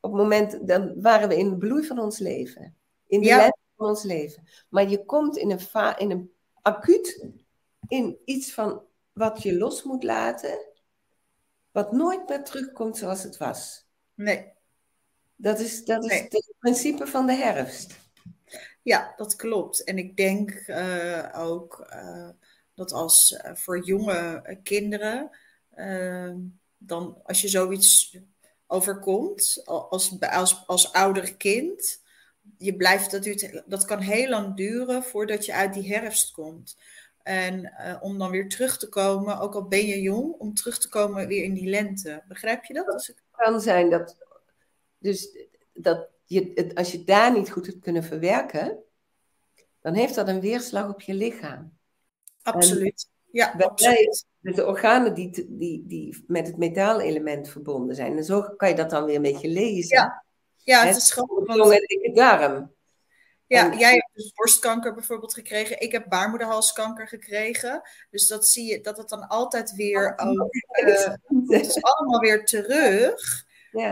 [0.00, 2.76] op het moment, dan waren we in de bloei van ons leven.
[3.06, 3.56] In de ja.
[3.76, 4.42] van ons leven.
[4.68, 6.32] Maar je komt in een, fa in een
[6.62, 7.28] acuut,
[7.88, 8.82] in iets van
[9.12, 10.66] wat je los moet laten,
[11.70, 13.86] wat nooit meer terugkomt zoals het was.
[14.14, 14.52] Nee.
[15.40, 17.94] Dat is, dat is het principe van de herfst.
[18.82, 19.84] Ja, dat klopt.
[19.84, 22.28] En ik denk uh, ook uh,
[22.74, 25.30] dat als uh, voor jonge kinderen,
[26.78, 28.18] dan als je zoiets
[28.66, 32.02] overkomt, als, als, als ouder kind,
[32.58, 36.76] je blijft, dat, duurt, dat kan heel lang duren voordat je uit die herfst komt.
[37.22, 40.88] En om dan weer terug te komen, ook al ben je jong, om terug te
[40.88, 42.22] komen weer in die lente.
[42.28, 42.86] Begrijp je dat?
[43.06, 44.16] Het kan zijn dat
[45.00, 48.78] dus dat je, als je daar niet goed hebt kunnen verwerken,
[49.80, 51.72] dan heeft dat een weerslag op je lichaam.
[52.42, 53.08] Absoluut.
[53.30, 54.26] ja, absoluut.
[54.40, 58.16] Dus de organen die, die, die met het metaalelement verbonden zijn.
[58.16, 59.96] En zo kan je dat dan weer een beetje lezen.
[59.96, 60.24] Ja,
[60.56, 61.44] ja het is gewoon.
[61.44, 62.72] De darm.
[63.46, 65.80] Ja, jij hebt dus borstkanker bijvoorbeeld gekregen.
[65.80, 67.82] Ik heb baarmoederhalskanker gekregen.
[68.10, 70.54] Dus dat zie je, dat het dan altijd weer oh, ook.
[70.84, 71.14] Uh,
[71.46, 73.46] het is allemaal weer terug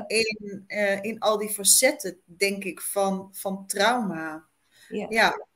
[0.07, 4.47] in, uh, in al die facetten, denk ik, van, van trauma.
[4.89, 5.07] Ja.
[5.09, 5.47] ja.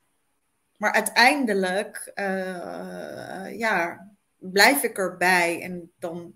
[0.77, 6.33] Maar uiteindelijk uh, ja, blijf ik erbij en dan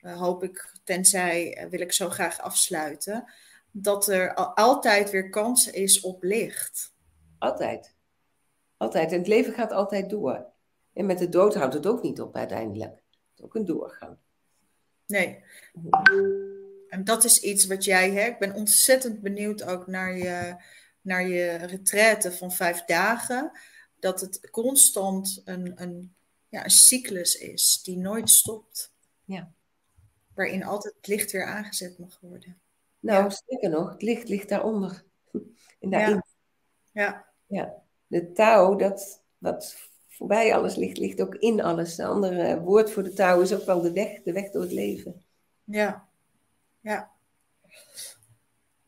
[0.00, 3.32] hoop ik, tenzij wil ik zo graag afsluiten,
[3.70, 6.94] dat er altijd weer kans is op licht.
[7.38, 7.94] Altijd.
[8.76, 9.12] Altijd.
[9.12, 10.46] En het leven gaat altijd door.
[10.92, 12.90] En met de dood houdt het ook niet op uiteindelijk.
[12.90, 14.16] Het is ook een doorgang.
[15.06, 15.44] Nee.
[16.90, 20.56] En dat is iets wat jij, hè, ik ben ontzettend benieuwd ook naar je,
[21.00, 23.50] naar je retraite van vijf dagen.
[23.98, 26.14] Dat het constant een, een,
[26.48, 28.92] ja, een cyclus is die nooit stopt.
[29.24, 29.52] Ja.
[30.34, 32.60] Waarin altijd het licht weer aangezet mag worden.
[33.00, 33.40] Nou, ja.
[33.46, 35.04] zeker nog, het licht ligt daaronder.
[35.80, 36.22] En daarin.
[36.92, 37.02] Ja.
[37.02, 37.26] ja.
[37.46, 37.82] ja.
[38.06, 39.76] De touw, dat wat
[40.08, 41.98] voorbij alles ligt, ligt ook in alles.
[41.98, 44.72] Een andere woord voor de touw is ook wel de weg, de weg door het
[44.72, 45.24] leven.
[45.64, 46.09] Ja,
[46.80, 47.10] ja.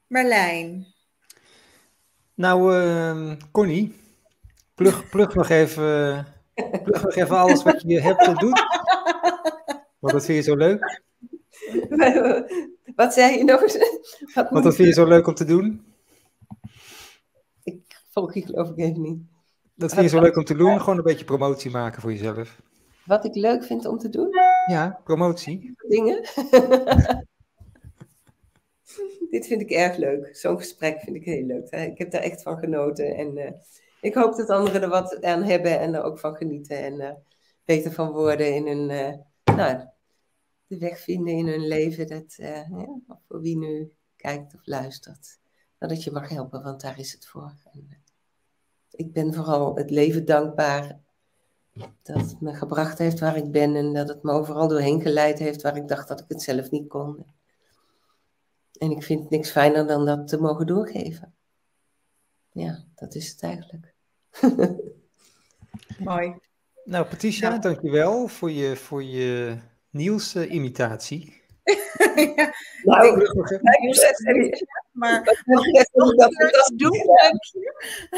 [0.06, 0.86] Marlijn.
[2.34, 3.94] Nou, uh, Connie,
[4.74, 6.26] plug, plug, nog even,
[6.82, 8.62] plug nog even alles wat je hebt en doet.
[9.98, 11.00] Want dat vind je zo leuk.
[12.96, 13.60] Wat zei je nog
[14.34, 15.84] Wat Want dat vind je zo leuk om te doen?
[17.62, 19.20] Ik volg je geloof ik even niet.
[19.74, 20.80] Dat vind je zo leuk om te doen?
[20.80, 22.60] Gewoon een beetje promotie maken voor jezelf.
[23.04, 24.28] Wat ik leuk vind om te doen?
[24.66, 25.74] Ja, promotie.
[25.88, 26.24] Dingen.
[29.32, 30.36] Dit vind ik erg leuk.
[30.36, 31.70] Zo'n gesprek vind ik heel leuk.
[31.70, 33.16] Ik heb daar echt van genoten.
[33.16, 33.50] En uh,
[34.00, 36.78] ik hoop dat anderen er wat aan hebben en er ook van genieten.
[36.78, 37.10] En uh,
[37.64, 39.88] beter van worden in hun, uh, nou,
[40.66, 42.06] de weg vinden in hun leven.
[42.06, 42.38] Dat,
[43.28, 45.38] voor wie nu kijkt of luistert.
[45.78, 47.54] Dat je mag helpen, want daar is het voor.
[47.72, 48.02] En,
[48.90, 51.00] ik ben vooral het leven dankbaar
[52.02, 55.38] dat het me gebracht heeft waar ik ben en dat het me overal doorheen geleid
[55.38, 57.24] heeft waar ik dacht dat ik het zelf niet kon.
[58.82, 61.34] En ik vind niks fijner dan dat te mogen doorgeven.
[62.52, 63.94] Ja, dat is het eigenlijk.
[65.98, 66.34] Mooi.
[66.84, 67.58] Nou, Patricia, ja.
[67.58, 69.56] dankjewel voor je, voor je
[69.90, 71.42] Niels-imitatie.
[72.36, 73.28] ja, nou, ik,
[74.22, 75.88] ik, maar mag ik
[76.52, 77.00] dat doen?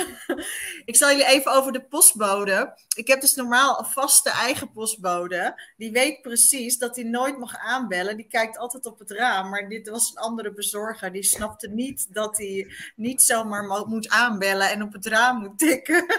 [0.91, 2.79] ik zal jullie even over de postbode.
[2.97, 5.63] Ik heb dus normaal een vaste eigen postbode.
[5.77, 8.17] Die weet precies dat hij nooit mag aanbellen.
[8.17, 9.51] Die kijkt altijd op het raam.
[9.51, 11.13] Maar dit was een andere bezorger.
[11.13, 16.07] Die snapte niet dat hij niet zomaar moet aanbellen en op het raam moet tikken.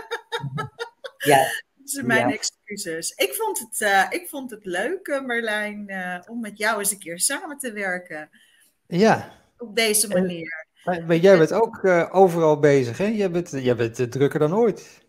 [1.18, 1.46] ja.
[1.86, 3.12] Dus mijn excuses.
[3.12, 6.92] Ik vond het, uh, ik vond het leuk, uh, Marlijn, uh, om met jou eens
[6.92, 8.30] een keer samen te werken.
[8.88, 9.44] Ja.
[9.58, 10.66] Op deze manier.
[10.84, 13.06] Maar, maar jij bent ook overal bezig, hè?
[13.06, 15.04] Jij bent, jij bent drukker dan ooit.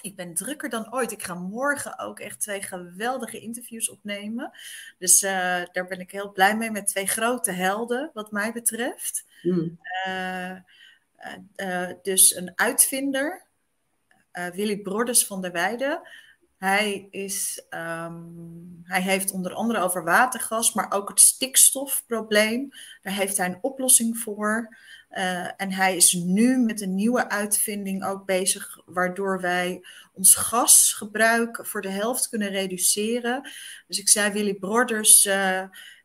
[0.00, 1.12] Ik ben drukker dan ooit.
[1.12, 4.50] Ik ga morgen ook echt twee geweldige interviews opnemen.
[4.98, 9.24] Dus daar ben ik heel blij mee met twee grote helden, wat mij betreft.
[9.42, 9.78] Mm.
[12.02, 13.42] dus een uitvinder,
[14.32, 16.00] Willy Broders van der Weijden.
[16.64, 22.68] Hij, is, um, hij heeft onder andere over watergas, maar ook het stikstofprobleem.
[23.02, 24.76] Daar heeft hij een oplossing voor.
[25.10, 31.66] Uh, en hij is nu met een nieuwe uitvinding ook bezig, waardoor wij ons gasgebruik
[31.66, 33.50] voor de helft kunnen reduceren.
[33.86, 35.62] Dus ik zei Willy Broders, uh,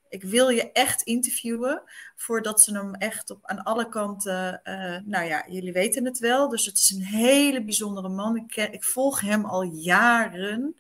[0.10, 1.81] ik wil je echt interviewen
[2.15, 6.49] voordat ze hem echt op, aan alle kanten, uh, nou ja, jullie weten het wel.
[6.49, 8.36] Dus het is een hele bijzondere man.
[8.36, 10.76] Ik, ik volg hem al jaren.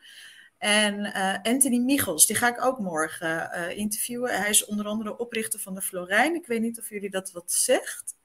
[0.57, 4.37] En uh, Anthony Michels, die ga ik ook morgen uh, interviewen.
[4.37, 6.35] Hij is onder andere oprichter van de Florijn.
[6.35, 8.15] Ik weet niet of jullie dat wat zegt.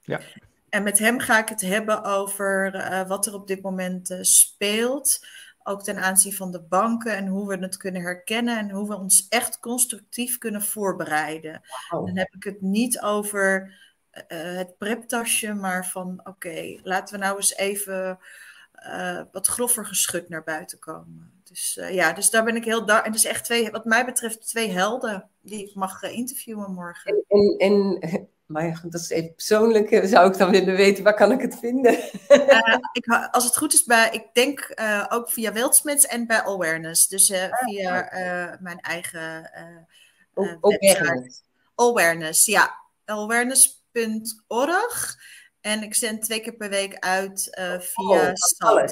[0.00, 0.20] Ja.
[0.68, 2.70] En met hem ga ik het hebben over
[3.08, 5.26] wat er op dit moment speelt
[5.64, 8.96] ook ten aanzien van de banken en hoe we het kunnen herkennen en hoe we
[8.96, 11.62] ons echt constructief kunnen voorbereiden.
[11.88, 12.06] Wow.
[12.06, 13.74] Dan heb ik het niet over
[14.12, 18.18] uh, het preptasje, maar van oké, laten we nou eens even
[18.86, 21.32] uh, wat grover geschud naar buiten komen.
[21.42, 23.04] Dus uh, ja, dus daar ben ik heel daar.
[23.04, 27.24] En dus echt twee, wat mij betreft, twee helden die ik mag interviewen morgen.
[27.28, 30.00] En, en, en maar ja, dat is even persoonlijk.
[30.04, 31.92] Zou ik dan willen weten, waar kan ik het vinden?
[31.92, 31.98] uh,
[32.92, 37.08] ik, als het goed is, bij, ik denk uh, ook via Wildsmiths en bij Awareness.
[37.08, 38.08] Dus uh, via
[38.60, 39.50] mijn eigen
[40.34, 41.42] Awareness.
[41.74, 42.80] Awareness, ja.
[43.04, 45.18] Awareness.org.
[45.60, 47.48] En ik zend twee keer per week uit
[47.78, 48.84] via oh.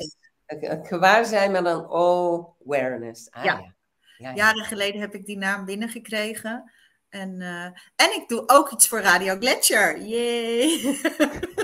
[0.46, 3.30] Het gewaar zijn, maar dan awareness.
[3.30, 3.58] Ah, ja.
[3.58, 3.74] Ja.
[4.20, 6.70] Ja, Jaren geleden heb ik die naam binnengekregen.
[7.10, 7.64] En, uh,
[7.96, 10.00] en ik doe ook iets voor Radio Gletscher.
[10.02, 10.78] Yay!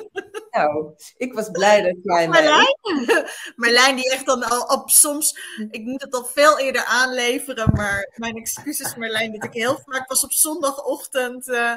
[0.57, 2.77] Nou, ik was blij dat jij Marlijn,
[3.57, 5.39] Marlijn die echt dan al op soms...
[5.71, 9.33] Ik moet het al veel eerder aanleveren, maar mijn excuses Marlijn...
[9.33, 11.77] dat ik heel vaak was op zondagochtend uh, uh,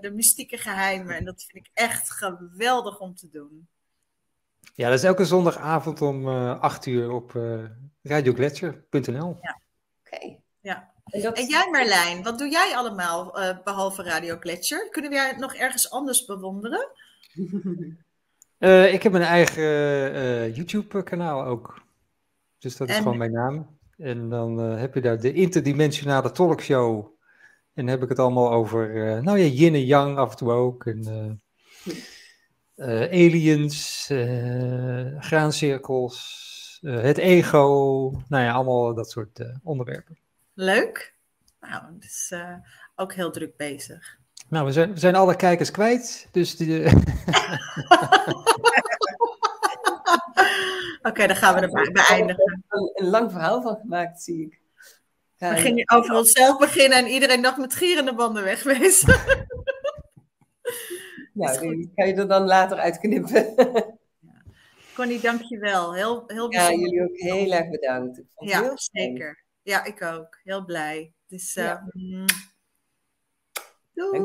[0.00, 1.16] de mystieke geheimen.
[1.16, 3.68] En dat vind ik echt geweldig om te doen.
[4.74, 7.32] Ja, dat is elke zondagavond om 8 uur op
[8.02, 9.38] radiogletscher.nl.
[9.40, 9.60] Ja,
[10.04, 10.16] oké.
[10.16, 10.40] Okay.
[10.60, 10.91] Ja.
[11.12, 14.88] En, jij Marlijn, wat doe jij allemaal uh, behalve Radio Gletscher?
[14.90, 16.88] Kunnen we jij nog ergens anders bewonderen?
[18.58, 19.64] Uh, ik heb een eigen
[20.14, 21.82] uh, YouTube-kanaal ook.
[22.58, 23.78] Dus dat is gewoon mijn naam.
[23.96, 27.04] En dan heb je daar de interdimensionale talkshow.
[27.74, 28.88] En dan heb ik het allemaal over,
[29.22, 30.86] nou ja, yin en yang af en toe ook.
[30.86, 31.40] En
[33.10, 34.06] aliens,
[35.18, 38.10] graancirkels, het ego.
[38.28, 40.21] Nou ja, allemaal dat soort onderwerpen.
[40.62, 41.14] Leuk.
[41.60, 42.54] Nou, het is uh,
[42.96, 44.18] ook heel druk bezig.
[44.48, 46.84] Nou, we zijn, we zijn alle kijkers kwijt, dus die...
[51.08, 52.64] Oké, dan gaan we erbij beëindigen.
[52.68, 54.60] Een, een lang verhaal van gemaakt, zie ik.
[55.38, 59.08] we gingen over onszelf beginnen en iedereen nog met gierende banden wegwezen.
[61.32, 63.54] nou, die kan je er dan later uitknippen.
[64.94, 65.94] Connie, dank je wel.
[65.94, 68.22] Heel, heel ja, jullie ook heel erg bedankt.
[68.36, 69.41] Ja, zeker.
[69.62, 70.38] Ja, ik ook.
[70.42, 71.12] Heel blij.
[71.26, 71.88] Dus, uh, ja.
[71.92, 72.26] Mm.
[73.92, 74.20] doei.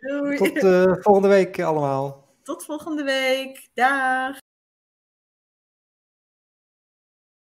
[0.00, 0.36] Doei.
[0.36, 2.34] Tot uh, volgende week allemaal.
[2.42, 3.68] Tot volgende week.
[3.74, 4.38] Dag.